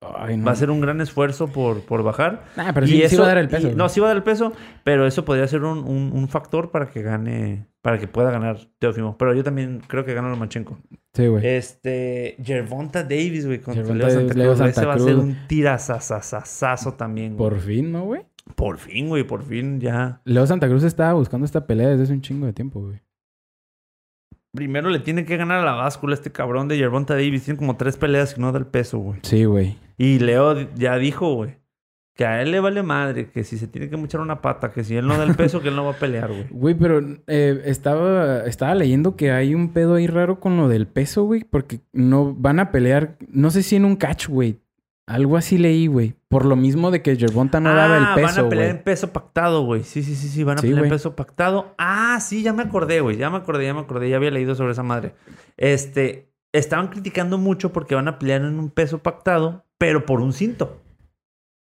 Ay, 0.00 0.36
no. 0.36 0.44
Va 0.44 0.52
a 0.52 0.54
ser 0.54 0.70
un 0.70 0.80
gran 0.80 1.00
esfuerzo 1.00 1.48
por, 1.48 1.80
por 1.82 2.04
bajar. 2.04 2.44
Pero 2.72 2.86
Y 2.86 2.90
sí, 2.90 2.96
sí 2.98 3.02
eso- 3.02 3.18
va 3.18 3.24
a 3.24 3.28
dar 3.28 3.38
el 3.38 3.48
peso. 3.48 3.68
y- 3.70 3.74
no, 3.74 3.88
sí 3.88 3.98
va 3.98 4.06
a 4.06 4.10
dar 4.10 4.16
el 4.16 4.22
peso, 4.22 4.52
pero 4.84 5.06
eso 5.08 5.24
podría 5.24 5.48
ser 5.48 5.64
un, 5.64 5.78
un, 5.78 6.12
un 6.14 6.28
factor 6.28 6.70
para 6.70 6.86
que 6.88 7.02
gane, 7.02 7.66
para 7.82 7.98
que 7.98 8.06
pueda 8.06 8.30
ganar 8.30 8.58
Teófimo. 8.78 9.18
Pero 9.18 9.34
yo 9.34 9.42
también 9.42 9.82
creo 9.88 10.04
que 10.04 10.14
gana 10.14 10.28
Lomachenko. 10.30 10.78
Sí, 11.14 11.26
güey. 11.26 11.44
Este, 11.44 12.36
Gervonta 12.44 13.02
Davis, 13.02 13.44
güey, 13.44 13.58
contra 13.60 13.92
Leo 13.92 14.08
Santa 14.08 14.34
Cruz. 14.34 14.60
Ese 14.68 14.86
va 14.86 14.94
a 14.94 14.98
ser 15.00 15.16
un 15.16 15.36
tirazazazazazo 15.48 16.94
también, 16.94 17.36
güey. 17.36 17.50
Por 17.50 17.58
fin, 17.58 17.90
¿no, 17.90 18.04
güey? 18.04 18.22
Por 18.54 18.78
fin, 18.78 19.08
güey, 19.08 19.24
por 19.24 19.42
fin 19.42 19.80
ya. 19.80 20.20
Leo 20.24 20.46
Santa 20.46 20.68
Cruz 20.68 20.84
estaba 20.84 21.12
buscando 21.14 21.44
esta 21.44 21.66
pelea 21.66 21.88
desde 21.88 22.04
hace 22.04 22.12
un 22.12 22.22
chingo 22.22 22.46
de 22.46 22.52
tiempo, 22.52 22.80
güey. 22.80 23.00
Primero 24.52 24.88
le 24.90 25.00
tiene 25.00 25.24
que 25.24 25.36
ganar 25.36 25.60
a 25.60 25.64
la 25.64 25.72
báscula 25.72 26.14
este 26.14 26.32
cabrón 26.32 26.68
de 26.68 26.76
Gervonta 26.76 27.14
Davis. 27.14 27.44
Tiene 27.44 27.58
como 27.58 27.76
tres 27.76 27.96
peleas 27.96 28.34
que 28.34 28.40
no 28.40 28.50
da 28.50 28.58
el 28.58 28.66
peso, 28.66 28.98
güey. 28.98 29.20
Sí, 29.22 29.44
güey. 29.44 29.76
Y 29.98 30.18
Leo 30.18 30.74
ya 30.74 30.96
dijo, 30.96 31.34
güey, 31.34 31.58
que 32.18 32.26
a 32.26 32.42
él 32.42 32.50
le 32.50 32.58
vale 32.58 32.82
madre, 32.82 33.30
que 33.30 33.44
si 33.44 33.58
se 33.58 33.68
tiene 33.68 33.88
que 33.88 33.96
mochar 33.96 34.20
una 34.20 34.40
pata, 34.40 34.72
que 34.72 34.82
si 34.82 34.96
él 34.96 35.06
no 35.06 35.16
da 35.16 35.22
el 35.22 35.36
peso, 35.36 35.60
que 35.60 35.68
él 35.68 35.76
no 35.76 35.84
va 35.84 35.92
a 35.92 35.98
pelear, 35.98 36.28
güey. 36.28 36.46
Güey, 36.50 36.74
pero 36.74 37.00
eh, 37.28 37.62
estaba, 37.64 38.44
estaba 38.44 38.74
leyendo 38.74 39.14
que 39.14 39.30
hay 39.30 39.54
un 39.54 39.72
pedo 39.72 39.94
ahí 39.94 40.08
raro 40.08 40.40
con 40.40 40.56
lo 40.56 40.68
del 40.68 40.88
peso, 40.88 41.22
güey. 41.22 41.44
Porque 41.44 41.78
no 41.92 42.34
van 42.34 42.58
a 42.58 42.72
pelear, 42.72 43.16
no 43.28 43.50
sé 43.50 43.62
si 43.62 43.76
en 43.76 43.84
un 43.84 43.94
catch, 43.94 44.26
güey. 44.28 44.58
Algo 45.08 45.38
así 45.38 45.56
leí, 45.56 45.86
güey. 45.86 46.14
Por 46.28 46.44
lo 46.44 46.54
mismo 46.54 46.90
de 46.90 47.00
que 47.00 47.16
Gervonta 47.16 47.60
no 47.60 47.74
daba 47.74 47.94
Ah, 47.94 48.14
el 48.14 48.22
peso, 48.22 48.36
van 48.36 48.46
a 48.46 48.48
pelear 48.50 48.70
en 48.70 48.82
peso 48.82 49.12
pactado, 49.12 49.62
güey. 49.64 49.82
Sí, 49.82 50.02
sí, 50.02 50.14
sí, 50.14 50.28
sí, 50.28 50.44
van 50.44 50.58
a 50.58 50.60
Sí, 50.60 50.66
pelear 50.68 50.84
en 50.84 50.90
peso 50.90 51.16
pactado. 51.16 51.74
Ah, 51.78 52.18
sí, 52.20 52.42
ya 52.42 52.52
me 52.52 52.62
acordé, 52.62 53.00
güey. 53.00 53.16
Ya 53.16 53.30
me 53.30 53.38
acordé, 53.38 53.64
ya 53.64 53.72
me 53.72 53.80
acordé. 53.80 54.10
Ya 54.10 54.16
había 54.16 54.30
leído 54.30 54.54
sobre 54.54 54.72
esa 54.72 54.82
madre. 54.82 55.14
Este, 55.56 56.28
estaban 56.52 56.88
criticando 56.88 57.38
mucho 57.38 57.72
porque 57.72 57.94
van 57.94 58.06
a 58.06 58.18
pelear 58.18 58.42
en 58.42 58.58
un 58.58 58.68
peso 58.68 58.98
pactado, 58.98 59.64
pero 59.78 60.04
por 60.04 60.20
un 60.20 60.34
cinto. 60.34 60.82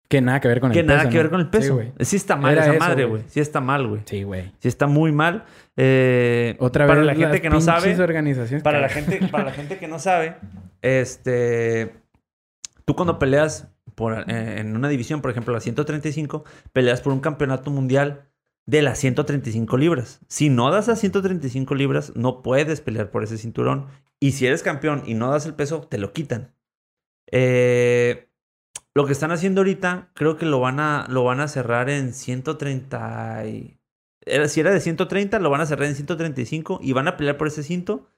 Que 0.09 0.23
nada 0.23 0.41
que 0.41 0.49
ver 0.49 0.61
con 0.61 0.71
Que 0.73 0.81
el 0.81 0.87
nada 0.87 1.01
peso, 1.01 1.11
que 1.11 1.17
¿no? 1.17 1.23
ver 1.25 1.31
con 1.31 1.41
el 1.41 1.51
peso. 1.51 1.81
Sí. 1.99 2.05
Sí, 2.05 2.17
está 2.17 2.37
mal 2.37 2.53
Era 2.53 2.63
esa 2.63 2.71
eso, 2.75 2.81
madre, 2.81 3.05
güey. 3.05 3.23
Sí 3.27 3.41
está 3.41 3.61
mal, 3.61 3.87
güey. 3.87 4.01
Sí, 4.07 4.23
güey. 4.23 4.53
Sí 4.59 4.69
está 4.69 4.87
muy 4.87 5.13
mal. 5.13 5.45
Eh, 5.77 6.57
Otra 6.61 6.87
para 6.87 7.01
vez 7.01 7.07
la 7.07 7.15
gente 7.15 7.43
que 7.43 7.51
no 7.51 7.61
sabe, 7.61 7.95
organizaciones 8.01 8.63
para 8.63 8.81
la 8.81 8.89
gente, 8.89 9.21
para 9.31 9.45
la 9.45 9.53
gente 9.53 9.77
que 9.79 9.89
no 9.89 9.99
sabe, 9.99 10.37
este, 10.83 11.95
tú 12.85 12.95
cuando 12.97 13.19
peleas 13.19 13.69
por, 13.95 14.31
eh, 14.31 14.61
en 14.61 14.77
una 14.77 14.89
división, 14.89 15.21
por 15.23 15.31
ejemplo, 15.31 15.53
la 15.55 15.61
135, 15.61 16.45
peleas 16.73 17.01
por 17.01 17.13
un 17.13 17.21
campeonato 17.21 17.71
mundial 17.71 18.29
de 18.67 18.83
las 18.83 18.99
135 18.99 19.77
libras. 19.77 20.21
Si 20.29 20.49
no 20.49 20.71
das 20.71 20.89
a 20.89 20.97
135 20.97 21.75
libras, 21.75 22.13
no 22.17 22.43
puedes 22.43 22.81
pelear 22.81 23.11
por 23.11 23.23
ese 23.23 23.39
cinturón. 23.39 23.87
Y 24.21 24.33
si 24.33 24.47
eres 24.47 24.63
campeón 24.63 25.03
y 25.07 25.15
no 25.15 25.31
das 25.31 25.47
el 25.47 25.55
peso, 25.55 25.83
te 25.83 25.99
lo 25.99 26.13
quitan. 26.13 26.55
Eh, 27.31 28.31
lo 28.95 29.07
que 29.07 29.13
están 29.13 29.33
haciendo 29.33 29.61
ahorita, 29.61 30.11
creo 30.15 30.37
que 30.37 30.47
lo 30.47 30.61
van 30.61 30.81
a, 30.81 31.07
lo 31.11 31.25
van 31.25 31.41
a 31.41 31.49
cerrar 31.49 31.91
en 31.91 32.13
130. 32.15 33.47
y- 33.47 33.79
era- 34.27 34.49
si 34.49 34.61
era 34.61 34.71
de 34.73 34.81
130, 34.81 35.39
lo 35.39 35.51
van 35.51 35.61
a 35.61 35.67
cerrar 35.67 35.87
en 35.89 35.95
135 35.97 36.79
y 36.83 36.93
van 36.93 37.09
a 37.09 37.17
pelear 37.17 37.37
por 37.37 37.49
ese 37.49 37.63
cinto. 37.63 38.09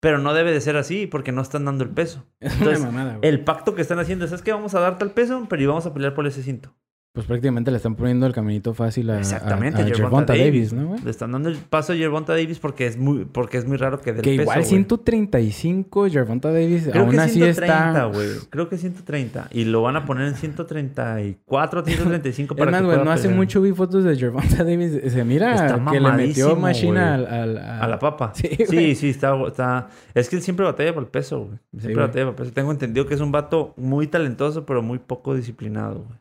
Pero 0.00 0.18
no 0.18 0.32
debe 0.32 0.52
de 0.52 0.60
ser 0.60 0.76
así 0.76 1.06
porque 1.06 1.32
no 1.32 1.42
están 1.42 1.64
dando 1.64 1.84
el 1.84 1.90
peso. 1.90 2.24
Es 2.40 2.52
Entonces, 2.54 2.80
una 2.80 2.90
mamada, 2.90 3.16
güey. 3.16 3.28
El 3.28 3.44
pacto 3.44 3.74
que 3.74 3.82
están 3.82 3.98
haciendo 3.98 4.24
es 4.24 4.42
que 4.42 4.52
vamos 4.52 4.74
a 4.74 4.80
darte 4.80 5.04
el 5.04 5.10
peso, 5.10 5.46
pero 5.48 5.62
y 5.62 5.66
vamos 5.66 5.86
a 5.86 5.94
pelear 5.94 6.14
por 6.14 6.26
ese 6.26 6.42
cinto. 6.42 6.74
Pues 7.14 7.26
prácticamente 7.26 7.70
le 7.72 7.78
están 7.78 7.96
poniendo 7.96 8.26
el 8.26 8.32
caminito 8.32 8.74
fácil 8.74 9.10
a, 9.10 9.18
Exactamente, 9.18 9.82
a, 9.82 9.86
a 9.86 9.88
Gervonta 9.88 10.34
Davis. 10.34 10.70
Davis, 10.70 10.72
¿no, 10.74 10.86
güey? 10.88 11.00
Le 11.02 11.10
están 11.10 11.32
dando 11.32 11.48
el 11.48 11.56
paso 11.56 11.92
a 11.92 11.96
Gervonta 11.96 12.32
Davis 12.34 12.60
porque 12.60 12.86
es 12.86 12.96
muy, 12.96 13.24
porque 13.24 13.56
es 13.58 13.66
muy 13.66 13.76
raro 13.76 14.00
que 14.00 14.12
dé 14.12 14.18
el 14.18 14.22
Que 14.24 14.30
peso, 14.32 14.42
igual 14.42 14.58
güey. 14.58 14.68
135, 14.68 16.08
Gervonta 16.10 16.52
Davis, 16.52 16.86
Creo 16.92 17.02
aún 17.02 17.10
que 17.12 17.18
así 17.18 17.40
130, 17.40 17.88
está... 17.88 18.04
güey. 18.04 18.28
Creo 18.50 18.68
que 18.68 18.76
130. 18.78 19.48
Y 19.50 19.64
lo 19.64 19.82
van 19.82 19.96
a 19.96 20.04
poner 20.04 20.28
en 20.28 20.34
134, 20.34 21.84
135 21.84 22.54
para 22.54 22.70
Es 22.70 22.72
más, 22.72 22.80
que 22.82 22.86
güey, 22.86 23.04
no 23.04 23.10
hace 23.10 23.28
mucho 23.30 23.60
vi 23.62 23.72
fotos 23.72 24.04
de 24.04 24.14
Gervonta 24.16 24.62
Davis. 24.62 25.00
Se 25.12 25.24
mira 25.24 25.80
que 25.90 26.00
le 26.00 26.12
metió 26.12 26.54
machina 26.56 27.14
al, 27.14 27.26
al- 27.26 27.58
a- 27.58 27.88
la 27.88 27.98
papa. 27.98 28.32
Sí, 28.38 28.48
Sí, 28.68 28.94
sí, 28.94 29.08
está, 29.10 29.34
está... 29.46 29.88
Es 30.14 30.28
que 30.28 30.36
él 30.36 30.42
siempre 30.42 30.64
batalla 30.64 30.92
por 30.94 31.02
el 31.02 31.08
peso, 31.08 31.40
güey. 31.46 31.58
Siempre 31.72 31.94
güey. 31.94 32.06
batalla 32.06 32.24
por 32.26 32.32
el 32.34 32.36
peso. 32.36 32.52
Tengo 32.52 32.70
entendido 32.70 33.06
que 33.06 33.14
es 33.14 33.20
un 33.20 33.32
vato 33.32 33.74
muy 33.76 34.06
talentoso, 34.06 34.64
pero 34.66 34.82
muy 34.82 34.98
poco 34.98 35.34
disciplinado, 35.34 36.04
güey. 36.06 36.18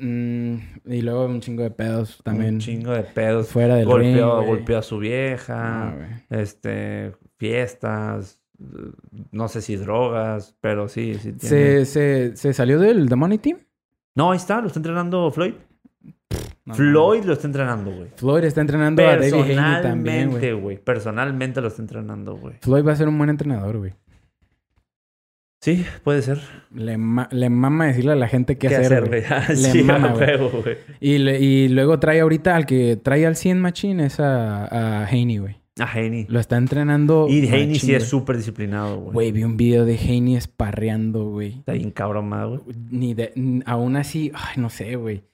Mm, 0.00 0.54
y 0.86 1.02
luego 1.02 1.26
un 1.26 1.40
chingo 1.40 1.62
de 1.62 1.70
pedos 1.70 2.20
también. 2.22 2.54
Un 2.54 2.60
chingo 2.60 2.92
de 2.92 3.02
pedos. 3.02 3.48
Fuera 3.48 3.76
del 3.76 3.86
Golpeó, 3.86 4.40
ring, 4.40 4.48
golpeó 4.48 4.78
a 4.78 4.82
su 4.82 4.98
vieja. 4.98 6.22
este... 6.30 7.12
Fiestas. 7.36 8.40
No 9.30 9.46
sé 9.48 9.62
si 9.62 9.76
drogas, 9.76 10.56
pero 10.60 10.88
sí, 10.88 11.14
sí 11.14 11.32
tiene... 11.32 11.38
¿Se, 11.38 11.86
se, 11.86 12.36
¿Se 12.36 12.52
salió 12.52 12.80
del 12.80 13.08
The 13.08 13.14
Money 13.14 13.38
Team? 13.38 13.58
No, 14.16 14.32
ahí 14.32 14.36
está. 14.36 14.60
Lo 14.60 14.66
está 14.66 14.80
entrenando 14.80 15.30
Floyd. 15.30 15.54
No, 16.64 16.74
Floyd 16.74 17.24
lo 17.24 17.32
está 17.32 17.46
entrenando, 17.46 17.90
güey. 17.92 18.08
Floyd 18.16 18.44
está 18.44 18.60
entrenando 18.60 19.02
a 19.02 19.16
David 19.16 19.32
Haney 19.32 19.82
también, 19.82 20.60
güey. 20.60 20.76
Personalmente 20.76 21.60
lo 21.60 21.68
está 21.68 21.80
entrenando, 21.80 22.36
güey. 22.36 22.56
Floyd 22.60 22.84
va 22.84 22.92
a 22.92 22.96
ser 22.96 23.08
un 23.08 23.16
buen 23.16 23.30
entrenador, 23.30 23.78
güey. 23.78 23.94
Sí, 25.60 25.84
puede 26.04 26.22
ser. 26.22 26.40
Le, 26.72 26.96
ma- 26.98 27.28
le 27.32 27.50
mama 27.50 27.86
decirle 27.86 28.12
a 28.12 28.16
la 28.16 28.28
gente 28.28 28.56
qué, 28.58 28.68
¿Qué, 28.68 28.76
hacer, 28.76 29.08
güey. 29.08 29.22
Ah, 29.30 29.54
sí, 29.54 29.82
mama, 29.82 30.14
güey. 30.14 30.76
Y, 31.00 31.18
le- 31.18 31.40
y 31.40 31.68
luego 31.68 31.98
trae 31.98 32.20
ahorita 32.20 32.54
al 32.54 32.64
que 32.66 32.96
trae 32.96 33.26
al 33.26 33.34
100 33.36 33.60
Machine 33.60 34.06
es 34.06 34.20
a, 34.20 34.66
a 34.66 35.06
Haney, 35.06 35.38
güey. 35.38 35.56
A 35.80 35.84
Haney. 35.90 36.26
Lo 36.28 36.38
está 36.40 36.56
entrenando. 36.56 37.26
Y 37.28 37.46
Haney 37.48 37.66
machín, 37.68 37.80
sí 37.80 37.94
es 37.94 38.04
súper 38.04 38.36
disciplinado, 38.36 38.98
güey. 39.00 39.12
Güey, 39.12 39.32
vi 39.32 39.44
un 39.44 39.56
video 39.56 39.84
de 39.84 39.96
Haney 39.98 40.36
esparreando, 40.36 41.24
güey. 41.30 41.58
Está 41.58 41.72
bien 41.72 41.90
cabrón, 41.90 42.30
güey. 42.30 42.60
Ni 42.90 43.14
de... 43.14 43.32
Aún 43.66 43.96
así, 43.96 44.30
ay, 44.34 44.54
no 44.60 44.70
sé, 44.70 44.94
güey. 44.96 45.24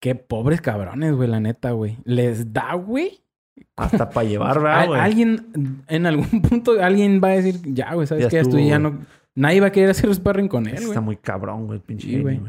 Qué 0.00 0.14
pobres 0.14 0.60
cabrones, 0.60 1.14
güey, 1.14 1.28
la 1.28 1.40
neta, 1.40 1.72
güey. 1.72 1.96
Les 2.04 2.52
da, 2.52 2.74
güey. 2.74 3.20
Hasta 3.76 4.10
para 4.10 4.28
llevar, 4.28 4.60
¿verdad, 4.60 4.80
Al- 4.80 4.86
güey? 4.88 5.00
alguien, 5.00 5.82
en 5.88 6.06
algún 6.06 6.42
punto, 6.42 6.82
alguien 6.82 7.20
va 7.22 7.28
a 7.28 7.36
decir, 7.36 7.56
ya, 7.64 7.92
güey, 7.94 8.06
¿sabes 8.06 8.24
Ya 8.24 8.30
qué? 8.30 8.36
Ya 8.36 8.40
estuvo, 8.42 8.58
estoy, 8.58 8.70
ya 8.70 8.78
no... 8.78 8.98
Nadie 9.38 9.60
va 9.60 9.68
a 9.68 9.72
querer 9.72 9.90
hacer 9.90 10.12
sparring 10.14 10.48
con 10.48 10.66
él, 10.66 10.74
Está 10.74 10.86
güey. 10.86 11.00
muy 11.00 11.16
cabrón, 11.16 11.66
güey, 11.66 11.78
pinche 11.80 12.08
Sí, 12.08 12.20
güey. 12.20 12.40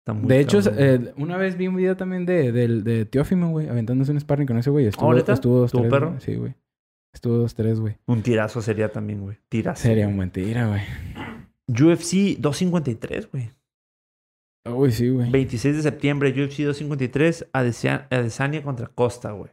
Está 0.00 0.12
muy 0.12 0.28
De 0.28 0.38
hecho, 0.40 0.58
cabrón. 0.62 0.76
eh, 0.78 1.12
una 1.16 1.36
vez 1.36 1.56
vi 1.56 1.66
un 1.66 1.76
video 1.76 1.96
también 1.96 2.26
de, 2.26 2.52
del- 2.52 2.84
de 2.84 3.04
Teófimo, 3.06 3.50
güey, 3.50 3.68
aventándose 3.68 4.12
un 4.12 4.20
sparring 4.20 4.46
con 4.46 4.58
ese 4.58 4.70
güey. 4.70 4.86
Estuvo, 4.86 5.08
¿Oh, 5.08 5.14
estuvo 5.16 5.56
dos, 5.58 5.66
¿Estuvo 5.68 5.82
tres, 5.82 5.90
perro? 5.92 6.08
güey. 6.10 6.20
Sí, 6.20 6.34
güey. 6.36 6.54
Estuvo 7.14 7.36
dos, 7.38 7.54
tres, 7.54 7.80
güey. 7.80 7.96
Un 8.06 8.22
tirazo 8.22 8.60
sería 8.60 8.92
también, 8.92 9.22
güey. 9.22 9.38
Tirazo. 9.48 9.82
Sería 9.82 10.06
un 10.06 10.16
buen 10.16 10.30
tira, 10.30 10.68
güey. 10.68 10.82
UFC 11.68 12.36
253, 12.38 13.30
güey. 13.32 13.50
Uy, 14.68 14.92
sí, 14.92 15.08
güey. 15.08 15.30
26 15.30 15.76
de 15.76 15.82
septiembre, 15.82 16.30
UFC 16.30 16.64
253, 16.64 17.46
Adesanya 17.52 18.06
Adesanya 18.10 18.62
contra 18.62 18.88
Costa, 18.88 19.30
güey. 19.32 19.50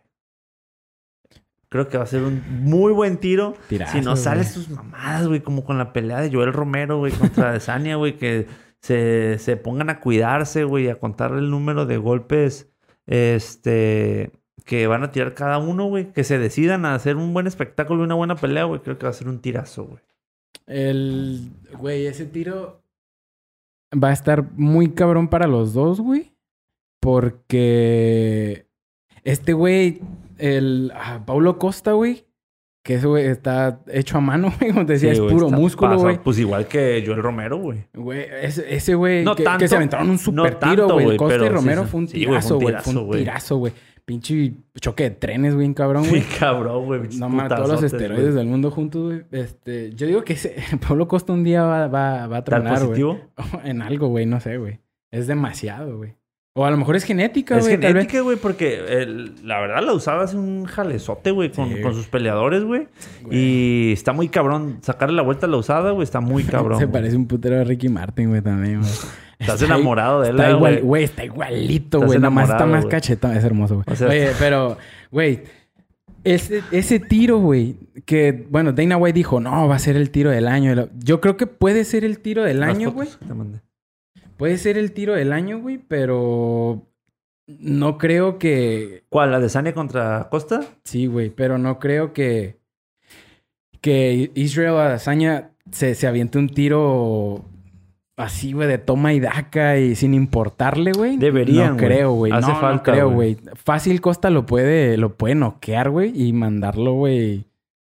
Creo 1.73 1.89
que 1.89 1.97
va 1.97 2.03
a 2.03 2.07
ser 2.07 2.21
un 2.21 2.43
muy 2.61 2.93
buen 2.93 3.17
tiro. 3.17 3.55
Tirazo, 3.67 3.97
si 3.97 4.05
no 4.05 4.15
sales 4.15 4.53
tus 4.53 4.69
mamadas, 4.69 5.27
güey, 5.27 5.39
como 5.41 5.65
con 5.65 5.79
la 5.79 5.91
pelea 5.91 6.21
de 6.21 6.31
Joel 6.31 6.53
Romero, 6.53 6.99
güey, 6.99 7.11
contra 7.11 7.49
Adesanya, 7.49 7.95
güey, 7.95 8.15
que 8.15 8.45
se, 8.79 9.39
se 9.39 9.57
pongan 9.57 9.89
a 9.89 9.99
cuidarse, 9.99 10.65
güey, 10.65 10.87
a 10.89 10.99
contar 10.99 11.31
el 11.31 11.49
número 11.49 11.87
de 11.87 11.97
golpes, 11.97 12.71
este, 13.07 14.29
que 14.65 14.85
van 14.85 15.01
a 15.01 15.11
tirar 15.11 15.33
cada 15.33 15.57
uno, 15.57 15.87
güey, 15.87 16.13
que 16.13 16.23
se 16.23 16.37
decidan 16.37 16.85
a 16.85 16.93
hacer 16.93 17.15
un 17.15 17.33
buen 17.33 17.47
espectáculo 17.47 18.01
y 18.01 18.03
una 18.03 18.13
buena 18.13 18.35
pelea, 18.35 18.65
güey, 18.65 18.81
creo 18.81 18.99
que 18.99 19.07
va 19.07 19.09
a 19.09 19.13
ser 19.13 19.27
un 19.27 19.39
tirazo, 19.39 19.85
güey. 19.85 20.03
El, 20.67 21.53
güey, 21.79 22.05
ese 22.05 22.27
tiro 22.27 22.83
va 23.91 24.09
a 24.09 24.13
estar 24.13 24.51
muy 24.57 24.91
cabrón 24.91 25.27
para 25.27 25.47
los 25.47 25.73
dos, 25.73 25.99
güey. 25.99 26.35
Porque 26.99 28.67
este 29.23 29.53
güey, 29.53 30.01
el 30.43 30.91
ah, 30.93 31.21
Paulo 31.25 31.57
Costa, 31.57 31.93
güey, 31.93 32.25
que 32.83 32.95
ese 32.95 33.07
güey 33.07 33.25
está 33.27 33.79
hecho 33.87 34.17
a 34.17 34.21
mano, 34.21 34.51
güey, 34.59 34.71
como 34.71 34.85
te 34.85 34.93
decía, 34.93 35.11
Sí, 35.11 35.15
es 35.15 35.21
güey, 35.21 35.33
puro 35.33 35.49
músculo, 35.49 35.97
güey. 35.97 36.19
Pues 36.21 36.37
igual 36.39 36.67
que 36.67 37.01
Joel 37.05 37.23
Romero, 37.23 37.57
güey. 37.57 37.85
Güey, 37.93 38.25
ese, 38.41 38.73
ese 38.75 38.95
güey 38.95 39.23
No 39.23 39.35
que, 39.35 39.43
tanto, 39.43 39.59
que 39.59 39.67
se 39.69 39.75
aventaron 39.77 40.09
un 40.09 40.17
super 40.17 40.53
no 40.53 40.59
tiro, 40.59 40.75
tanto, 40.83 40.93
güey. 40.95 41.05
güey, 41.05 41.17
Costa 41.17 41.45
y 41.45 41.49
Romero 41.49 41.83
sí. 41.83 41.89
fue 41.89 41.99
un 42.01 42.07
tirazo, 42.07 42.59
güey. 42.59 42.75
Fue 42.81 42.93
un 42.95 43.11
tirazo, 43.11 43.57
güey. 43.57 43.73
Pinche 44.05 44.53
choque 44.81 45.03
de 45.03 45.11
trenes, 45.11 45.55
güey, 45.55 45.73
cabrón, 45.75 46.09
güey. 46.09 46.21
Sí, 46.21 46.37
cabrón, 46.37 46.85
güey. 46.85 47.01
No 47.17 47.29
mames, 47.29 47.55
todos 47.55 47.69
los 47.69 47.83
esteroides 47.83 48.33
güey. 48.33 48.35
del 48.35 48.47
mundo 48.47 48.69
juntos, 48.69 49.01
güey. 49.01 49.23
Este, 49.31 49.93
yo 49.93 50.07
digo 50.07 50.25
que 50.25 50.33
ese 50.33 50.55
Pablo 50.85 51.07
Costa 51.07 51.31
un 51.31 51.45
día 51.45 51.63
va, 51.63 51.87
va, 51.87 52.27
va 52.27 52.35
a 52.35 52.39
¿Está 52.39 52.43
tronar, 52.43 52.85
güey. 52.85 53.01
positivo? 53.01 53.19
En 53.63 53.81
algo, 53.81 54.09
güey, 54.09 54.25
no 54.25 54.41
sé, 54.41 54.57
güey. 54.57 54.81
Es 55.09 55.27
demasiado, 55.27 55.95
güey. 55.97 56.15
O 56.55 56.65
a 56.65 56.69
lo 56.71 56.77
mejor 56.77 56.95
es 56.95 57.03
genética, 57.03 57.57
güey. 57.57 57.71
genética, 57.79 58.21
güey, 58.21 58.37
porque 58.37 58.79
el- 58.87 59.33
la 59.43 59.59
verdad 59.59 59.81
la 59.83 59.91
usaba 59.93 60.23
hace 60.23 60.37
un 60.37 60.65
jalezote, 60.65 61.31
güey, 61.31 61.51
con, 61.51 61.69
Sí. 61.73 61.81
con 61.81 61.95
sus 61.95 62.05
peleadores, 62.07 62.63
güey. 62.63 62.87
Y 63.31 63.91
está 63.93 64.13
muy 64.13 64.29
cabrón. 64.29 64.77
Sacarle 64.81 65.15
la 65.15 65.23
vuelta 65.23 65.47
a 65.47 65.49
la 65.49 65.57
usada, 65.57 65.89
güey, 65.91 66.03
está 66.03 66.19
muy 66.19 66.43
cabrón. 66.75 66.77
Se 66.79 66.87
parece 66.87 67.15
un 67.15 67.25
putero 67.27 67.59
a 67.59 67.63
Ricky 67.63 67.89
Martin, 67.89 68.29
güey, 68.29 68.41
también, 68.43 68.81
güey. 68.81 68.91
Estás 69.39 69.61
Está 69.63 69.73
enamorado 69.75 70.21
de 70.21 70.29
él, 70.29 70.35
Está 70.39 70.51
igual, 70.51 70.81
güey. 70.83 71.03
está 71.05 71.25
igualito, 71.25 71.99
güey. 72.01 72.19
Nomás 72.19 72.43
está 72.43 72.57
enamorado, 72.57 72.85
más 72.85 72.91
cachetón. 72.91 73.35
Es 73.35 73.43
hermoso, 73.43 73.73
güey. 73.75 73.85
O 73.87 73.95
sea- 73.95 74.07
Oye, 74.07 74.29
pero, 74.37 74.77
güey, 75.11 75.41
ese, 76.23 76.61
ese 76.71 76.99
tiro, 76.99 77.39
güey, 77.39 77.77
que, 78.05 78.45
bueno, 78.49 78.71
Dana 78.73 78.95
White 78.97 79.17
dijo, 79.17 79.39
no, 79.39 79.67
va 79.67 79.75
a 79.75 79.79
ser 79.79 79.95
el 79.97 80.11
tiro 80.11 80.29
del 80.29 80.47
año. 80.47 80.87
Yo 81.03 81.19
creo 81.19 81.35
que 81.35 81.47
puede 81.47 81.83
ser 81.83 82.05
el 82.05 82.19
tiro 82.19 82.43
del 82.43 82.59
Las 82.59 82.69
año, 82.69 82.91
güey. 82.91 83.09
Puede 84.37 84.57
ser 84.57 84.77
el 84.77 84.91
tiro 84.93 85.13
del 85.13 85.31
año, 85.31 85.59
güey, 85.59 85.77
pero 85.77 86.83
no 87.47 87.97
creo 87.97 88.39
que... 88.39 89.03
¿Cuál? 89.09 89.31
¿La 89.31 89.39
de 89.39 89.49
Sania 89.49 89.73
contra 89.73 90.27
Costa? 90.29 90.61
Sí, 90.83 91.05
güey, 91.07 91.29
pero 91.29 91.57
no 91.57 91.79
creo 91.79 92.13
que... 92.13 92.57
Que 93.81 94.31
Israel 94.35 94.75
Adesanya 94.77 95.51
se, 95.71 95.93
se 95.95 96.07
aviente 96.07 96.37
un 96.37 96.47
tiro 96.49 97.43
así, 98.15 98.53
güey, 98.53 98.67
de 98.67 98.77
toma 98.77 99.13
y 99.13 99.19
daca 99.19 99.77
y 99.77 99.95
sin 99.95 100.13
importarle, 100.13 100.93
güey. 100.93 101.17
Deberían, 101.17 101.71
No 101.71 101.73
güey. 101.75 101.85
creo, 101.87 102.13
güey. 102.13 102.31
Hace 102.31 102.47
No, 102.47 102.53
no 102.53 102.59
falta, 102.61 102.91
creo, 102.91 103.09
güey. 103.11 103.37
Fácil 103.55 103.99
Costa 103.99 104.29
lo 104.29 104.45
puede, 104.45 104.95
lo 104.97 105.17
puede 105.17 105.35
noquear, 105.35 105.89
güey, 105.89 106.13
y 106.15 106.31
mandarlo, 106.31 106.93
güey, 106.93 107.45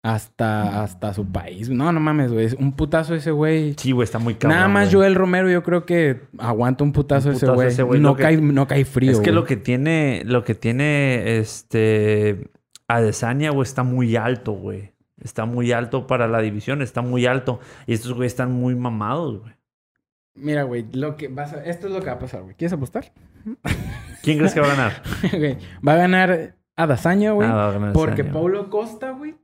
hasta, 0.04 0.84
hasta 0.84 1.14
su 1.14 1.26
país. 1.32 1.70
No, 1.70 1.92
no 1.92 2.00
mames, 2.00 2.32
güey. 2.32 2.46
Es 2.46 2.54
un 2.54 2.74
putazo 2.74 3.16
ese 3.16 3.32
güey. 3.32 3.74
Sí, 3.78 3.92
güey, 3.94 4.04
está 4.04 4.20
muy 4.20 4.36
cabrón. 4.36 4.58
Nada 4.58 4.68
más 4.68 4.90
güey. 4.94 4.96
Joel 4.96 5.16
Romero, 5.16 5.50
yo 5.50 5.64
creo 5.64 5.86
que 5.86 6.22
aguanta 6.38 6.84
un 6.84 6.92
putazo, 6.92 7.30
Un 7.30 7.36
ese 7.36 7.46
putazo 7.46 7.56
güey. 7.56 7.68
ese 7.70 7.84
güey. 7.84 8.00
No, 8.02 8.16
que- 8.16 8.24
cae, 8.24 8.38
no 8.38 8.68
cae 8.68 8.84
frío. 8.86 9.12
Es 9.12 9.18
que 9.20 9.32
güey. 9.32 9.36
lo 9.36 9.46
que 9.46 9.56
tiene, 9.58 10.22
lo 10.26 10.44
que 10.44 10.56
tiene, 10.56 11.38
este, 11.40 12.52
Adesanya, 12.88 13.52
güey, 13.52 13.64
está 13.64 13.84
muy 13.84 14.16
alto, 14.18 14.52
güey. 14.52 14.92
Está 15.22 15.46
muy 15.46 15.72
alto 15.72 16.06
para 16.06 16.28
la 16.28 16.42
división, 16.42 16.82
está 16.82 17.02
muy 17.02 17.26
alto. 17.26 17.62
Y 17.88 17.94
estos 17.94 18.14
güeyes 18.14 18.34
están 18.34 18.52
muy 18.52 18.76
mamados, 18.76 19.40
güey. 19.40 19.54
Mira, 20.36 20.64
güey, 20.64 20.86
lo 20.92 21.16
que 21.16 21.30
vas 21.30 21.54
a- 21.54 21.64
esto 21.64 21.88
es 21.88 21.94
lo 21.94 22.02
que 22.02 22.08
va 22.08 22.14
a 22.14 22.20
pasar, 22.20 22.42
güey. 22.42 22.56
¿Quieres 22.56 22.74
apostar? 22.74 23.14
¿Quién 24.22 24.38
crees 24.38 24.54
que 24.54 24.60
va 24.60 24.68
a 24.68 24.70
ganar? 24.76 25.02
Güey, 25.38 25.58
va 25.86 25.94
a 25.94 25.98
ganar 25.98 26.56
Adesanya, 26.76 27.32
güey. 27.32 27.48
Ah, 27.52 27.92
porque. 27.94 28.24
Paulo 28.24 28.70
Costa, 28.70 29.12
güey, 29.12 29.36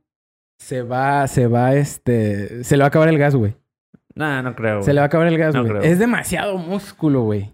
se 0.60 0.82
va, 0.82 1.26
se 1.26 1.46
va, 1.46 1.74
este, 1.74 2.62
se 2.64 2.76
le 2.76 2.82
va 2.82 2.86
a 2.86 2.88
acabar 2.88 3.08
el 3.08 3.18
gas, 3.18 3.34
güey. 3.34 3.54
Nah, 4.14 4.42
no 4.42 4.54
creo. 4.54 4.80
Se 4.82 4.86
güey. 4.86 4.94
le 4.94 5.00
va 5.00 5.04
a 5.04 5.06
acabar 5.06 5.26
el 5.26 5.38
gas, 5.38 5.54
No 5.54 5.62
güey. 5.64 5.72
creo. 5.78 5.82
es 5.82 5.98
demasiado 5.98 6.58
músculo, 6.58 7.22
güey. 7.22 7.52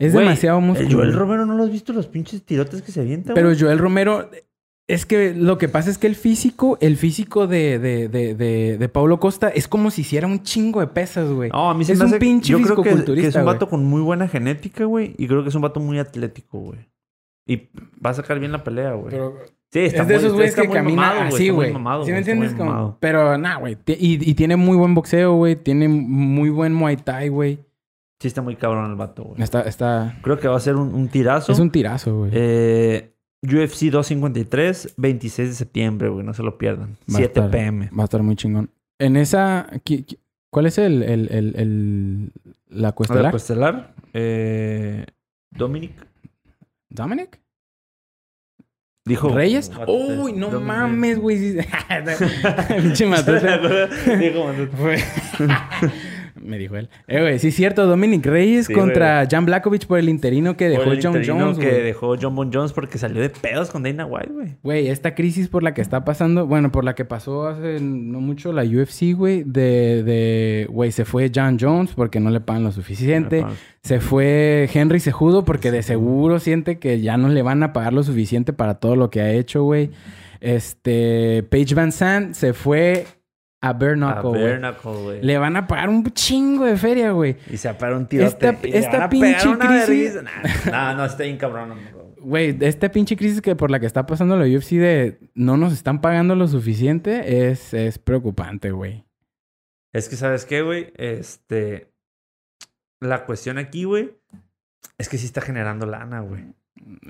Es 0.00 0.12
Güey, 0.12 0.24
demasiado 0.26 0.60
músculo. 0.60 0.88
El 0.88 0.94
Joel. 0.94 1.12
Romero, 1.14 1.46
¿no 1.46 1.54
lo 1.54 1.64
has 1.64 1.70
visto 1.72 1.92
los 1.92 2.06
pinches 2.06 2.44
tirotes 2.44 2.82
que 2.82 2.92
se 2.92 3.00
avienta, 3.00 3.34
Pero? 3.34 3.50
Joel 3.58 3.78
Romero, 3.78 4.30
es 4.88 5.06
que 5.06 5.34
lo 5.34 5.58
que 5.58 5.68
pasa 5.68 5.90
es 5.90 5.98
que 5.98 6.06
el 6.06 6.14
físico, 6.14 6.78
el 6.80 6.96
físico 6.96 7.46
de, 7.46 7.78
de, 7.78 8.08
de, 8.08 8.34
de, 8.34 8.78
de 8.78 8.88
Paulo 8.88 9.18
Costa 9.20 9.48
es 9.48 9.66
como 9.68 9.90
si 9.90 10.00
hiciera 10.02 10.26
un 10.26 10.42
chingo 10.42 10.80
de 10.80 10.86
pesas, 10.86 11.28
güey. 11.30 11.50
No, 11.50 11.68
a 11.70 11.74
mí 11.74 11.84
se 11.84 11.92
es 11.92 11.98
me 11.98 12.04
un 12.04 12.10
hace... 12.10 12.18
pinche 12.20 12.52
Yo 12.52 12.58
creo 12.62 12.76
que, 12.76 12.82
que 12.82 12.88
es 12.90 12.94
fisicoculturista, 12.94 13.38
un 13.40 13.44
güey. 13.44 13.54
vato 13.54 13.68
con 13.68 13.84
muy 13.84 14.00
buena 14.00 14.28
genética, 14.28 14.84
güey. 14.84 15.14
Y 15.18 15.26
creo 15.26 15.42
que 15.42 15.48
es 15.50 15.54
un 15.54 15.62
vato 15.62 15.80
muy 15.80 15.98
atlético, 15.98 16.58
güey. 16.60 16.78
Y 17.46 17.68
va 18.04 18.10
a 18.10 18.14
sacar 18.14 18.38
bien 18.38 18.52
la 18.52 18.62
pelea, 18.64 18.92
güey. 18.92 19.10
Pero 19.10 19.34
Sí, 19.70 19.80
está 19.80 20.02
es 20.02 20.08
de 20.08 20.14
muy- 20.14 20.24
esos 20.24 20.32
güeyes 20.34 20.54
que 20.54 20.62
muy 20.66 20.76
caminan 20.76 21.18
así, 21.26 21.50
güey. 21.50 21.72
¿Sí 22.04 22.10
me 22.12 22.18
entiendes? 22.18 22.54
Como-. 22.54 22.96
Pero, 23.00 23.36
nah, 23.36 23.58
güey. 23.58 23.76
Y, 23.86 24.30
y 24.30 24.34
tiene 24.34 24.56
muy 24.56 24.76
buen 24.76 24.94
boxeo, 24.94 25.34
güey. 25.34 25.56
Tiene 25.56 25.88
muy 25.88 26.48
buen 26.50 26.72
Muay 26.72 26.96
Thai, 26.96 27.28
güey. 27.28 27.58
Sí, 28.20 28.28
está 28.28 28.40
muy 28.42 28.56
cabrón 28.56 28.90
el 28.90 28.96
vato, 28.96 29.24
güey. 29.24 29.42
Está, 29.42 29.60
está... 29.62 30.18
Creo 30.22 30.38
que 30.40 30.48
va 30.48 30.56
a 30.56 30.60
ser 30.60 30.74
un, 30.76 30.92
un 30.94 31.08
tirazo. 31.08 31.52
Es 31.52 31.58
un 31.60 31.70
tirazo, 31.70 32.16
güey. 32.20 32.30
Eh, 32.34 33.12
UFC 33.42 33.90
253, 33.90 34.94
26 34.96 35.48
de 35.50 35.54
septiembre, 35.54 36.08
güey. 36.08 36.24
No 36.24 36.32
se 36.34 36.42
lo 36.42 36.58
pierdan. 36.58 36.96
Va 37.08 37.14
a 37.14 37.18
7 37.18 37.40
estar- 37.40 37.50
pm. 37.50 37.90
Va 37.96 38.02
a 38.02 38.04
estar 38.04 38.22
muy 38.22 38.34
chingón. 38.36 38.70
En 38.98 39.16
esa... 39.16 39.68
¿Cuál 40.50 40.66
es 40.66 40.78
el, 40.78 41.02
el, 41.02 41.28
el, 41.30 41.54
el- 41.56 42.32
la 42.70 42.92
cuestelar? 42.92 43.24
ver, 43.24 43.32
Costelar. 43.32 43.94
Eh, 44.14 45.04
Dominic. 45.50 45.92
¿Dominic? 46.88 47.38
Dijo. 49.08 49.30
¿Reyes? 49.30 49.72
Uy, 49.86 50.34
no 50.34 50.48
Dominic. 50.50 50.66
mames, 50.66 51.18
güey. 51.18 51.56
Pinche. 52.82 53.06
Dijo 54.18 54.52
Me 56.42 56.58
dijo 56.58 56.76
él. 56.76 56.88
Eh, 57.06 57.20
güey, 57.20 57.38
sí 57.38 57.48
es 57.48 57.54
cierto. 57.54 57.86
Dominic 57.86 58.24
Reyes 58.26 58.66
Sí, 58.66 58.72
contra 58.72 59.26
Jan 59.30 59.46
Blackovich 59.46 59.86
por 59.86 59.98
el 59.98 60.08
interino 60.08 60.56
que 60.56 60.68
dejó 60.68 60.84
Por 60.84 60.92
el 60.94 61.02
John 61.02 61.16
interino 61.16 61.40
Jones, 61.46 61.58
que 61.58 61.70
güey. 61.70 61.82
dejó 61.82 62.16
John 62.20 62.34
Bon 62.34 62.50
Jones 62.52 62.72
porque 62.72 62.98
salió 62.98 63.20
de 63.20 63.30
pedos 63.30 63.70
con 63.70 63.82
Dana 63.82 64.06
White, 64.06 64.32
güey. 64.32 64.56
Güey, 64.62 64.88
esta 64.88 65.14
crisis 65.14 65.48
por 65.48 65.62
la 65.62 65.74
que 65.74 65.80
está 65.82 66.04
pasando, 66.04 66.46
bueno, 66.46 66.70
por 66.72 66.84
la 66.84 66.94
que 66.94 67.04
pasó 67.04 67.46
hace 67.48 67.78
no 67.80 68.20
mucho 68.20 68.52
la 68.52 68.62
UFC, 68.62 69.14
güey, 69.16 69.42
de, 69.44 70.02
de, 70.02 70.66
güey, 70.70 70.92
se 70.92 71.04
fue 71.04 71.30
John 71.34 71.58
Jones 71.60 71.92
porque 71.94 72.20
no 72.20 72.30
le 72.30 72.40
pagan 72.40 72.64
lo 72.64 72.72
suficiente. 72.72 73.44
Se 73.82 74.00
fue 74.00 74.68
Henry 74.72 75.00
Sejudo 75.00 75.44
porque 75.44 75.70
de 75.70 75.82
seguro 75.82 76.38
siente 76.40 76.78
que 76.78 77.00
ya 77.00 77.16
no 77.16 77.28
le 77.28 77.42
van 77.42 77.62
a 77.62 77.72
pagar 77.72 77.92
lo 77.92 78.02
suficiente 78.02 78.52
para 78.52 78.74
todo 78.74 78.96
lo 78.96 79.10
que 79.10 79.20
ha 79.20 79.32
hecho, 79.32 79.62
güey. 79.62 79.90
Este, 80.40 81.42
Paige 81.50 81.74
Van 81.74 81.92
Sant 81.92 82.34
se 82.34 82.52
fue 82.52 83.06
a 83.60 83.76
Knuckle, 83.76 84.30
güey. 84.30 85.02
Güey. 85.02 85.22
Le 85.22 85.38
van 85.38 85.56
a 85.56 85.66
pagar 85.66 85.88
un 85.88 86.04
chingo 86.12 86.64
de 86.64 86.76
feria, 86.76 87.10
güey. 87.12 87.36
Y 87.50 87.56
se 87.56 87.68
apara 87.68 87.96
un 87.96 88.06
tirote. 88.06 88.48
Esta- 88.48 88.66
y 88.66 88.70
le 88.70 88.78
esta 88.78 89.04
a 89.04 89.08
pinche 89.08 89.26
pegar 89.32 89.48
una 89.48 89.66
crisis- 89.86 90.14
vergüenza. 90.14 90.70
Nah, 90.70 90.92
No, 90.92 90.98
no, 90.98 91.04
está 91.06 91.22
bien 91.24 91.36
cabrón. 91.38 91.74
Güey, 92.20 92.56
esta 92.60 92.90
pinche 92.90 93.16
crisis 93.16 93.40
que 93.40 93.54
por 93.56 93.70
la 93.70 93.78
que 93.80 93.86
está 93.86 94.04
pasando 94.06 94.36
la 94.36 94.44
UFC 94.44 94.72
de 94.78 95.18
no 95.34 95.56
nos 95.56 95.72
están 95.72 96.00
pagando 96.00 96.34
lo 96.34 96.46
suficiente 96.48 97.48
es, 97.48 97.72
es 97.74 97.98
preocupante, 97.98 98.70
güey. 98.70 99.04
Es 99.92 100.08
que, 100.08 100.16
¿sabes 100.16 100.44
qué, 100.44 100.62
güey? 100.62 100.92
Este. 100.96 101.90
La 103.00 103.24
cuestión 103.24 103.58
aquí, 103.58 103.84
güey, 103.84 104.16
es 104.98 105.08
que 105.08 105.18
sí 105.18 105.26
está 105.26 105.40
generando 105.40 105.86
lana, 105.86 106.20
güey. 106.20 106.44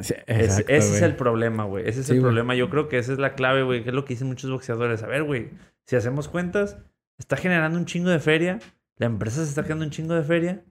Sí, 0.00 0.14
Es- 0.26 0.58
ese 0.60 0.74
es 0.76 1.02
el 1.02 1.16
problema, 1.16 1.64
güey. 1.64 1.88
Ese 1.88 2.00
es 2.00 2.06
Sí, 2.06 2.12
el 2.12 2.18
güey. 2.20 2.28
problema. 2.30 2.54
Yo 2.54 2.70
creo 2.70 2.88
que 2.88 2.98
esa 2.98 3.12
es 3.12 3.18
la 3.18 3.34
clave, 3.34 3.62
güey. 3.62 3.82
Que 3.82 3.90
es 3.90 3.94
lo 3.94 4.04
que 4.04 4.14
dicen 4.14 4.28
muchos 4.28 4.50
boxeadores. 4.50 5.02
A 5.02 5.06
ver, 5.06 5.24
güey. 5.24 5.50
Si 5.86 5.96
hacemos 5.96 6.28
cuentas, 6.28 6.78
está 7.18 7.36
generando 7.36 7.78
un 7.78 7.84
chingo 7.86 8.10
de 8.10 8.18
feria. 8.18 8.58
La 8.96 9.06
empresa 9.06 9.42
se 9.42 9.48
está 9.50 9.64
quedando 9.64 9.84
un 9.84 9.90
chingo 9.90 10.14
de 10.14 10.22
feria. 10.22 10.64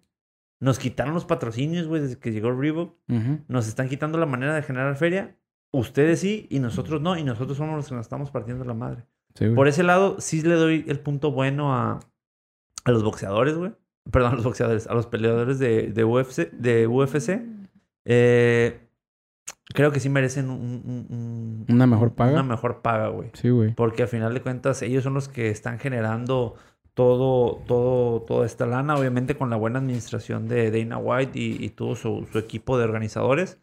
Nos 0.59 0.79
quitaron 0.79 1.13
los 1.13 1.25
patrocinios, 1.25 1.87
güey, 1.87 2.01
desde 2.01 2.17
que 2.19 2.31
llegó 2.31 2.51
Reebok. 2.51 2.95
Nos 3.47 3.67
están 3.67 3.89
quitando 3.89 4.17
la 4.17 4.25
manera 4.25 4.55
de 4.55 4.63
generar 4.63 4.95
feria. 4.95 5.35
Ustedes 5.71 6.19
sí 6.21 6.47
y 6.49 6.59
nosotros 6.59 7.01
no. 7.01 7.17
Y 7.17 7.23
nosotros 7.23 7.57
somos 7.57 7.75
los 7.75 7.87
que 7.89 7.95
nos 7.95 8.05
estamos 8.05 8.31
partiendo 8.31 8.63
la 8.65 8.73
madre. 8.73 9.03
Sí, 9.35 9.45
güey. 9.45 9.55
Por 9.55 9.67
ese 9.67 9.83
lado, 9.83 10.19
sí 10.19 10.41
le 10.41 10.55
doy 10.55 10.83
el 10.87 10.99
punto 10.99 11.31
bueno 11.31 11.75
a, 11.75 11.99
a 12.85 12.91
los 12.91 13.03
boxeadores, 13.03 13.55
güey. 13.55 13.73
Perdón, 14.11 14.31
a 14.31 14.35
los 14.35 14.45
boxeadores, 14.45 14.87
a 14.87 14.93
los 14.93 15.05
peleadores 15.07 15.59
de, 15.59 15.91
de 15.91 16.03
UFC. 16.05 16.49
De 16.51 16.87
UFC. 16.87 17.41
Eh, 18.05 18.86
creo 19.73 19.91
que 19.91 19.99
sí 19.99 20.09
merecen 20.09 20.49
un, 20.49 20.81
un- 20.85 21.05
un- 21.09 21.65
Una 21.75 21.87
mejor 21.87 22.13
paga. 22.13 22.33
Una 22.33 22.43
mejor 22.43 22.81
paga, 22.81 23.07
güey. 23.09 23.29
Sí, 23.33 23.49
güey. 23.49 23.73
Porque 23.73 24.03
al 24.03 24.07
final 24.09 24.33
de 24.33 24.41
cuentas, 24.41 24.81
ellos 24.81 25.03
son 25.03 25.13
los 25.13 25.27
que 25.29 25.49
están 25.49 25.79
generando 25.79 26.55
todo, 26.93 27.57
todo, 27.67 28.21
toda 28.23 28.45
esta 28.45 28.65
lana, 28.65 28.95
obviamente 28.95 29.35
con 29.37 29.49
la 29.51 29.55
buena 29.55 29.77
administración 29.79 30.47
de 30.47 30.71
Dana 30.71 30.97
White 30.97 31.37
y, 31.39 31.63
y 31.63 31.69
todo 31.69 31.95
su, 31.95 32.27
su 32.31 32.39
equipo 32.39 32.77
de 32.77 32.85
organizadores. 32.85 33.59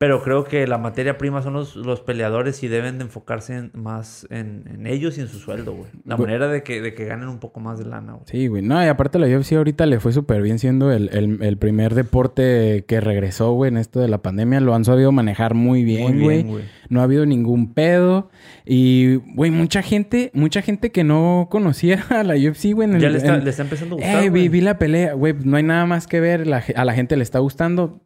Pero 0.00 0.22
creo 0.22 0.44
que 0.44 0.64
la 0.68 0.78
materia 0.78 1.18
prima 1.18 1.42
son 1.42 1.54
los, 1.54 1.74
los 1.74 2.00
peleadores 2.00 2.62
y 2.62 2.68
deben 2.68 2.98
de 2.98 3.04
enfocarse 3.04 3.56
en- 3.56 3.72
más 3.74 4.28
en, 4.30 4.62
en 4.72 4.86
ellos 4.86 5.18
y 5.18 5.22
en 5.22 5.26
su 5.28 5.40
sueldo, 5.40 5.72
güey. 5.72 5.90
La 6.04 6.14
Güey. 6.14 6.28
manera 6.28 6.46
de 6.46 6.62
que, 6.62 6.80
de 6.80 6.94
que 6.94 7.04
ganen 7.06 7.28
un 7.28 7.40
poco 7.40 7.58
más 7.58 7.80
de 7.80 7.84
lana, 7.84 8.12
güey. 8.12 8.22
Sí, 8.26 8.46
güey. 8.46 8.62
No, 8.62 8.80
y 8.80 8.86
aparte 8.86 9.18
la 9.18 9.26
UFC 9.26 9.54
ahorita 9.56 9.86
le 9.86 9.98
fue 9.98 10.12
súper 10.12 10.40
bien 10.40 10.60
siendo 10.60 10.92
el, 10.92 11.08
el- 11.12 11.42
el 11.42 11.56
primer 11.58 11.96
deporte 11.96 12.84
que 12.86 13.00
regresó, 13.00 13.52
güey, 13.54 13.70
en 13.72 13.76
esto 13.76 13.98
de 13.98 14.06
la 14.06 14.18
pandemia. 14.22 14.60
Lo 14.60 14.74
han 14.76 14.84
sabido 14.84 15.10
manejar 15.10 15.54
muy 15.54 15.82
bien, 15.82 16.14
Muy 16.14 16.22
güey. 16.22 16.36
bien, 16.36 16.48
güey. 16.48 16.64
No 16.90 17.00
ha 17.00 17.02
habido 17.02 17.26
ningún 17.26 17.74
pedo. 17.74 18.30
Y, 18.64 19.16
güey, 19.34 19.50
mucha 19.50 19.82
gente, 19.82 20.30
mucha 20.32 20.62
gente 20.62 20.92
que 20.92 21.02
no 21.02 21.48
conocía 21.50 22.04
a 22.10 22.22
la 22.22 22.34
UFC, 22.34 22.72
güey. 22.72 22.88
en 22.88 22.94
el- 22.94 23.00
Ya 23.02 23.10
le 23.10 23.18
está, 23.18 23.34
en- 23.34 23.42
le 23.44 23.50
está 23.50 23.62
empezando 23.64 23.96
a 23.96 23.98
gustar, 23.98 24.16
Eh, 24.22 24.22
vi, 24.22 24.28
güey. 24.28 24.48
vi 24.48 24.60
la 24.60 24.78
pelea, 24.78 25.14
güey. 25.14 25.34
No 25.42 25.56
hay 25.56 25.64
nada 25.64 25.86
más 25.86 26.06
que 26.06 26.20
ver. 26.20 26.46
La 26.46 26.62
a 26.76 26.84
la 26.84 26.92
gente 26.94 27.16
le 27.16 27.24
está 27.24 27.40
gustando. 27.40 28.04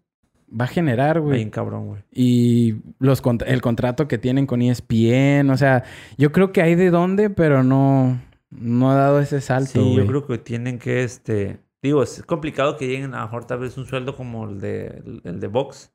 Va 0.58 0.66
a 0.66 0.68
generar, 0.68 1.20
güey. 1.20 1.36
Bien 1.36 1.50
cabrón, 1.50 1.86
güey. 1.86 2.02
Y 2.12 2.76
los 2.98 3.22
el 3.46 3.62
contrato 3.62 4.06
que 4.08 4.18
tienen 4.18 4.46
con 4.46 4.60
ESPN. 4.60 5.50
O 5.50 5.56
sea, 5.56 5.84
yo 6.18 6.32
creo 6.32 6.52
que 6.52 6.60
hay 6.62 6.74
de 6.74 6.90
dónde, 6.90 7.30
pero 7.30 7.62
no, 7.62 8.20
no 8.50 8.90
ha 8.90 8.94
dado 8.94 9.20
ese 9.20 9.40
salto, 9.40 9.72
Sí, 9.72 9.78
güey. 9.80 9.96
yo 9.96 10.06
creo 10.06 10.26
que 10.26 10.38
tienen 10.38 10.78
que, 10.78 11.02
este... 11.04 11.60
Digo, 11.82 12.02
es 12.02 12.22
complicado 12.22 12.76
que 12.76 12.86
lleguen 12.86 13.14
a 13.14 13.18
lo 13.20 13.24
mejor 13.24 13.44
tal 13.46 13.58
vez 13.60 13.76
un 13.76 13.86
sueldo 13.86 14.14
como 14.14 14.48
el 14.48 14.60
de, 14.60 15.02
el 15.24 15.40
de 15.40 15.46
box. 15.48 15.92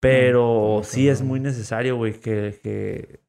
Pero 0.00 0.76
No, 0.78 0.82
sí 0.84 1.08
es 1.08 1.20
muy 1.22 1.40
necesario, 1.40 1.96
güey, 1.96 2.18
que, 2.20 2.58
que... 2.62 3.20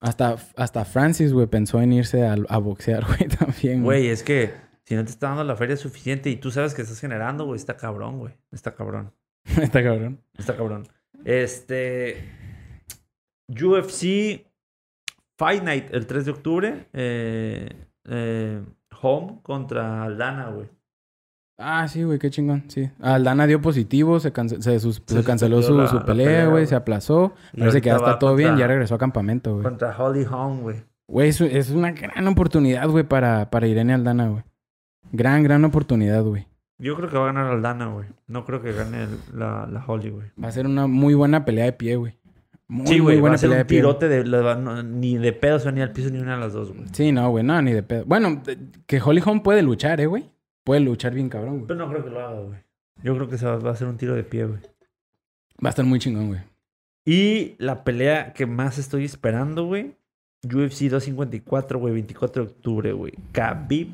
Hasta, 0.00 0.36
hasta 0.56 0.84
Francis, 0.84 1.32
güey, 1.32 1.46
pensó 1.46 1.80
en 1.82 1.92
irse 1.92 2.24
a, 2.24 2.36
a 2.48 2.58
boxear, 2.58 3.04
güey, 3.06 3.28
también. 3.28 3.82
Güey, 3.82 4.08
es 4.08 4.22
que 4.22 4.52
si 4.84 4.94
no 4.94 5.04
te 5.04 5.10
está 5.10 5.28
dando 5.28 5.44
la 5.44 5.56
feria 5.56 5.76
suficiente 5.76 6.30
y 6.30 6.36
tú 6.36 6.50
sabes 6.50 6.74
que 6.74 6.82
estás 6.82 7.00
generando, 7.00 7.46
güey, 7.46 7.56
está 7.56 7.76
cabrón, 7.76 8.18
güey. 8.18 8.34
Está 8.52 8.74
cabrón. 8.74 9.12
Está 9.62 9.82
cabrón. 9.82 10.20
Está 10.38 10.56
cabrón. 10.56 10.86
Este... 11.24 12.24
UFC 13.48 14.46
Fight 15.38 15.62
Night 15.62 15.86
el 15.92 16.06
3 16.06 16.24
de 16.26 16.30
octubre. 16.30 16.86
Eh, 16.92 17.68
eh, 18.08 18.62
home 19.00 19.40
contra 19.42 20.04
Aldana, 20.04 20.48
güey. 20.50 20.68
Ah, 21.62 21.86
sí, 21.88 22.02
güey, 22.04 22.18
qué 22.18 22.30
chingón, 22.30 22.64
sí. 22.68 22.90
Aldana 23.02 23.46
dio 23.46 23.60
positivo, 23.60 24.18
se, 24.18 24.32
cance- 24.32 24.62
se, 24.62 24.80
sus- 24.80 25.02
Se 25.06 25.16
se 25.18 25.24
canceló 25.24 25.60
su, 25.60 25.76
la- 25.76 26.04
pelea, 26.06 26.46
güey, 26.46 26.66
se 26.66 26.74
aplazó. 26.74 27.34
Parece 27.58 27.82
que 27.82 27.90
ya 27.90 27.96
está 27.96 28.18
todo 28.18 28.34
bien, 28.34 28.50
contra- 28.50 28.64
ya 28.64 28.68
regresó 28.68 28.94
a 28.94 28.98
campamento, 28.98 29.52
güey. 29.52 29.64
Contra 29.64 29.94
Holly 29.98 30.24
Holm, 30.24 30.62
güey. 30.62 30.82
Güey, 31.06 31.28
es, 31.28 31.40
es 31.42 31.70
una 31.70 31.92
gran 31.92 32.26
oportunidad, 32.28 32.88
güey, 32.88 33.04
para, 33.04 33.50
para 33.50 33.66
Irene 33.66 33.92
Aldana, 33.92 34.28
güey. 34.28 34.42
Gran, 35.12 35.42
gran 35.42 35.62
oportunidad, 35.66 36.22
güey. 36.22 36.46
Yo 36.80 36.96
creo 36.96 37.08
que 37.08 37.16
va 37.16 37.24
a 37.24 37.32
ganar 37.32 37.46
Aldana, 37.52 37.86
güey. 37.88 38.08
No 38.26 38.44
creo 38.44 38.62
que 38.62 38.72
gane 38.72 39.02
el- 39.04 39.18
la, 39.38 39.66
la 39.70 39.84
Holly, 39.86 40.10
güey. 40.10 40.28
Va 40.42 40.48
a 40.48 40.52
ser 40.52 40.66
una 40.66 40.86
muy 40.86 41.14
buena 41.14 41.44
pelea 41.44 41.66
de 41.66 41.72
pie, 41.72 41.96
güey. 41.96 42.16
Muy, 42.68 42.86
Sí, 42.86 42.92
muy 42.94 43.00
güey. 43.00 43.16
Va 43.16 43.20
buena 43.22 43.34
a 43.34 43.38
ser 43.38 43.48
pelea 43.50 43.58
un 43.62 43.66
de 43.66 43.68
pie. 43.68 43.78
tirote 43.78 44.08
de... 44.08 44.24
la- 44.24 44.54
no, 44.54 44.82
ni 44.82 45.18
de 45.18 45.32
pedo 45.32 45.58
se 45.58 45.66
va 45.66 45.72
ni 45.72 45.80
al 45.82 45.92
piso 45.92 46.08
ni 46.10 46.18
una 46.18 46.34
de 46.34 46.40
las 46.40 46.52
dos, 46.52 46.72
güey. 46.72 46.86
Sí, 46.92 47.12
no, 47.12 47.28
güey, 47.30 47.44
no, 47.44 47.60
ni 47.62 47.72
de 47.72 47.82
pedo. 47.82 48.04
Bueno, 48.06 48.40
de- 48.44 48.58
que 48.86 49.00
Holly 49.00 49.20
Holm 49.24 49.42
puede 49.42 49.62
luchar, 49.62 50.00
eh, 50.00 50.06
güey. 50.06 50.30
Puede 50.64 50.80
luchar 50.80 51.12
bien 51.14 51.28
cabrón, 51.28 51.54
güey. 51.56 51.66
Pero 51.66 51.80
no 51.80 51.90
creo 51.90 52.04
que 52.04 52.10
lo 52.10 52.20
haga, 52.26 52.40
güey. 52.40 52.58
Yo 53.02 53.14
creo 53.14 53.28
que 53.28 53.38
se 53.38 53.46
va, 53.46 53.56
va 53.58 53.70
a 53.72 53.76
ser 53.76 53.86
un 53.88 53.96
tiro 53.96 54.14
de 54.14 54.22
pie, 54.24 54.44
güey. 54.46 54.60
Va 55.62 55.68
a 55.68 55.70
estar 55.70 55.84
muy 55.84 55.98
chingón, 55.98 56.28
güey. 56.28 56.40
Y 57.04 57.54
la 57.58 57.82
pelea 57.82 58.32
que 58.32 58.46
más 58.46 58.78
estoy 58.78 59.04
esperando, 59.04 59.64
güey. 59.66 59.96
UFC 60.44 60.88
254, 60.88 61.78
güey. 61.78 61.92
24 61.94 62.44
de 62.44 62.50
octubre, 62.50 62.92
güey. 62.92 63.12
Khabib 63.32 63.88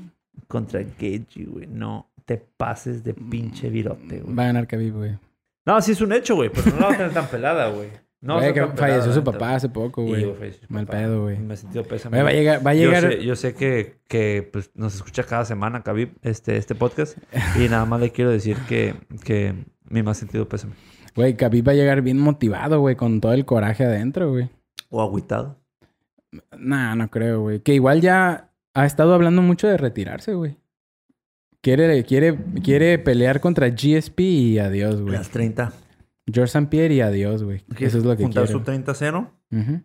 contra 0.49 0.81
Gaethje, 0.83 1.45
güey. 1.45 1.67
No 1.67 2.09
te 2.27 2.37
pases 2.37 3.03
de 3.03 3.15
pinche 3.15 3.71
virote, 3.71 4.21
güey. 4.21 4.35
Va 4.35 4.43
a 4.43 4.47
ganar 4.47 4.67
Khabib, 4.67 4.95
güey. 4.95 5.19
No, 5.65 5.81
sí 5.81 5.93
es 5.93 6.01
un 6.01 6.13
hecho, 6.13 6.35
güey. 6.35 6.51
Pero 6.51 6.73
no 6.73 6.81
la 6.81 6.87
va 6.89 6.93
a 6.93 6.97
tener 6.97 7.13
tan 7.13 7.27
pelada, 7.29 7.69
güey. 7.71 7.89
No 8.21 8.41
que 8.41 8.67
falleció 8.75 9.13
su 9.13 9.23
papá 9.23 9.55
hace 9.55 9.69
poco, 9.69 10.03
güey. 10.03 10.27
Mal 10.69 10.87
pedo, 10.87 11.23
güey. 11.23 11.39
Me 11.39 11.55
he 11.55 11.57
sentido 11.57 11.85
pésame. 11.85 12.23
Va 12.23 12.31
a 12.31 12.33
llegar, 12.33 12.67
va 12.67 12.71
a 12.73 12.75
llegar. 12.75 13.05
Yo 13.05 13.11
sé, 13.11 13.25
yo 13.25 13.37
sé 13.37 13.55
que, 13.55 14.01
que 14.09 14.49
pues, 14.53 14.71
nos 14.75 14.95
escucha 14.97 15.23
cada 15.23 15.45
semana, 15.45 15.83
Khabib, 15.83 16.17
este, 16.23 16.57
este 16.57 16.75
podcast. 16.75 17.19
y 17.57 17.69
nada 17.69 17.85
más 17.85 18.01
le 18.01 18.11
quiero 18.11 18.31
decir 18.31 18.57
que, 18.69 18.97
que 19.25 19.55
mi 19.89 20.03
más 20.03 20.19
sentido 20.19 20.49
pésame. 20.49 20.75
Güey, 21.15 21.37
Khabib 21.37 21.69
va 21.69 21.73
a 21.73 21.77
llegar 21.77 22.03
bien 22.03 22.19
motivado, 22.19 22.81
güey, 22.81 22.97
con 22.97 23.21
todo 23.21 23.33
el 23.33 23.45
coraje 23.45 23.85
adentro, 23.85 24.31
güey. 24.31 24.51
O 24.91 25.03
agüitado. 25.03 25.59
Nah, 26.59 26.95
no 26.95 27.09
creo, 27.11 27.43
güey. 27.43 27.61
Que 27.61 27.75
igual 27.75 28.01
ya 28.01 28.51
ha 28.75 28.87
estado 28.87 29.15
hablando 29.15 29.41
mucho 29.41 29.69
de 29.69 29.77
retirarse, 29.77 30.35
güey. 30.35 30.59
Quiere, 31.67 32.05
quiere, 32.05 32.39
quiere 32.63 32.97
pelear 33.01 33.41
contra 33.41 33.69
GSP 33.71 34.21
y 34.21 34.59
adiós, 34.61 35.01
güey. 35.03 35.15
Las 35.15 35.31
30. 35.31 35.73
George 36.33 36.45
St. 36.57 36.69
Pierre 36.69 36.95
y 36.95 37.01
adiós, 37.01 37.43
güey. 37.43 37.65
Eso 37.81 37.99
es 37.99 38.05
lo 38.05 38.17
que 38.17 38.23
Juntar 38.23 38.45
quiere. 38.47 38.53
su 38.57 38.65
30-0 38.65 39.31
Ujú. 39.51 39.81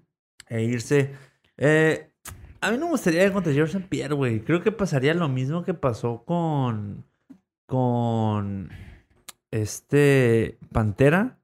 e 0.50 0.64
irse. 0.64 1.10
Eh, 1.58 2.12
a 2.62 2.70
mí 2.70 2.78
no 2.78 2.86
me 2.86 2.92
gustaría 2.92 3.24
ir 3.26 3.32
contra 3.32 3.52
George 3.52 3.72
St. 3.78 3.88
Pierre, 3.90 4.14
güey. 4.14 4.42
Creo 4.42 4.62
que 4.62 4.72
pasaría 4.72 5.16
lo 5.16 5.28
mismo 5.28 5.64
que 5.64 5.74
pasó 5.74 6.24
con. 6.24 7.04
Con. 7.66 8.70
Este. 9.50 10.60
Pantera. 10.72 11.40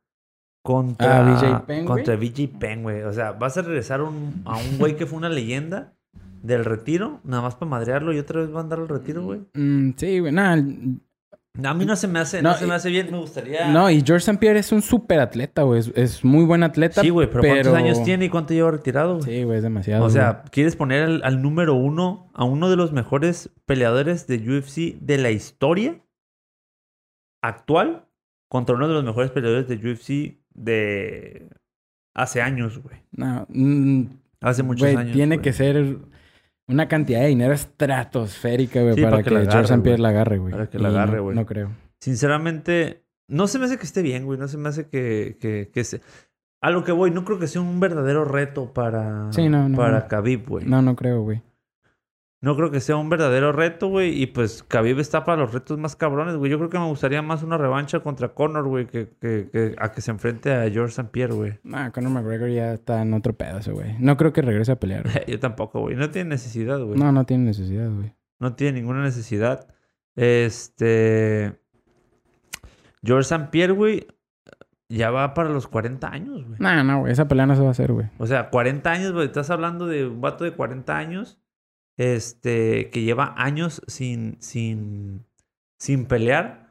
Contra. 0.63 1.19
Ah, 1.19 1.31
BJ 1.33 1.65
Penn. 1.65 1.85
Contra 1.85 2.15
BJ 2.15 2.47
Penn, 2.59 2.83
güey. 2.83 3.01
O 3.01 3.13
sea, 3.13 3.31
vas 3.31 3.57
a 3.57 3.63
regresar 3.63 4.01
un- 4.03 4.43
a 4.45 4.57
un 4.57 4.77
güey 4.77 4.95
que 4.97 5.07
fue 5.07 5.17
una 5.17 5.29
leyenda 5.29 5.93
del 6.41 6.65
retiro, 6.65 7.19
nada 7.23 7.43
más 7.43 7.55
para 7.55 7.69
madrearlo 7.69 8.13
y 8.13 8.19
otra 8.19 8.41
vez 8.41 8.53
va 8.53 8.59
a 8.59 8.63
andar 8.63 8.79
al 8.79 8.87
retiro, 8.89 9.23
güey. 9.23 9.41
Mm, 9.53 9.91
sí, 9.97 10.19
güey. 10.19 10.33
A 10.37 11.73
mí 11.73 11.85
no 11.85 11.95
se 11.95 12.07
me 12.07 12.19
hace, 12.19 12.41
no, 12.41 12.51
No, 12.51 12.55
se 12.57 12.67
me 12.67 12.75
hace 12.75 12.89
bien, 12.89 13.09
me 13.11 13.17
gustaría. 13.17 13.71
No, 13.71 13.89
y 13.89 14.03
George 14.05 14.17
St. 14.25 14.37
Pierre 14.37 14.59
es 14.59 14.71
un 14.71 14.81
súper 14.83 15.19
atleta, 15.19 15.63
güey. 15.63 15.79
Es, 15.79 15.91
es 15.95 16.23
muy 16.23 16.45
buen 16.45 16.61
atleta. 16.61 17.01
sí, 17.01 17.09
güey, 17.09 17.27
pero, 17.29 17.41
¿cuántos 17.41 17.73
años 17.73 18.03
tiene 18.03 18.25
y 18.25 18.29
cuánto 18.29 18.53
lleva 18.53 18.69
retirado, 18.71 19.17
güey? 19.17 19.23
Sí, 19.37 19.43
güey, 19.43 19.57
es 19.57 19.63
demasiado. 19.63 20.05
O 20.05 20.09
sea, 20.09 20.43
¿quieres 20.51 20.75
poner 20.75 21.03
al, 21.03 21.21
al 21.23 21.41
número 21.41 21.73
uno 21.73 22.29
a 22.33 22.43
uno 22.43 22.69
de 22.69 22.75
los 22.75 22.91
mejores 22.91 23.49
peleadores 23.65 24.27
de 24.27 24.35
UFC 24.37 24.99
de 25.01 25.17
la 25.17 25.31
historia 25.31 25.99
actual 27.41 28.05
contra 28.49 28.75
uno 28.75 28.87
de 28.87 28.93
los 28.93 29.03
mejores 29.03 29.31
peleadores 29.31 29.67
de 29.67 29.75
UFC 29.75 30.37
de 30.53 31.49
hace 32.13 32.41
años, 32.41 32.79
güey? 32.83 32.97
No, 33.11 33.45
mm, 33.49 34.03
Hace 34.41 34.61
muchos 34.61 34.81
güey, 34.81 34.95
años. 34.95 35.13
tiene 35.13 35.39
que 35.41 35.51
ser 35.53 35.97
una 36.67 36.87
cantidad 36.87 37.21
de 37.21 37.27
dinero 37.27 37.53
estratosférica, 37.53 38.81
güey, 38.81 38.95
Sí, 38.95 39.01
para, 39.01 39.11
para 39.17 39.23
que, 39.23 39.29
que 39.29 39.35
agarre, 39.37 39.61
St. 39.61 39.81
Pierre 39.81 40.01
la 40.01 40.09
agarre, 40.09 40.37
güey. 40.37 40.51
Para 40.51 40.69
que 40.69 40.79
la 40.79 40.89
agarre, 40.89 41.19
güey. 41.19 41.35
No, 41.35 41.45
creo. 41.45 41.71
Sinceramente, 42.01 43.03
no 43.27 43.47
se 43.47 43.59
me 43.59 43.65
hace 43.65 43.77
que 43.77 43.85
esté 43.85 44.01
bien, 44.01 44.25
güey. 44.25 44.39
No 44.39 44.47
se 44.47 44.57
me 44.57 44.69
hace 44.69 44.87
que, 44.87 45.37
que, 45.39 45.69
que 45.73 45.83
se... 45.83 46.01
A 46.61 46.71
lo 46.71 46.83
que 46.83 46.91
voy, 46.91 47.11
no 47.11 47.23
creo 47.23 47.37
que 47.39 47.47
sea 47.47 47.61
un 47.61 47.79
verdadero 47.79 48.25
reto 48.25 48.73
para, 48.73 49.31
Sí, 49.31 49.47
no, 49.47 49.69
no, 49.69 49.77
para. 49.77 50.07
Khabib, 50.07 50.47
güey. 50.47 50.65
No, 50.65 50.81
no 50.81 50.95
creo, 50.95 51.21
güey. 51.21 51.43
No 52.39 52.55
creo 52.55 52.69
que 52.69 52.81
sea 52.81 52.97
un 52.97 53.09
verdadero 53.09 53.51
reto, 53.51 53.87
güey. 53.87 54.21
Y 54.21 54.27
pues 54.27 54.63
Khabib 54.63 54.99
está 54.99 55.23
para 55.23 55.41
los 55.41 55.53
retos 55.53 55.79
más 55.79 55.95
cabrones, 55.95 56.35
güey. 56.35 56.51
Yo 56.51 56.57
creo 56.59 56.69
que 56.69 56.77
me 56.77 56.85
gustaría 56.85 57.21
más 57.23 57.41
una 57.41 57.57
revancha 57.57 58.01
contra 58.01 58.29
Conor, 58.35 58.67
güey, 58.67 58.85
que, 58.85 59.09
que, 59.19 59.49
que 59.51 59.75
a 59.79 59.91
que 59.91 60.01
se 60.01 60.11
enfrente 60.11 60.53
a 60.53 60.69
George 60.69 60.91
St. 60.91 61.09
Pierre, 61.11 61.33
güey. 61.33 61.59
Nah, 61.63 61.89
Conor 61.89 62.11
McGregor 62.11 62.49
ya 62.49 62.73
está 62.73 63.01
en 63.01 63.13
otro 63.15 63.33
pedazo, 63.33 63.73
güey. 63.73 63.95
No 63.99 64.17
creo 64.17 64.33
que 64.33 64.43
regrese 64.43 64.71
a 64.71 64.79
pelear. 64.79 65.25
Yo 65.27 65.39
tampoco, 65.39 65.81
güey. 65.81 65.95
No 65.95 66.11
tiene 66.11 66.29
necesidad, 66.29 66.79
güey. 66.79 66.99
No, 66.99 67.11
no 67.11 67.25
tiene 67.25 67.45
necesidad, 67.45 67.89
güey. 67.89 68.13
No 68.39 68.53
tiene 68.53 68.79
ninguna 68.79 69.01
necesidad. 69.01 69.67
Este. 70.15 71.59
George 73.03 73.33
St. 73.33 73.49
Pierre, 73.49 73.73
güey, 73.73 74.05
ya 74.89 75.11
va 75.11 75.33
para 75.33 75.49
los 75.49 75.67
40 75.67 76.07
años, 76.07 76.45
güey. 76.45 76.59
No, 76.59 76.83
no, 76.83 76.99
güey. 76.99 77.11
Esa 77.11 77.27
pelea 77.27 77.45
no 77.45 77.55
se 77.55 77.61
va 77.61 77.69
a 77.69 77.71
hacer, 77.71 77.91
güey. 77.91 78.07
O 78.19 78.27
sea, 78.27 78.49
40 78.49 78.91
años, 78.91 79.13
güey. 79.13 79.25
Estás 79.25 79.49
hablando 79.49 79.87
de 79.87 80.07
un 80.07 80.21
vato 80.21 80.43
de 80.43 80.51
40 80.51 80.95
años. 80.95 81.39
Este, 81.97 82.89
que 82.91 83.01
lleva 83.01 83.33
años 83.37 83.81
sin, 83.87 84.37
sin, 84.39 85.25
sin 85.77 86.05
pelear. 86.05 86.67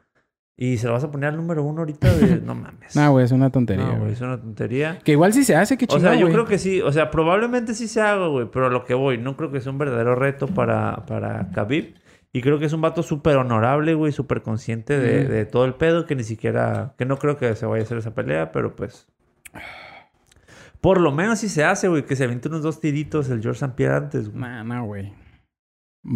Y 0.59 0.77
se 0.77 0.87
lo 0.87 0.93
vas 0.93 1.03
a 1.03 1.11
poner 1.11 1.29
al 1.29 1.37
número 1.37 1.63
uno 1.63 1.79
ahorita 1.81 2.11
de. 2.15 2.37
No 2.41 2.55
mames. 2.55 2.95
No, 2.95 3.11
güey, 3.11 3.25
es 3.25 3.31
una 3.31 3.51
tontería, 3.51 3.85
No, 3.85 3.99
güey, 3.99 4.13
es 4.13 4.21
una 4.21 4.41
tontería. 4.41 4.97
Que 5.03 5.11
igual 5.11 5.31
si 5.33 5.43
se 5.43 5.55
hace, 5.55 5.77
qué 5.77 5.85
O 5.85 5.87
chingado, 5.87 6.13
sea, 6.15 6.19
yo 6.21 6.31
creo 6.31 6.45
que 6.45 6.57
sí. 6.57 6.81
O 6.81 6.91
sea, 6.91 7.11
probablemente 7.11 7.75
sí 7.75 7.87
se 7.87 8.01
haga, 8.01 8.27
güey. 8.27 8.47
Pero 8.51 8.65
a 8.65 8.69
lo 8.69 8.83
que 8.83 8.95
voy, 8.95 9.19
no 9.19 9.37
creo 9.37 9.51
que 9.51 9.61
sea 9.61 9.71
un 9.71 9.77
verdadero 9.77 10.15
reto 10.15 10.47
para, 10.47 11.05
para 11.05 11.51
Khabib. 11.51 11.93
Y 12.33 12.41
creo 12.41 12.57
que 12.57 12.65
es 12.65 12.73
un 12.73 12.81
vato 12.81 13.03
súper 13.03 13.37
honorable, 13.37 13.93
güey. 13.93 14.11
Súper 14.11 14.41
consciente 14.41 14.97
de, 14.99 15.25
Mm. 15.25 15.27
de 15.29 15.45
todo 15.45 15.65
el 15.65 15.75
pedo. 15.75 16.05
Que 16.07 16.15
ni 16.15 16.23
siquiera... 16.23 16.95
Que 16.97 17.05
no 17.05 17.17
creo 17.19 17.37
que 17.37 17.55
se 17.55 17.65
vaya 17.67 17.83
a 17.83 17.85
hacer 17.85 17.97
esa 17.99 18.15
pelea. 18.15 18.51
Pero 18.51 18.75
pues... 18.75 19.07
Por 20.81 21.01
lo 21.01 21.11
menos 21.11 21.39
si 21.39 21.49
se 21.49 21.63
hace, 21.63 21.87
güey. 21.87 22.05
Que 22.05 22.15
se 22.15 22.23
aviente 22.23 22.47
unos 22.47 22.61
dos 22.61 22.79
tiritos 22.79 23.29
el 23.29 23.41
George 23.41 23.59
St. 23.59 23.75
Pierre 23.75 23.95
antes, 23.95 24.29
güey. 24.29 24.41
No, 24.41 24.63
no, 24.63 24.85
güey. 24.85 25.13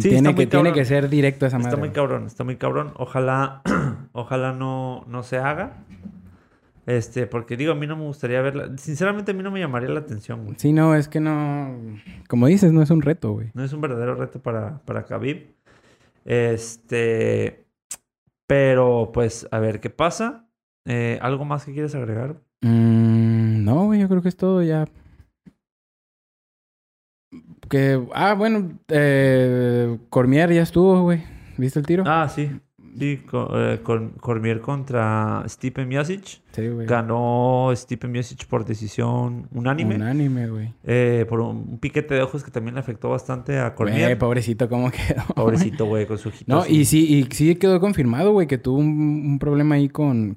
Sí, 0.00 0.08
tiene, 0.08 0.34
que, 0.34 0.46
tiene 0.46 0.72
que 0.72 0.84
ser 0.84 1.08
directo 1.08 1.44
esa 1.44 1.58
madre. 1.58 1.70
Está 1.70 1.78
muy 1.78 1.88
güey. 1.88 1.94
cabrón, 1.94 2.26
está 2.26 2.44
muy 2.44 2.56
cabrón. 2.56 2.92
Ojalá, 2.96 3.62
ojalá 4.12 4.52
no, 4.52 5.04
no 5.06 5.22
se 5.22 5.36
haga. 5.36 5.84
Este, 6.86 7.26
porque 7.26 7.56
digo, 7.56 7.72
a 7.72 7.74
mí 7.74 7.86
no 7.86 7.96
me 7.96 8.04
gustaría 8.04 8.40
verla. 8.40 8.70
Sinceramente, 8.76 9.32
a 9.32 9.34
mí 9.34 9.42
no 9.42 9.50
me 9.50 9.60
llamaría 9.60 9.90
la 9.90 10.00
atención, 10.00 10.44
güey. 10.44 10.56
Sí, 10.58 10.72
no, 10.72 10.94
es 10.94 11.08
que 11.08 11.20
no... 11.20 11.76
Como 12.28 12.46
dices, 12.46 12.72
no 12.72 12.82
es 12.82 12.90
un 12.90 13.02
reto, 13.02 13.32
güey. 13.32 13.50
No 13.54 13.62
es 13.62 13.72
un 13.72 13.80
verdadero 13.80 14.14
reto 14.14 14.40
para, 14.40 14.78
para 14.84 15.04
Khabib. 15.04 15.54
Este, 16.24 17.66
pero 18.46 19.10
pues, 19.12 19.46
a 19.50 19.58
ver 19.58 19.80
qué 19.80 19.90
pasa. 19.90 20.48
Eh, 20.84 21.18
¿Algo 21.22 21.44
más 21.44 21.64
que 21.64 21.72
quieres 21.72 21.94
agregar? 21.94 22.40
Mm, 22.62 23.01
yo 24.02 24.08
creo 24.08 24.22
que 24.22 24.28
es 24.28 24.36
todo 24.36 24.62
ya. 24.62 24.86
Que, 27.68 28.02
ah, 28.14 28.34
bueno, 28.34 28.78
eh, 28.88 29.98
Cormier 30.10 30.52
ya 30.52 30.62
estuvo, 30.62 31.02
güey. 31.02 31.22
¿Viste 31.56 31.78
el 31.78 31.86
tiro? 31.86 32.04
Ah, 32.06 32.28
sí. 32.28 32.50
Sí, 32.98 33.22
eh, 33.54 33.80
Cormier 34.20 34.60
contra 34.60 35.42
Stipe 35.48 35.86
Miocic. 35.86 36.42
sí, 36.52 36.68
güey. 36.68 36.86
Ganó 36.86 37.70
Stipe 37.74 38.06
Miocic 38.06 38.44
por 38.46 38.66
decisión 38.66 39.48
unánime. 39.54 39.94
Unánime, 39.94 40.48
güey. 40.48 40.74
Eh, 40.84 41.24
por 41.26 41.40
un, 41.40 41.78
piquete 41.78 42.14
de 42.16 42.20
ojos 42.22 42.44
que 42.44 42.50
también 42.50 42.74
le 42.74 42.80
afectó 42.80 43.08
bastante 43.08 43.56
a 43.58 43.70
Güey, 43.70 43.74
Cormier. 43.76 44.18
pobrecito, 44.18 44.68
¿cómo 44.68 44.90
quedó? 44.90 45.22
güey? 45.24 45.34
Pobrecito, 45.34 45.86
güey, 45.86 46.06
con 46.06 46.18
su 46.18 46.28
ojito 46.28 46.52
No, 46.54 46.60
así. 46.60 46.80
y 46.80 46.84
sí, 46.84 47.06
y 47.30 47.34
sí 47.34 47.54
quedó 47.56 47.80
confirmado, 47.80 48.32
güey, 48.32 48.46
que 48.46 48.58
tuvo 48.58 48.76
un, 48.80 48.88
un 49.26 49.38
problema 49.38 49.76
ahí 49.76 49.88
con... 49.88 50.34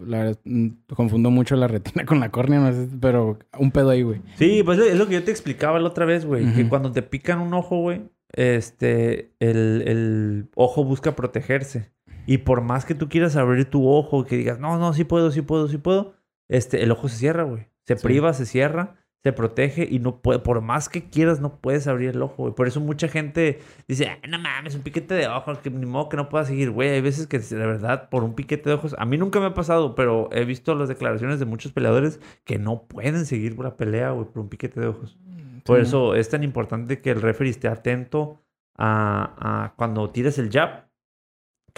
la, 0.00 0.36
mm, 0.44 0.68
confundo 0.94 1.30
mucho 1.30 1.56
la 1.56 1.68
retina 1.68 2.04
con 2.06 2.20
la 2.20 2.30
córnea, 2.30 2.60
no 2.60 2.72
sé, 2.72 2.88
pero 3.00 3.38
un 3.58 3.70
pedo 3.70 3.90
ahí, 3.90 4.02
güey. 4.02 4.20
Sí, 4.36 4.62
pues 4.64 4.78
es 4.78 4.96
lo 4.98 5.06
que 5.06 5.14
yo 5.14 5.24
te 5.24 5.30
explicaba 5.30 5.78
la 5.78 5.88
otra 5.88 6.04
vez, 6.04 6.24
güey. 6.24 6.52
Que 6.54 6.68
cuando 6.68 6.92
te 6.92 7.02
pican 7.02 7.40
un 7.40 7.54
ojo, 7.54 7.80
güey, 7.80 8.02
este, 8.32 9.32
el, 9.40 9.82
el 9.86 10.48
ojo 10.54 10.84
busca 10.84 11.14
protegerse. 11.16 11.90
Y 12.26 12.38
por 12.38 12.60
más 12.60 12.84
que 12.84 12.94
tú 12.94 13.08
quieras 13.08 13.36
abrir 13.36 13.64
tu 13.66 13.88
ojo, 13.88 14.24
que 14.24 14.36
digas, 14.36 14.58
no, 14.60 14.78
no, 14.78 14.92
sí 14.92 15.04
puedo, 15.04 15.30
sí 15.30 15.40
puedo, 15.42 15.66
sí 15.68 15.78
puedo, 15.78 16.14
este, 16.48 16.82
el 16.82 16.90
ojo 16.92 17.08
se 17.08 17.16
cierra, 17.16 17.44
güey. 17.44 17.68
Se 17.86 17.96
Sí. 17.96 18.02
priva, 18.04 18.34
se 18.34 18.44
cierra, 18.44 18.96
se 19.24 19.32
protege 19.32 19.86
y 19.90 19.98
no 19.98 20.20
puede, 20.22 20.38
por 20.38 20.60
más 20.60 20.88
que 20.88 21.08
quieras, 21.10 21.40
no 21.40 21.56
puedes 21.60 21.86
abrir 21.88 22.10
el 22.10 22.22
ojo, 22.22 22.34
güey. 22.44 22.54
Por 22.54 22.68
eso 22.68 22.80
mucha 22.80 23.08
gente 23.08 23.58
dice, 23.88 24.06
"Ah, 24.08 24.18
no 24.28 24.38
mames, 24.38 24.74
un 24.76 24.82
piquete 24.82 25.14
de 25.14 25.26
ojos, 25.26 25.58
que 25.58 25.70
ni 25.70 25.86
modo 25.86 26.08
que 26.08 26.16
no 26.16 26.28
pueda 26.28 26.44
seguir, 26.44 26.70
güey. 26.70 26.90
Hay 26.90 27.00
veces 27.00 27.26
que, 27.26 27.38
de 27.38 27.56
verdad, 27.56 28.08
por 28.10 28.22
un 28.24 28.34
piquete 28.34 28.70
de 28.70 28.76
ojos, 28.76 28.94
a 28.98 29.04
mí 29.04 29.18
nunca 29.18 29.40
me 29.40 29.46
ha 29.46 29.54
pasado, 29.54 29.94
pero 29.94 30.28
he 30.32 30.44
visto 30.44 30.74
las 30.74 30.88
declaraciones 30.88 31.40
de 31.40 31.46
muchos 31.46 31.72
peleadores 31.72 32.20
que 32.44 32.58
no 32.58 32.82
pueden 32.82 33.26
seguir 33.26 33.58
la 33.58 33.76
pelea, 33.76 34.10
güey, 34.12 34.26
por 34.26 34.42
un 34.42 34.48
piquete 34.48 34.80
de 34.80 34.86
ojos. 34.86 35.18
Por 35.64 35.76
Sí, 35.78 35.82
eso 35.82 36.14
es 36.14 36.28
tan 36.28 36.44
importante 36.44 37.00
que 37.00 37.10
el 37.10 37.20
referee 37.20 37.50
esté 37.50 37.68
atento 37.68 38.40
a, 38.76 39.64
a 39.64 39.74
cuando 39.74 40.08
tires 40.10 40.38
el 40.38 40.50
jab, 40.50 40.87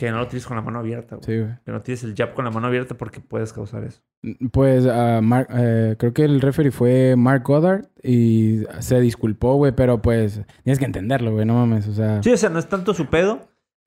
que 0.01 0.11
no 0.11 0.16
lo 0.16 0.28
tires 0.28 0.46
con 0.46 0.57
la 0.57 0.62
mano 0.62 0.78
abierta, 0.78 1.16
güey. 1.16 1.26
Sí, 1.26 1.38
güey. 1.44 1.55
Que 1.62 1.72
no 1.72 1.82
tires 1.82 2.03
el 2.05 2.14
jab 2.16 2.32
con 2.32 2.46
la 2.46 2.51
mano 2.51 2.68
abierta 2.68 2.94
porque 2.96 3.20
puedes 3.20 3.53
causar 3.53 3.84
eso. 3.84 4.01
Pues 4.51 4.86
ah, 4.86 5.20
Mark- 5.22 5.48
eh, 5.51 5.94
creo 5.98 6.14
que 6.14 6.24
el 6.24 6.40
referee 6.40 6.70
fue 6.70 7.16
Mark 7.18 7.42
Goddard 7.44 7.84
y 8.03 8.62
se 8.78 8.98
disculpó, 8.98 9.57
güey, 9.57 9.72
pero 9.72 10.01
pues 10.01 10.40
tienes 10.64 10.78
que 10.78 10.86
entenderlo, 10.86 11.32
güey, 11.32 11.44
no 11.44 11.53
mames, 11.53 11.86
o 11.86 11.92
sea... 11.92 12.22
Sí, 12.22 12.32
o 12.32 12.36
sea, 12.38 12.48
no 12.48 12.59
es 12.59 12.66
tanto 12.66 12.94
su 12.94 13.07
pedo, 13.11 13.40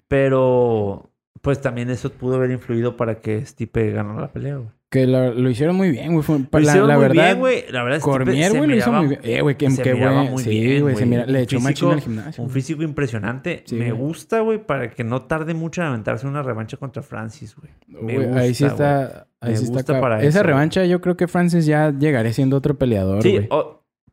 pero 0.08 1.10
pues 1.42 1.60
también 1.60 1.90
eso 1.90 2.12
pudo 2.12 2.36
haber 2.36 2.52
influido 2.52 2.96
para 2.96 3.20
que 3.20 3.44
Stipe 3.44 3.90
ganara 3.92 4.22
la 4.22 4.32
pelea, 4.32 4.58
güey. 4.58 4.70
Que 4.94 5.08
lo, 5.08 5.34
lo 5.34 5.50
hicieron 5.50 5.76
muy 5.76 5.90
bien, 5.90 6.14
güey. 6.14 6.24
Lo 6.28 6.46
la, 6.52 6.60
hicieron 6.62 6.88
la 6.88 6.94
muy 6.96 7.02
verdad, 7.02 7.24
bien, 7.26 7.40
güey. 7.40 7.64
La 7.72 7.84
verdad, 7.84 7.98
Stipe 8.00 8.12
Cormier, 8.12 8.52
se 8.52 8.58
güey, 8.60 8.70
lo 8.70 8.76
hizo 8.76 8.92
muy 8.92 9.08
bien. 9.08 9.20
Eh, 9.24 9.42
güey, 9.42 9.58
qué, 9.58 9.72
se 9.72 9.94
miraba 9.96 10.24
muy 10.26 10.44
Sí, 10.44 10.50
bien, 10.52 10.82
güey, 10.84 10.96
se 10.96 11.00
güey. 11.06 11.10
mira- 11.10 11.26
le 11.26 11.42
echó 11.42 11.60
machín 11.60 11.90
al 11.90 12.02
gimnasio. 12.02 12.44
Un 12.44 12.50
güey. 12.50 12.62
físico 12.62 12.84
impresionante. 12.84 13.64
Sí, 13.66 13.76
me 13.76 13.92
güey. 13.92 14.00
gusta, 14.08 14.42
güey, 14.42 14.64
para 14.64 14.92
que 14.92 15.04
no 15.04 15.24
tarde 15.24 15.56
mucho 15.56 15.82
en 15.82 15.88
aventarse 15.88 16.28
una 16.28 16.44
revancha 16.44 16.78
contra 16.78 17.02
Francis, 17.02 17.56
güey. 17.56 17.72
Me 17.88 18.40
ahí 18.40 18.54
sí 18.54 18.66
está... 18.66 19.26
Ahí 19.42 19.52
Me 19.54 19.58
sí 19.58 19.64
está 19.64 19.74
gusta 19.78 19.94
cab- 19.96 20.02
para 20.02 20.20
Esa 20.20 20.28
eso, 20.40 20.44
revancha 20.44 20.86
yo 20.86 21.02
creo 21.02 21.18
que 21.18 21.28
Francis 21.28 21.66
ya 21.66 21.92
llegaré 21.92 22.32
siendo 22.32 22.56
otro 22.56 22.78
peleador, 22.78 23.24
Sí, 23.24 23.40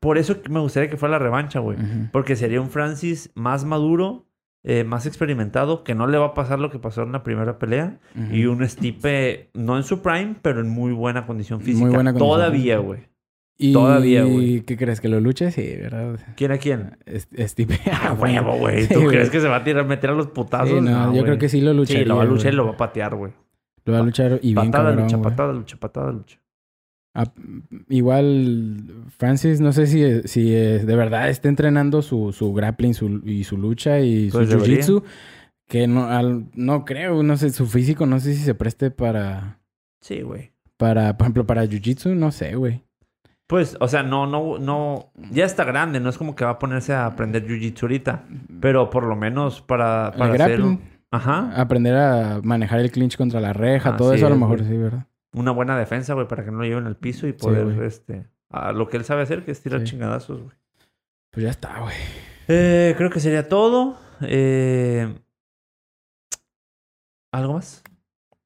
por 0.01 0.17
eso 0.17 0.37
me 0.49 0.61
gustaría 0.61 0.89
que 0.89 0.97
fuera 0.97 1.13
la 1.13 1.19
revancha, 1.19 1.59
güey. 1.61 1.77
Porque 2.11 2.35
sería 2.37 2.61
un 2.63 2.71
Francis 2.71 3.31
más 3.35 3.67
maduro, 3.67 4.25
eh, 4.63 4.85
más 4.85 5.07
experimentado, 5.07 5.85
que 5.85 5.95
no 5.95 6.07
le 6.07 6.19
va 6.19 6.27
a 6.27 6.35
pasar 6.35 6.59
lo 6.59 6.71
que 6.71 6.79
pasó 6.79 7.03
en 7.03 7.13
la 7.13 7.23
primera 7.23 7.59
pelea. 7.59 7.99
Y 8.33 8.45
un 8.47 8.67
Stipe, 8.69 9.51
no 9.55 9.77
en 9.77 9.85
su 9.85 10.03
prime, 10.03 10.37
pero 10.43 10.61
en 10.61 10.69
muy 10.69 10.93
buena 10.93 11.27
condición 11.27 11.59
Muy 11.61 11.67
física. 11.67 11.89
buena 11.89 12.13
condición 12.13 12.29
Todavía, 12.39 12.79
güey. 12.79 13.01
Y... 13.63 13.73
todavía, 13.75 14.25
güey. 14.25 14.63
¿Qué 14.63 14.77
crees? 14.79 15.01
¿Que 15.03 15.09
lo 15.09 15.21
luche? 15.21 15.51
Sí, 15.51 15.77
¿verdad? 15.81 16.19
¿Quién 16.35 16.51
a 16.53 16.57
quién? 16.59 16.97
Es- 17.05 17.29
Steve. 17.39 17.79
A 17.93 18.15
huevo, 18.15 18.57
güey. 18.57 18.89
¿Tú 18.89 19.05
crees 19.07 19.29
que 19.31 19.41
se 19.41 19.49
va 19.49 19.57
a 19.57 19.65
tirar, 19.65 19.85
meter 19.87 20.11
a 20.11 20.15
los 20.15 20.29
putazos? 20.29 20.69
Sí, 20.71 20.81
no, 20.81 21.15
yo 21.15 21.23
creo 21.25 21.37
que 21.39 21.49
sí 21.51 21.61
lo 21.61 21.75
lucharía. 21.75 22.03
Sí, 22.05 22.09
lo 22.09 22.17
va 22.17 22.23
a 22.23 22.27
luchar 22.27 22.53
y 22.53 22.57
lo 22.57 22.65
va 22.67 22.73
a 22.73 22.77
patear, 22.79 23.15
güey. 23.17 23.33
Lo 23.85 23.93
va 23.95 23.99
a 24.01 24.03
luchar 24.03 24.39
y 24.43 24.55
bien 24.55 24.71
Patada, 24.71 24.85
cabrón, 24.91 25.03
lucha, 25.05 25.17
güey. 25.17 25.31
patada, 25.31 25.53
lucha, 25.53 25.77
patada, 25.79 26.13
lucha. 26.13 26.39
A- 27.15 27.33
igual 27.89 29.05
Francis, 29.19 29.61
no 29.61 29.73
sé 29.73 29.87
si, 29.87 30.23
si 30.29 30.55
eh, 30.55 30.79
de 30.85 30.97
verdad 30.97 31.29
está 31.29 31.49
entrenando 31.49 32.03
su, 32.03 32.33
su 32.33 32.53
grappling 32.53 32.95
su- 32.95 33.23
y 33.25 33.45
su 33.45 33.57
lucha 33.57 34.01
y 34.01 34.31
Pues 34.31 34.49
su 34.51 34.59
jiu-jitsu. 34.59 35.03
Que 35.69 35.87
no, 35.87 36.07
al- 36.07 36.47
no 36.55 36.85
creo, 36.85 37.23
no 37.23 37.37
sé, 37.37 37.51
su 37.51 37.67
físico 37.67 38.05
no 38.07 38.19
sé 38.19 38.35
si 38.35 38.43
se 38.43 38.55
preste 38.55 38.91
para, 38.91 39.61
Sí, 40.01 40.21
güey. 40.23 40.53
para 40.77 41.17
por 41.17 41.25
ejemplo, 41.27 41.47
para 41.47 41.65
jiu-jitsu, 41.65 42.15
no 42.17 42.31
sé, 42.33 42.57
güey. 42.57 42.83
Pues, 43.47 43.77
o 43.81 43.89
sea, 43.89 44.03
no, 44.05 44.27
no, 44.29 44.59
no. 44.59 45.11
Ya 45.33 45.45
está 45.45 45.65
grande, 45.65 45.99
no 45.99 46.09
es 46.11 46.19
como 46.19 46.37
que 46.37 46.45
va 46.45 46.53
a 46.53 46.59
ponerse 46.61 46.93
a 46.93 47.07
aprender 47.07 47.45
jiu-jitsu 47.47 47.83
ahorita. 47.83 48.25
Pero 48.61 48.91
por 48.91 49.05
lo 49.05 49.17
menos 49.17 49.61
para, 49.61 50.11
El 50.13 50.19
para 50.19 50.35
hacer 50.35 50.49
grappling, 50.59 50.81
ajá, 51.11 51.53
aprender 51.61 51.97
a 51.97 52.41
manejar 52.45 52.79
el 52.81 52.93
clinch 52.93 53.17
contra 53.17 53.41
la 53.41 53.53
reja, 53.53 53.97
todo 53.97 54.11
Así 54.11 54.19
eso 54.19 54.27
a 54.27 54.31
lo 54.31 54.37
es, 54.37 54.41
mejor 54.41 54.59
güey. 54.59 54.71
sí, 54.71 54.77
¿verdad? 54.77 55.07
Una 55.33 55.51
buena 55.53 55.79
defensa, 55.79 56.15
güey, 56.15 56.27
para 56.29 56.45
que 56.45 56.51
no 56.51 56.59
lo 56.59 56.65
lleven 56.65 56.87
al 56.87 56.97
piso 56.97 57.27
y 57.27 57.33
poder, 57.33 57.83
este, 57.83 58.27
a 58.51 58.73
lo 58.73 58.89
que 58.89 58.97
él 58.97 59.05
sabe 59.05 59.23
hacer, 59.23 59.45
que 59.45 59.51
es 59.53 59.63
tirar 59.63 59.81
Sí. 59.81 59.87
chingadazos, 59.87 60.43
güey. 60.43 60.57
Pues 61.31 61.45
ya 61.45 61.51
está, 61.51 61.79
güey. 61.81 61.95
Eh, 62.49 62.95
creo 62.97 63.11
que 63.11 63.21
sería 63.21 63.49
todo. 63.49 63.97
Eh, 64.23 65.15
¿Algo 67.33 67.55
más? 67.55 67.83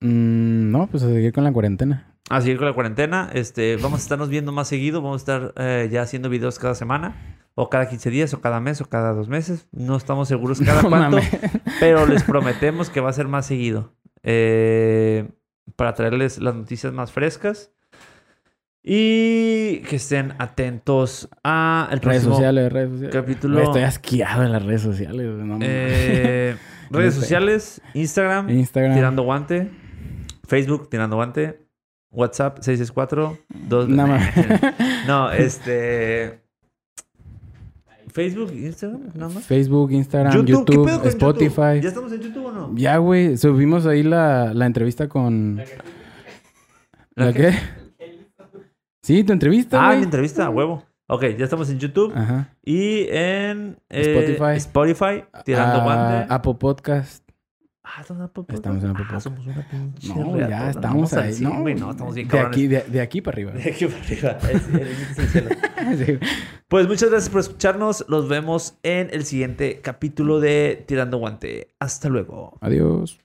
Mm, 0.00 0.70
no, 0.70 0.86
pues 0.88 1.02
a 1.02 1.08
seguir 1.08 1.32
con 1.32 1.44
la 1.44 1.52
cuarentena. 1.52 2.14
A 2.30 2.40
seguir 2.40 2.58
con 2.58 2.66
la 2.66 2.74
cuarentena. 2.74 3.30
Este, 3.32 3.76
vamos 3.76 4.00
a 4.00 4.02
estarnos 4.02 4.28
viendo 4.28 4.52
más 4.52 4.68
seguido. 4.68 5.00
Vamos 5.00 5.22
a 5.22 5.22
estar 5.22 5.54
eh, 5.56 5.88
ya 5.90 6.02
haciendo 6.02 6.28
videos 6.28 6.58
cada 6.58 6.74
semana. 6.74 7.38
O 7.54 7.70
cada 7.70 7.88
15 7.88 8.10
días, 8.10 8.34
o 8.34 8.40
cada 8.40 8.60
mes, 8.60 8.80
o 8.80 8.86
cada 8.86 9.12
dos 9.12 9.28
meses. 9.28 9.68
No 9.72 9.96
estamos 9.96 10.28
seguros 10.28 10.60
cada 10.64 10.82
No 10.82 10.88
cuánto. 10.90 11.18
pero 11.80 12.04
les 12.06 12.24
prometemos 12.24 12.90
que 12.90 13.00
va 13.00 13.10
a 13.10 13.14
ser 13.14 13.28
más 13.28 13.46
seguido. 13.46 13.94
Eh, 14.22 15.30
para 15.76 15.94
traerles 15.94 16.38
las 16.38 16.54
noticias 16.54 16.92
más 16.92 17.12
frescas. 17.12 17.70
Y 18.86 19.78
que 19.88 19.96
estén 19.96 20.34
atentos 20.38 21.30
a 21.42 21.88
el 21.90 22.00
Redes 22.00 22.24
próximo 22.24 22.34
sociales, 22.34 22.70
redes 22.72 22.90
sociales. 22.90 23.14
capítulo. 23.14 23.62
Estoy 23.62 23.82
asqueado 23.82 24.42
en 24.42 24.52
las 24.52 24.62
redes 24.62 24.82
sociales, 24.82 25.26
no. 25.26 25.58
Eh, 25.62 26.54
redes 26.90 27.14
sé. 27.14 27.20
sociales, 27.20 27.80
Instagram, 27.94 28.50
Instagram. 28.50 28.94
Tirando 28.94 29.22
Guante, 29.22 29.70
Facebook, 30.46 30.90
Tirando 30.90 31.16
Guante, 31.16 31.66
WhatsApp, 32.10 32.58
664 32.60 33.38
2 33.68 33.88
No. 33.88 34.18
No, 35.06 35.32
este... 35.32 36.43
Facebook, 38.14 38.52
Instagram, 38.54 39.00
nada 39.14 39.34
más. 39.34 39.44
Facebook, 39.44 39.90
Instagram, 39.90 40.32
YouTube, 40.32 40.48
YouTube, 40.48 40.66
¿qué 40.84 40.88
pedo 40.88 40.98
con 41.00 41.08
Spotify. 41.08 41.46
YouTube? 41.50 41.82
¿Ya 41.82 41.88
estamos 41.88 42.12
en 42.12 42.20
YouTube 42.20 42.46
o 42.46 42.52
no? 42.52 42.70
Ya, 42.76 42.96
güey, 42.98 43.36
subimos 43.36 43.86
ahí 43.86 44.04
la, 44.04 44.54
la 44.54 44.66
entrevista 44.66 45.08
con... 45.08 45.56
¿La 47.16 47.26
¿La 47.26 47.32
qué? 47.32 47.40
qué? 47.50 47.54
Sí, 49.02 49.24
tu 49.24 49.32
entrevista, 49.32 49.84
Ah, 49.88 49.94
la 49.96 50.02
entrevista, 50.04 50.46
a 50.46 50.50
huevo. 50.50 50.84
Ok, 51.08 51.22
ya 51.36 51.44
estamos 51.44 51.68
en 51.70 51.78
YouTube 51.80 52.12
Ajá. 52.16 52.54
y 52.64 53.06
en 53.10 53.76
eh, 53.90 54.00
Spotify. 54.36 54.56
Spotify, 54.56 55.24
Tirando 55.44 55.80
Ah, 55.80 55.84
Guante. 55.84 56.32
Apple 56.34 56.54
Podcast. 56.54 57.23
Ah, 57.96 58.00
¿estamos 58.00 58.20
en 58.20 58.24
Apple 58.24 58.42
Podcast? 58.42 58.56
Estamos 58.58 58.84
en 58.84 58.90
Apple 58.90 59.04
Ah, 59.04 59.06
Podcast. 59.06 59.24
somos 59.24 59.46
una 59.46 59.68
pinche 59.68 60.08
No, 60.14 60.38
ya 60.48 60.70
estamos 60.70 61.12
ahí. 61.12 61.32
cien, 61.32 61.50
No, 61.50 61.60
güey, 61.60 61.74
no, 61.74 61.90
estamos 61.92 62.14
bien 62.14 62.26
de 62.26 62.32
cabrones. 62.32 62.56
aquí, 62.56 62.66
de, 62.66 62.80
de 62.82 63.00
aquí 63.00 63.20
para 63.20 63.34
arriba. 63.36 63.52
De 63.52 63.70
aquí 63.70 63.86
para 63.86 63.98
arriba. 64.04 64.38
Es- 64.52 65.18
es 65.18 65.30
cielo. 65.32 65.50
Sí. 65.98 66.18
Pues 66.68 66.88
muchas 66.88 67.10
gracias 67.10 67.28
por 67.30 67.40
escucharnos. 67.40 68.06
Los 68.08 68.26
vemos 68.28 68.78
en 68.82 69.10
el 69.12 69.24
siguiente 69.26 69.80
capítulo 69.82 70.40
de 70.40 70.82
Tirando 70.88 71.18
Guante. 71.18 71.68
Hasta 71.78 72.08
luego. 72.08 72.56
Adiós. 72.62 73.20